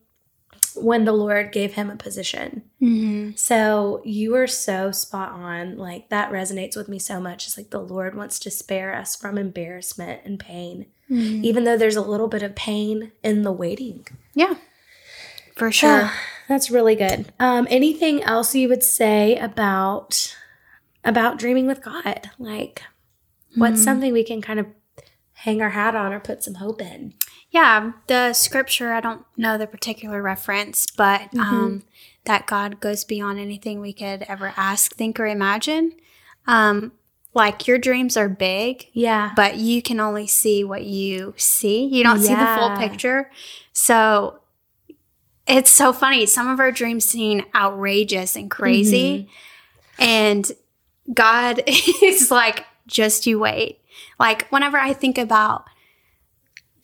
when 0.75 1.05
the 1.05 1.13
Lord 1.13 1.51
gave 1.53 1.73
him 1.73 1.89
a 1.89 1.95
position. 1.95 2.63
hmm 2.79 3.31
So 3.35 4.01
you 4.03 4.35
are 4.35 4.47
so 4.47 4.91
spot 4.91 5.31
on. 5.31 5.77
Like 5.77 6.09
that 6.09 6.31
resonates 6.31 6.75
with 6.75 6.89
me 6.89 6.99
so 6.99 7.19
much. 7.21 7.47
It's 7.47 7.57
like 7.57 7.69
the 7.69 7.79
Lord 7.79 8.15
wants 8.15 8.39
to 8.39 8.51
spare 8.51 8.93
us 8.93 9.15
from 9.15 9.37
embarrassment 9.37 10.21
and 10.25 10.39
pain, 10.39 10.87
even 11.09 11.63
though 11.63 11.77
there's 11.77 11.95
a 11.95 12.01
little 12.01 12.27
bit 12.27 12.43
of 12.43 12.55
pain 12.55 13.11
in 13.23 13.43
the 13.43 13.51
waiting. 13.51 14.05
Yeah. 14.33 14.55
For 15.55 15.71
sure. 15.79 16.11
That's 16.47 16.69
really 16.69 16.95
good. 16.95 17.31
Um, 17.39 17.67
anything 17.69 18.21
else 18.23 18.53
you 18.55 18.69
would 18.69 18.83
say 18.83 19.37
about 19.37 20.35
about 21.03 21.37
dreaming 21.37 21.67
with 21.67 21.83
God? 21.83 22.29
Like, 22.39 22.83
what's 23.55 23.83
something 23.83 24.11
we 24.11 24.23
can 24.23 24.41
kind 24.41 24.59
of 24.59 24.67
hang 25.33 25.61
our 25.61 25.69
hat 25.69 25.95
on 25.95 26.11
or 26.13 26.19
put 26.19 26.43
some 26.43 26.55
hope 26.55 26.81
in? 26.81 27.13
Yeah, 27.51 27.93
the 28.07 28.33
scripture, 28.33 28.91
I 28.91 28.99
don't 28.99 29.23
know 29.37 29.57
the 29.57 29.67
particular 29.67 30.21
reference, 30.21 30.87
but 30.97 31.33
um, 31.37 31.83
that 32.25 32.47
God 32.47 32.79
goes 32.81 33.05
beyond 33.05 33.39
anything 33.39 33.79
we 33.79 33.93
could 33.93 34.23
ever 34.23 34.53
ask, 34.57 34.93
think, 34.95 35.19
or 35.19 35.27
imagine. 35.27 35.93
Um, 36.47 36.91
like 37.33 37.67
your 37.67 37.77
dreams 37.77 38.17
are 38.17 38.29
big, 38.29 38.87
Yeah, 38.93 39.31
but 39.35 39.57
you 39.57 39.81
can 39.81 39.99
only 39.99 40.25
see 40.25 40.63
what 40.63 40.85
you 40.85 41.33
see. 41.37 41.85
You 41.85 42.03
don't 42.03 42.19
see 42.19 42.33
the 42.33 42.55
full 42.57 42.71
picture. 42.77 43.29
So 43.73 44.39
it's 45.47 45.71
so 45.71 45.93
funny. 45.93 46.25
Some 46.25 46.47
of 46.47 46.59
our 46.59 46.71
dreams 46.71 47.05
seem 47.05 47.45
outrageous 47.53 48.35
and 48.35 48.49
crazy. 48.49 49.29
Mm-hmm. 49.99 50.03
And 50.03 50.51
God 51.13 51.61
is 51.67 52.31
like, 52.31 52.65
just 52.87 53.27
you 53.27 53.39
wait. 53.39 53.79
Like, 54.19 54.47
whenever 54.49 54.77
I 54.77 54.93
think 54.93 55.17
about 55.17 55.65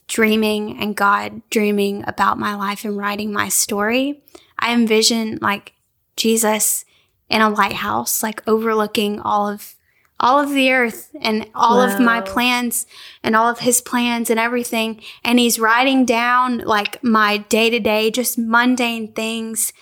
dreaming 0.08 0.78
and 0.80 0.96
God 0.96 1.42
dreaming 1.50 2.04
about 2.08 2.38
my 2.38 2.56
life 2.56 2.84
and 2.86 2.98
writing 2.98 3.32
my 3.32 3.50
story, 3.50 4.22
I 4.60 4.74
envision 4.74 5.40
like 5.42 5.74
Jesus 6.16 6.86
in 7.30 7.42
a 7.42 7.50
lighthouse, 7.50 8.22
like 8.22 8.48
overlooking 8.48 9.20
all 9.20 9.48
of 9.48 9.76
all 10.22 10.40
of 10.40 10.52
the 10.52 10.72
earth 10.72 11.14
and 11.20 11.50
all 11.54 11.82
of 11.82 12.00
my 12.00 12.22
plans 12.22 12.86
and 13.24 13.36
all 13.36 13.50
of 13.50 13.60
his 13.60 13.82
plans 13.82 14.30
and 14.30 14.40
everything. 14.40 15.02
And 15.24 15.40
he's 15.40 15.60
writing 15.60 16.06
down 16.06 16.60
like 16.60 17.04
my 17.04 17.38
day 17.38 17.70
to 17.72 17.80
day, 17.80 18.12
just 18.12 18.38
mundane 18.38 19.12
things. 19.14 19.74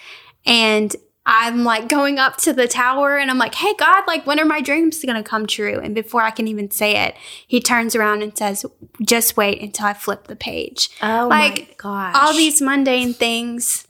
And 0.45 0.95
I'm 1.25 1.63
like 1.63 1.89
going 1.89 2.17
up 2.17 2.37
to 2.37 2.53
the 2.53 2.67
tower 2.67 3.17
and 3.17 3.29
I'm 3.29 3.37
like, 3.37 3.53
hey, 3.53 3.73
God, 3.77 4.05
like, 4.07 4.25
when 4.25 4.39
are 4.39 4.45
my 4.45 4.61
dreams 4.61 5.03
going 5.03 5.21
to 5.21 5.29
come 5.29 5.45
true? 5.45 5.77
And 5.77 5.93
before 5.93 6.21
I 6.21 6.31
can 6.31 6.47
even 6.47 6.71
say 6.71 6.95
it, 6.95 7.15
he 7.45 7.59
turns 7.59 7.93
around 7.93 8.23
and 8.23 8.35
says, 8.35 8.65
just 9.05 9.37
wait 9.37 9.61
until 9.61 9.85
I 9.87 9.93
flip 9.93 10.27
the 10.27 10.35
page. 10.37 10.89
Oh 11.03 11.27
Like, 11.29 11.59
my 11.59 11.67
gosh. 11.77 12.15
All 12.15 12.33
these 12.33 12.61
mundane 12.61 13.13
things, 13.13 13.85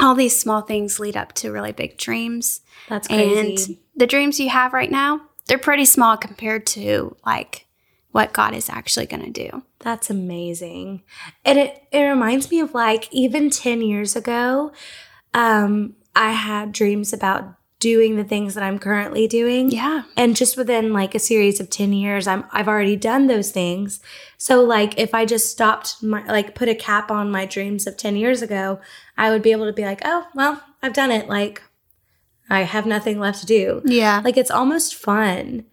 all 0.00 0.14
these 0.14 0.38
small 0.38 0.62
things 0.62 1.00
lead 1.00 1.16
up 1.16 1.32
to 1.34 1.50
really 1.50 1.72
big 1.72 1.98
dreams. 1.98 2.60
That's 2.88 3.08
crazy. 3.08 3.68
And 3.68 3.78
the 3.94 4.06
dreams 4.06 4.40
you 4.40 4.48
have 4.48 4.72
right 4.72 4.90
now, 4.90 5.20
they're 5.46 5.58
pretty 5.58 5.84
small 5.84 6.16
compared 6.16 6.66
to 6.66 7.16
like 7.26 7.66
what 8.12 8.32
God 8.32 8.54
is 8.54 8.68
actually 8.68 9.06
going 9.06 9.24
to 9.24 9.30
do. 9.30 9.62
That's 9.80 10.10
amazing. 10.10 11.02
And 11.44 11.58
it, 11.58 11.82
it 11.90 12.02
reminds 12.02 12.50
me 12.50 12.60
of 12.60 12.74
like 12.74 13.08
even 13.12 13.50
10 13.50 13.80
years 13.80 14.14
ago, 14.14 14.72
um, 15.34 15.94
I 16.14 16.32
had 16.32 16.72
dreams 16.72 17.12
about 17.12 17.56
doing 17.82 18.14
the 18.14 18.22
things 18.22 18.54
that 18.54 18.62
I'm 18.62 18.78
currently 18.78 19.26
doing. 19.26 19.72
Yeah. 19.72 20.04
And 20.16 20.36
just 20.36 20.56
within 20.56 20.92
like 20.92 21.16
a 21.16 21.18
series 21.18 21.58
of 21.58 21.68
10 21.68 21.92
years, 21.92 22.28
I'm 22.28 22.44
I've 22.52 22.68
already 22.68 22.94
done 22.94 23.26
those 23.26 23.50
things. 23.50 24.00
So 24.38 24.62
like 24.62 24.96
if 25.00 25.14
I 25.14 25.24
just 25.24 25.50
stopped 25.50 26.00
my 26.00 26.24
like 26.26 26.54
put 26.54 26.68
a 26.68 26.76
cap 26.76 27.10
on 27.10 27.32
my 27.32 27.44
dreams 27.44 27.88
of 27.88 27.96
10 27.96 28.14
years 28.14 28.40
ago, 28.40 28.78
I 29.18 29.30
would 29.30 29.42
be 29.42 29.50
able 29.50 29.66
to 29.66 29.72
be 29.72 29.84
like, 29.84 30.00
"Oh, 30.04 30.28
well, 30.32 30.62
I've 30.80 30.92
done 30.92 31.10
it. 31.10 31.28
Like 31.28 31.60
I 32.52 32.62
have 32.62 32.86
nothing 32.86 33.18
left 33.18 33.40
to 33.40 33.46
do." 33.46 33.82
Yeah. 33.84 34.20
Like 34.24 34.36
it's 34.36 34.50
almost 34.50 34.94
fun 34.94 35.64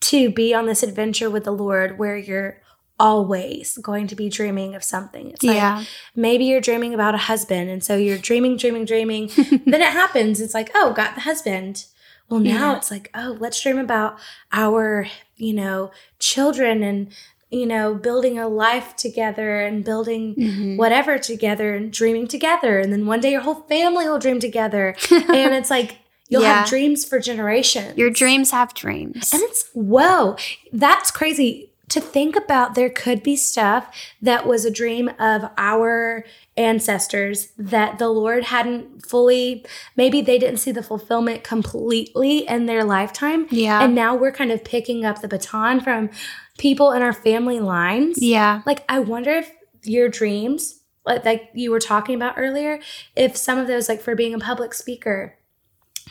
to 0.00 0.30
be 0.30 0.54
on 0.54 0.66
this 0.66 0.82
adventure 0.82 1.28
with 1.30 1.44
the 1.44 1.50
Lord 1.52 1.98
where 1.98 2.16
you're 2.16 2.60
always 3.00 3.78
going 3.78 4.06
to 4.08 4.16
be 4.16 4.28
dreaming 4.28 4.74
of 4.74 4.82
something. 4.82 5.30
It's 5.30 5.42
like 5.44 5.56
yeah. 5.56 5.84
maybe 6.16 6.44
you're 6.44 6.60
dreaming 6.60 6.94
about 6.94 7.14
a 7.14 7.18
husband 7.18 7.70
and 7.70 7.82
so 7.82 7.96
you're 7.96 8.18
dreaming, 8.18 8.56
dreaming, 8.56 8.84
dreaming. 8.84 9.30
then 9.36 9.80
it 9.80 9.92
happens. 9.92 10.40
It's 10.40 10.54
like, 10.54 10.70
oh, 10.74 10.92
got 10.92 11.14
the 11.14 11.22
husband. 11.22 11.84
Well, 12.28 12.40
now 12.40 12.72
Yeah. 12.72 12.76
it's 12.76 12.90
like, 12.90 13.10
oh, 13.14 13.36
let's 13.40 13.60
dream 13.62 13.78
about 13.78 14.18
our, 14.52 15.06
you 15.36 15.54
know, 15.54 15.90
children 16.18 16.82
and 16.82 17.12
you 17.50 17.64
know, 17.64 17.94
building 17.94 18.38
a 18.38 18.46
life 18.46 18.94
together 18.94 19.60
and 19.62 19.82
building 19.82 20.34
Mhm. 20.34 20.76
whatever 20.76 21.16
together 21.16 21.74
and 21.74 21.90
dreaming 21.90 22.26
together. 22.28 22.78
And 22.78 22.92
then 22.92 23.06
one 23.06 23.20
day 23.20 23.30
your 23.30 23.40
whole 23.40 23.64
family 23.70 24.06
will 24.06 24.18
dream 24.18 24.38
together. 24.38 24.94
and 25.10 25.54
it's 25.54 25.70
like 25.70 25.96
you'll 26.28 26.42
Yeah. 26.42 26.60
have 26.60 26.68
dreams 26.68 27.04
for 27.04 27.18
generations. 27.18 27.96
Your 27.96 28.10
dreams 28.10 28.50
have 28.50 28.74
dreams. 28.74 29.32
And 29.32 29.42
it's 29.42 29.68
whoa, 29.72 30.36
that's 30.72 31.10
crazy 31.10 31.72
to 31.88 32.00
think 32.02 32.36
about. 32.36 32.74
There 32.74 32.90
could 32.90 33.22
be 33.22 33.34
stuff 33.34 33.86
that 34.20 34.46
was 34.46 34.64
a 34.66 34.70
dream 34.70 35.08
of 35.18 35.48
our 35.56 36.24
ancestors 36.56 37.48
that 37.56 37.98
the 37.98 38.08
Lord 38.08 38.44
hadn't 38.44 39.06
fully, 39.06 39.64
maybe 39.96 40.20
they 40.20 40.38
didn't 40.38 40.58
see 40.58 40.70
the 40.72 40.82
fulfillment 40.82 41.44
completely 41.44 42.46
in 42.46 42.66
their 42.66 42.84
lifetime. 42.84 43.46
Yeah. 43.50 43.82
And 43.82 43.94
now 43.94 44.14
we're 44.14 44.32
kind 44.32 44.52
of 44.52 44.64
picking 44.64 45.04
up 45.06 45.22
the 45.22 45.28
baton 45.28 45.80
from 45.80 46.10
people 46.58 46.92
in 46.92 47.00
our 47.00 47.12
family 47.14 47.60
lines. 47.60 48.20
yeah. 48.22 48.60
Like, 48.66 48.84
I 48.88 48.98
wonder 48.98 49.30
if 49.30 49.50
your 49.84 50.08
dreams, 50.08 50.80
like, 51.06 51.24
like 51.24 51.50
you 51.54 51.70
were 51.70 51.80
talking 51.80 52.14
about 52.16 52.34
earlier, 52.36 52.80
if 53.16 53.36
some 53.36 53.56
of 53.58 53.66
those, 53.66 53.88
like 53.88 54.02
for 54.02 54.14
being 54.14 54.34
a 54.34 54.38
public 54.38 54.74
speaker 54.74 55.38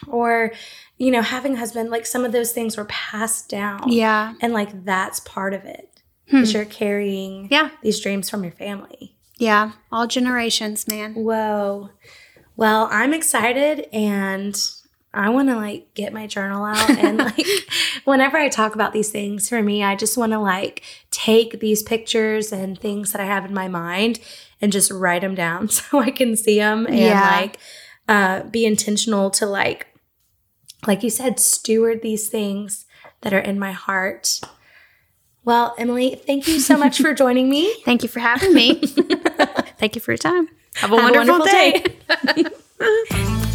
or, 0.07 0.51
you 0.97 1.11
know, 1.11 1.21
having 1.21 1.53
a 1.53 1.57
husband, 1.57 1.89
like 1.89 2.05
some 2.05 2.25
of 2.25 2.31
those 2.31 2.51
things 2.51 2.77
were 2.77 2.85
passed 2.85 3.49
down. 3.49 3.91
Yeah. 3.91 4.33
And 4.41 4.53
like 4.53 4.83
that's 4.85 5.19
part 5.21 5.53
of 5.53 5.63
it. 5.65 5.89
Hmm. 6.29 6.37
Because 6.37 6.53
you're 6.53 6.65
carrying 6.65 7.47
Yeah. 7.49 7.69
these 7.81 7.99
dreams 7.99 8.29
from 8.29 8.43
your 8.43 8.51
family. 8.53 9.15
Yeah. 9.37 9.71
All 9.91 10.07
generations, 10.07 10.87
man. 10.87 11.13
Whoa. 11.13 11.91
Well, 12.55 12.87
I'm 12.91 13.13
excited 13.13 13.87
and 13.93 14.59
I 15.13 15.29
want 15.29 15.47
to 15.49 15.55
like 15.55 15.93
get 15.93 16.11
my 16.13 16.27
journal 16.27 16.65
out 16.65 16.89
and 16.99 17.17
like 17.19 17.45
whenever 18.03 18.37
I 18.37 18.49
talk 18.49 18.75
about 18.75 18.93
these 18.93 19.09
things 19.09 19.47
for 19.49 19.61
me, 19.63 19.83
I 19.83 19.95
just 19.95 20.17
want 20.17 20.31
to 20.33 20.39
like 20.39 20.83
take 21.11 21.59
these 21.59 21.81
pictures 21.83 22.51
and 22.51 22.77
things 22.79 23.11
that 23.11 23.21
I 23.21 23.25
have 23.25 23.45
in 23.45 23.53
my 23.53 23.67
mind 23.67 24.19
and 24.61 24.71
just 24.71 24.91
write 24.91 25.21
them 25.21 25.35
down 25.35 25.69
so 25.69 25.99
I 25.99 26.11
can 26.11 26.35
see 26.35 26.57
them 26.57 26.85
and 26.87 26.97
Yeah. 26.97 27.29
like 27.39 27.57
uh 28.09 28.43
be 28.43 28.65
intentional 28.65 29.29
to 29.31 29.45
like 29.45 29.86
like 30.85 31.03
you 31.03 31.09
said 31.09 31.39
steward 31.39 32.01
these 32.01 32.29
things 32.29 32.85
that 33.21 33.33
are 33.33 33.39
in 33.39 33.57
my 33.57 33.71
heart. 33.71 34.41
Well, 35.43 35.73
Emily, 35.77 36.15
thank 36.15 36.47
you 36.47 36.59
so 36.59 36.77
much 36.77 36.99
for 37.01 37.13
joining 37.15 37.49
me. 37.49 37.73
Thank 37.85 38.03
you 38.03 38.09
for 38.09 38.19
having 38.19 38.53
me. 38.53 38.75
Thank 39.79 39.95
you 39.95 40.01
for 40.01 40.11
your 40.11 40.17
time. 40.17 40.49
Have 40.75 40.91
a 40.91 40.99
Have 40.99 41.15
a 41.15 41.17
wonderful, 41.17 41.39
wonderful 41.39 41.45
day. 41.45 42.45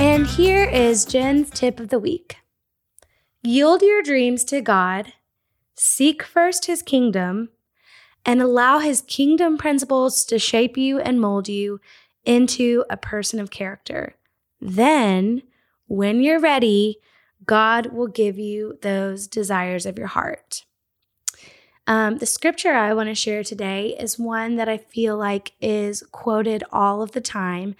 And 0.00 0.26
here 0.26 0.64
is 0.64 1.04
Jen's 1.04 1.50
tip 1.50 1.78
of 1.78 1.90
the 1.90 1.98
week 1.98 2.38
Yield 3.42 3.82
your 3.82 4.02
dreams 4.02 4.44
to 4.44 4.62
God, 4.62 5.12
seek 5.74 6.22
first 6.22 6.64
his 6.64 6.80
kingdom, 6.80 7.50
and 8.24 8.40
allow 8.40 8.78
his 8.78 9.02
kingdom 9.02 9.58
principles 9.58 10.24
to 10.24 10.38
shape 10.38 10.78
you 10.78 10.98
and 10.98 11.20
mold 11.20 11.48
you 11.48 11.80
into 12.24 12.84
a 12.90 12.96
person 12.96 13.40
of 13.40 13.50
character. 13.50 14.14
Then, 14.60 15.42
when 15.86 16.22
you're 16.22 16.40
ready, 16.40 16.98
God 17.44 17.86
will 17.86 18.06
give 18.06 18.38
you 18.38 18.78
those 18.82 19.26
desires 19.26 19.86
of 19.86 19.98
your 19.98 20.08
heart. 20.08 20.64
Um, 21.86 22.18
the 22.18 22.26
scripture 22.26 22.72
I 22.72 22.94
want 22.94 23.08
to 23.08 23.14
share 23.14 23.42
today 23.42 23.96
is 23.98 24.18
one 24.18 24.56
that 24.56 24.68
I 24.68 24.76
feel 24.78 25.16
like 25.16 25.52
is 25.60 26.04
quoted 26.12 26.62
all 26.70 27.02
of 27.02 27.12
the 27.12 27.20
time, 27.20 27.74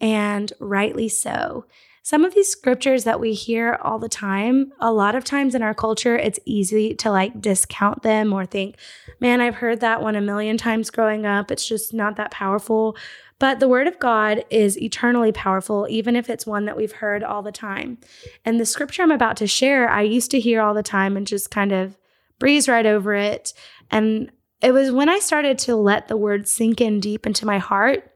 and 0.00 0.52
rightly 0.60 1.08
so. 1.08 1.64
Some 2.06 2.24
of 2.24 2.36
these 2.36 2.48
scriptures 2.48 3.02
that 3.02 3.18
we 3.18 3.32
hear 3.32 3.80
all 3.82 3.98
the 3.98 4.08
time, 4.08 4.72
a 4.78 4.92
lot 4.92 5.16
of 5.16 5.24
times 5.24 5.56
in 5.56 5.62
our 5.64 5.74
culture, 5.74 6.16
it's 6.16 6.38
easy 6.44 6.94
to 6.94 7.10
like 7.10 7.40
discount 7.40 8.04
them 8.04 8.32
or 8.32 8.46
think, 8.46 8.76
man, 9.18 9.40
I've 9.40 9.56
heard 9.56 9.80
that 9.80 10.00
one 10.00 10.14
a 10.14 10.20
million 10.20 10.56
times 10.56 10.88
growing 10.88 11.26
up. 11.26 11.50
It's 11.50 11.66
just 11.66 11.92
not 11.92 12.14
that 12.14 12.30
powerful. 12.30 12.96
But 13.40 13.58
the 13.58 13.66
word 13.66 13.88
of 13.88 13.98
God 13.98 14.44
is 14.50 14.80
eternally 14.80 15.32
powerful, 15.32 15.88
even 15.90 16.14
if 16.14 16.30
it's 16.30 16.46
one 16.46 16.64
that 16.66 16.76
we've 16.76 16.92
heard 16.92 17.24
all 17.24 17.42
the 17.42 17.50
time. 17.50 17.98
And 18.44 18.60
the 18.60 18.66
scripture 18.66 19.02
I'm 19.02 19.10
about 19.10 19.36
to 19.38 19.48
share, 19.48 19.90
I 19.90 20.02
used 20.02 20.30
to 20.30 20.38
hear 20.38 20.60
all 20.60 20.74
the 20.74 20.84
time 20.84 21.16
and 21.16 21.26
just 21.26 21.50
kind 21.50 21.72
of 21.72 21.98
breeze 22.38 22.68
right 22.68 22.86
over 22.86 23.14
it. 23.14 23.52
And 23.90 24.30
it 24.62 24.70
was 24.70 24.92
when 24.92 25.08
I 25.08 25.18
started 25.18 25.58
to 25.58 25.74
let 25.74 26.06
the 26.06 26.16
word 26.16 26.46
sink 26.46 26.80
in 26.80 27.00
deep 27.00 27.26
into 27.26 27.46
my 27.46 27.58
heart 27.58 28.12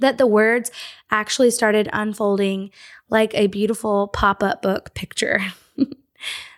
that 0.00 0.18
the 0.18 0.26
words 0.26 0.70
actually 1.10 1.50
started 1.50 1.88
unfolding 1.92 2.70
like 3.08 3.32
a 3.34 3.46
beautiful 3.46 4.08
pop 4.08 4.42
up 4.42 4.62
book 4.62 4.94
picture. 4.94 5.40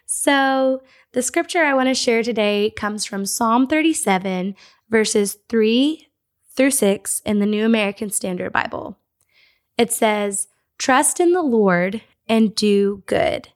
so, 0.06 0.82
the 1.12 1.22
scripture 1.22 1.62
I 1.62 1.74
want 1.74 1.88
to 1.88 1.94
share 1.94 2.22
today 2.22 2.72
comes 2.74 3.04
from 3.04 3.26
Psalm 3.26 3.66
37, 3.66 4.54
verses 4.88 5.36
3 5.48 6.08
through 6.54 6.70
6 6.70 7.20
in 7.26 7.38
the 7.38 7.46
New 7.46 7.66
American 7.66 8.10
Standard 8.10 8.52
Bible. 8.52 8.98
It 9.76 9.92
says, 9.92 10.48
Trust 10.78 11.20
in 11.20 11.32
the 11.32 11.42
Lord 11.42 12.02
and 12.28 12.54
do 12.54 13.02
good, 13.06 13.48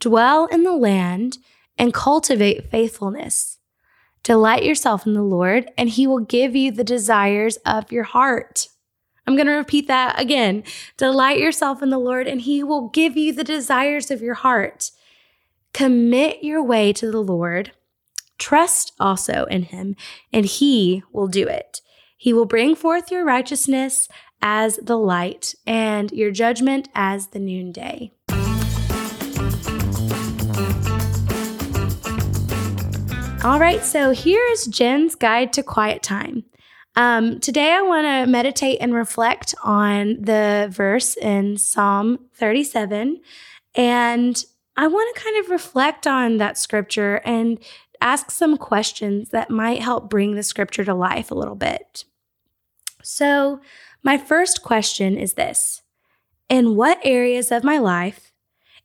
dwell 0.00 0.46
in 0.46 0.62
the 0.62 0.76
land 0.76 1.38
and 1.78 1.92
cultivate 1.92 2.70
faithfulness. 2.70 3.58
Delight 4.22 4.64
yourself 4.64 5.06
in 5.06 5.12
the 5.12 5.22
Lord, 5.22 5.70
and 5.78 5.88
he 5.88 6.06
will 6.06 6.18
give 6.18 6.56
you 6.56 6.72
the 6.72 6.82
desires 6.82 7.58
of 7.58 7.92
your 7.92 8.04
heart. 8.04 8.68
I'm 9.26 9.34
going 9.34 9.46
to 9.46 9.52
repeat 9.52 9.88
that 9.88 10.20
again. 10.20 10.62
Delight 10.96 11.40
yourself 11.40 11.82
in 11.82 11.90
the 11.90 11.98
Lord, 11.98 12.28
and 12.28 12.40
He 12.40 12.62
will 12.62 12.88
give 12.88 13.16
you 13.16 13.32
the 13.32 13.44
desires 13.44 14.10
of 14.10 14.22
your 14.22 14.34
heart. 14.34 14.92
Commit 15.72 16.44
your 16.44 16.62
way 16.62 16.92
to 16.92 17.10
the 17.10 17.22
Lord. 17.22 17.72
Trust 18.38 18.92
also 19.00 19.46
in 19.46 19.64
Him, 19.64 19.96
and 20.32 20.46
He 20.46 21.02
will 21.12 21.26
do 21.26 21.46
it. 21.46 21.80
He 22.16 22.32
will 22.32 22.44
bring 22.44 22.76
forth 22.76 23.10
your 23.10 23.24
righteousness 23.24 24.08
as 24.40 24.76
the 24.76 24.96
light 24.96 25.54
and 25.66 26.12
your 26.12 26.30
judgment 26.30 26.88
as 26.94 27.28
the 27.28 27.38
noonday. 27.38 28.12
All 33.44 33.60
right, 33.60 33.82
so 33.82 34.12
here's 34.12 34.66
Jen's 34.66 35.14
guide 35.14 35.52
to 35.52 35.62
quiet 35.62 36.02
time. 36.02 36.44
Um, 36.96 37.40
today, 37.40 37.72
I 37.72 37.82
want 37.82 38.06
to 38.06 38.30
meditate 38.30 38.78
and 38.80 38.94
reflect 38.94 39.54
on 39.62 40.16
the 40.18 40.68
verse 40.70 41.14
in 41.14 41.58
Psalm 41.58 42.18
37. 42.34 43.20
And 43.74 44.44
I 44.78 44.86
want 44.86 45.14
to 45.14 45.22
kind 45.22 45.44
of 45.44 45.50
reflect 45.50 46.06
on 46.06 46.38
that 46.38 46.56
scripture 46.56 47.20
and 47.26 47.58
ask 48.00 48.30
some 48.30 48.56
questions 48.56 49.28
that 49.28 49.50
might 49.50 49.82
help 49.82 50.08
bring 50.08 50.34
the 50.34 50.42
scripture 50.42 50.84
to 50.84 50.94
life 50.94 51.30
a 51.30 51.34
little 51.34 51.54
bit. 51.54 52.04
So, 53.02 53.60
my 54.02 54.16
first 54.16 54.62
question 54.62 55.18
is 55.18 55.34
this 55.34 55.82
In 56.48 56.76
what 56.76 56.98
areas 57.04 57.52
of 57.52 57.62
my 57.62 57.76
life 57.76 58.32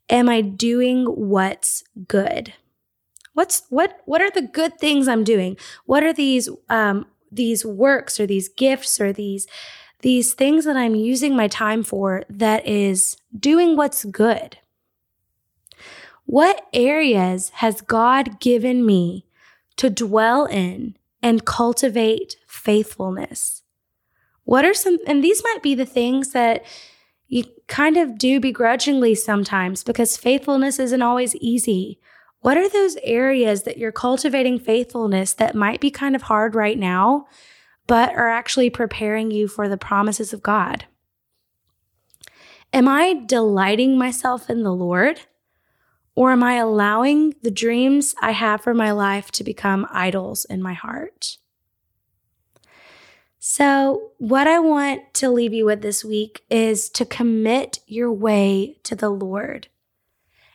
am 0.09 0.27
I 0.27 0.41
doing 0.41 1.05
what's 1.05 1.83
good? 2.07 2.53
What's 3.33 3.63
what 3.69 4.01
what 4.05 4.21
are 4.21 4.31
the 4.31 4.41
good 4.41 4.77
things 4.79 5.07
I'm 5.07 5.23
doing? 5.23 5.55
What 5.85 6.03
are 6.03 6.13
these 6.13 6.49
um, 6.69 7.05
these 7.31 7.65
works 7.65 8.19
or 8.19 8.27
these 8.27 8.49
gifts 8.49 8.99
or 8.99 9.13
these 9.13 9.47
these 10.01 10.33
things 10.33 10.65
that 10.65 10.75
I'm 10.75 10.95
using 10.95 11.35
my 11.35 11.47
time 11.47 11.83
for 11.83 12.23
that 12.27 12.67
is 12.67 13.17
doing 13.37 13.75
what's 13.75 14.03
good? 14.03 14.57
What 16.25 16.65
areas 16.73 17.49
has 17.55 17.81
God 17.81 18.39
given 18.39 18.85
me 18.85 19.25
to 19.77 19.89
dwell 19.89 20.45
in 20.45 20.97
and 21.21 21.45
cultivate 21.45 22.37
faithfulness? 22.47 23.61
What 24.43 24.65
are 24.65 24.73
some, 24.73 24.97
and 25.05 25.23
these 25.23 25.43
might 25.43 25.61
be 25.61 25.75
the 25.75 25.85
things 25.85 26.31
that 26.31 26.65
you 27.27 27.45
kind 27.67 27.95
of 27.95 28.17
do 28.17 28.39
begrudgingly 28.39 29.15
sometimes 29.15 29.83
because 29.83 30.17
faithfulness 30.17 30.79
isn't 30.79 31.01
always 31.01 31.35
easy 31.35 31.99
what 32.41 32.57
are 32.57 32.67
those 32.67 32.97
areas 33.03 33.63
that 33.63 33.77
you're 33.77 33.91
cultivating 33.91 34.59
faithfulness 34.59 35.33
that 35.33 35.55
might 35.55 35.79
be 35.79 35.91
kind 35.91 36.15
of 36.15 36.23
hard 36.23 36.55
right 36.55 36.77
now, 36.77 37.27
but 37.87 38.13
are 38.15 38.29
actually 38.29 38.69
preparing 38.69 39.31
you 39.31 39.47
for 39.47 39.69
the 39.69 39.77
promises 39.77 40.33
of 40.33 40.41
God? 40.41 40.85
Am 42.73 42.87
I 42.87 43.21
delighting 43.25 43.97
myself 43.97 44.49
in 44.49 44.63
the 44.63 44.73
Lord? 44.73 45.21
Or 46.15 46.31
am 46.31 46.43
I 46.43 46.55
allowing 46.55 47.35
the 47.41 47.51
dreams 47.51 48.15
I 48.21 48.31
have 48.31 48.61
for 48.61 48.73
my 48.73 48.91
life 48.91 49.31
to 49.31 49.43
become 49.43 49.87
idols 49.91 50.45
in 50.45 50.61
my 50.61 50.73
heart? 50.73 51.37
So, 53.39 54.11
what 54.17 54.45
I 54.45 54.59
want 54.59 55.13
to 55.15 55.29
leave 55.29 55.53
you 55.53 55.65
with 55.65 55.81
this 55.81 56.05
week 56.05 56.43
is 56.49 56.89
to 56.91 57.05
commit 57.05 57.79
your 57.87 58.11
way 58.11 58.77
to 58.83 58.95
the 58.95 59.09
Lord. 59.09 59.67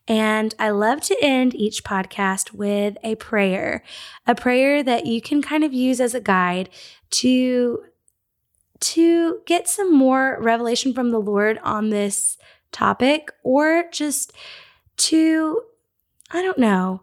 And 0.08 0.54
I 0.58 0.70
love 0.70 1.00
to 1.02 1.16
end 1.20 1.54
each 1.54 1.82
podcast 1.82 2.52
with 2.52 2.96
a 3.02 3.16
prayer, 3.16 3.82
a 4.26 4.34
prayer 4.34 4.82
that 4.82 5.06
you 5.06 5.20
can 5.20 5.42
kind 5.42 5.64
of 5.64 5.72
use 5.72 6.00
as 6.00 6.14
a 6.14 6.20
guide 6.20 6.70
to 7.10 7.82
to 8.78 9.40
get 9.46 9.66
some 9.68 9.94
more 9.94 10.36
revelation 10.40 10.92
from 10.92 11.10
the 11.10 11.18
Lord 11.18 11.58
on 11.64 11.88
this 11.88 12.36
topic 12.72 13.32
or 13.42 13.84
just 13.90 14.32
to 14.98 15.62
I 16.30 16.42
don't 16.42 16.58
know, 16.58 17.02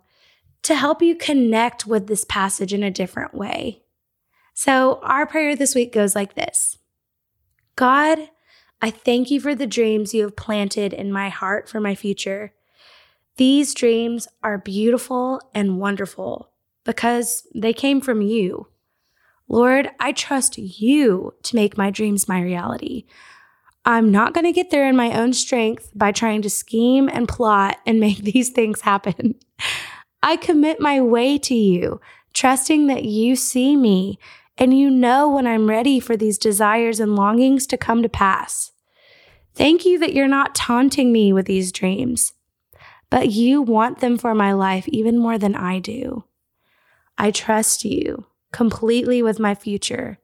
to 0.63 0.75
help 0.75 1.01
you 1.01 1.15
connect 1.15 1.85
with 1.85 2.07
this 2.07 2.25
passage 2.25 2.73
in 2.73 2.83
a 2.83 2.91
different 2.91 3.33
way. 3.33 3.81
So, 4.53 4.99
our 5.01 5.25
prayer 5.25 5.55
this 5.55 5.75
week 5.75 5.91
goes 5.91 6.15
like 6.15 6.35
this 6.35 6.77
God, 7.75 8.29
I 8.81 8.91
thank 8.91 9.31
you 9.31 9.39
for 9.39 9.55
the 9.55 9.67
dreams 9.67 10.13
you 10.13 10.23
have 10.23 10.35
planted 10.35 10.93
in 10.93 11.11
my 11.11 11.29
heart 11.29 11.69
for 11.69 11.79
my 11.79 11.95
future. 11.95 12.53
These 13.37 13.73
dreams 13.73 14.27
are 14.43 14.59
beautiful 14.59 15.41
and 15.55 15.79
wonderful 15.79 16.51
because 16.83 17.47
they 17.55 17.73
came 17.73 17.99
from 17.99 18.21
you. 18.21 18.67
Lord, 19.47 19.89
I 19.99 20.11
trust 20.11 20.57
you 20.57 21.33
to 21.43 21.55
make 21.55 21.77
my 21.77 21.89
dreams 21.89 22.27
my 22.27 22.41
reality. 22.41 23.05
I'm 23.85 24.11
not 24.11 24.33
going 24.33 24.45
to 24.45 24.51
get 24.51 24.69
there 24.69 24.87
in 24.87 24.95
my 24.95 25.17
own 25.19 25.33
strength 25.33 25.91
by 25.95 26.11
trying 26.11 26.41
to 26.43 26.49
scheme 26.49 27.09
and 27.09 27.27
plot 27.27 27.77
and 27.85 27.99
make 27.99 28.17
these 28.23 28.49
things 28.49 28.81
happen. 28.81 29.35
I 30.23 30.37
commit 30.37 30.79
my 30.79 31.01
way 31.01 31.37
to 31.39 31.55
you, 31.55 31.99
trusting 32.33 32.87
that 32.87 33.03
you 33.03 33.35
see 33.35 33.75
me 33.75 34.19
and 34.57 34.77
you 34.77 34.89
know 34.89 35.27
when 35.29 35.47
I'm 35.47 35.67
ready 35.67 35.99
for 35.99 36.15
these 36.15 36.37
desires 36.37 36.99
and 36.99 37.15
longings 37.15 37.65
to 37.67 37.77
come 37.77 38.03
to 38.03 38.09
pass. 38.09 38.71
Thank 39.55 39.85
you 39.85 39.99
that 39.99 40.13
you're 40.13 40.27
not 40.27 40.55
taunting 40.55 41.11
me 41.11 41.33
with 41.33 41.47
these 41.47 41.71
dreams 41.71 42.33
but 43.13 43.29
you 43.29 43.61
want 43.61 43.99
them 43.99 44.17
for 44.17 44.33
my 44.33 44.53
life 44.53 44.87
even 44.87 45.19
more 45.19 45.37
than 45.37 45.53
I 45.53 45.77
do. 45.77 46.23
I 47.15 47.29
trust 47.29 47.85
you 47.85 48.25
completely 48.51 49.21
with 49.21 49.39
my 49.39 49.53
future. 49.53 50.17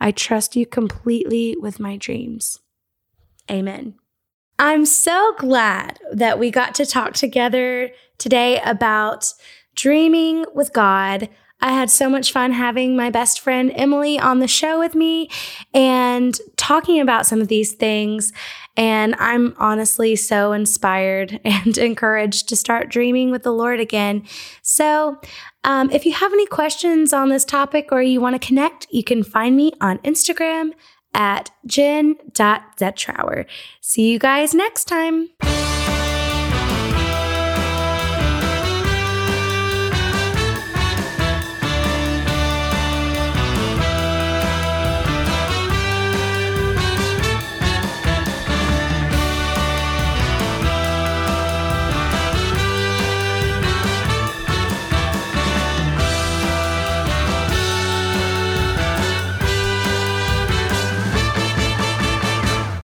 I 0.00 0.10
trust 0.10 0.56
you 0.56 0.66
completely 0.66 1.56
with 1.56 1.78
my 1.78 1.96
dreams. 1.96 2.58
Amen. 3.48 3.94
I'm 4.58 4.86
so 4.86 5.36
glad 5.38 6.00
that 6.10 6.40
we 6.40 6.50
got 6.50 6.74
to 6.74 6.84
talk 6.84 7.12
together 7.14 7.92
today 8.18 8.60
about 8.64 9.32
dreaming 9.76 10.46
with 10.52 10.72
God. 10.72 11.28
I 11.60 11.72
had 11.72 11.90
so 11.90 12.08
much 12.08 12.32
fun 12.32 12.52
having 12.52 12.96
my 12.96 13.10
best 13.10 13.40
friend 13.40 13.72
Emily 13.74 14.18
on 14.18 14.40
the 14.40 14.48
show 14.48 14.78
with 14.78 14.94
me 14.94 15.30
and 15.72 16.38
talking 16.56 17.00
about 17.00 17.26
some 17.26 17.40
of 17.40 17.48
these 17.48 17.72
things. 17.72 18.32
And 18.76 19.14
I'm 19.18 19.54
honestly 19.58 20.16
so 20.16 20.52
inspired 20.52 21.40
and 21.44 21.78
encouraged 21.78 22.48
to 22.50 22.56
start 22.56 22.90
dreaming 22.90 23.30
with 23.30 23.42
the 23.42 23.52
Lord 23.52 23.80
again. 23.80 24.24
So, 24.62 25.18
um, 25.64 25.90
if 25.90 26.06
you 26.06 26.12
have 26.12 26.32
any 26.32 26.46
questions 26.46 27.12
on 27.12 27.28
this 27.28 27.44
topic 27.44 27.88
or 27.90 28.00
you 28.00 28.20
want 28.20 28.40
to 28.40 28.46
connect, 28.46 28.86
you 28.90 29.02
can 29.02 29.24
find 29.24 29.56
me 29.56 29.72
on 29.80 29.98
Instagram 29.98 30.70
at 31.12 31.50
jen.zetrower. 31.64 33.46
See 33.80 34.12
you 34.12 34.18
guys 34.20 34.54
next 34.54 34.84
time. 34.84 35.30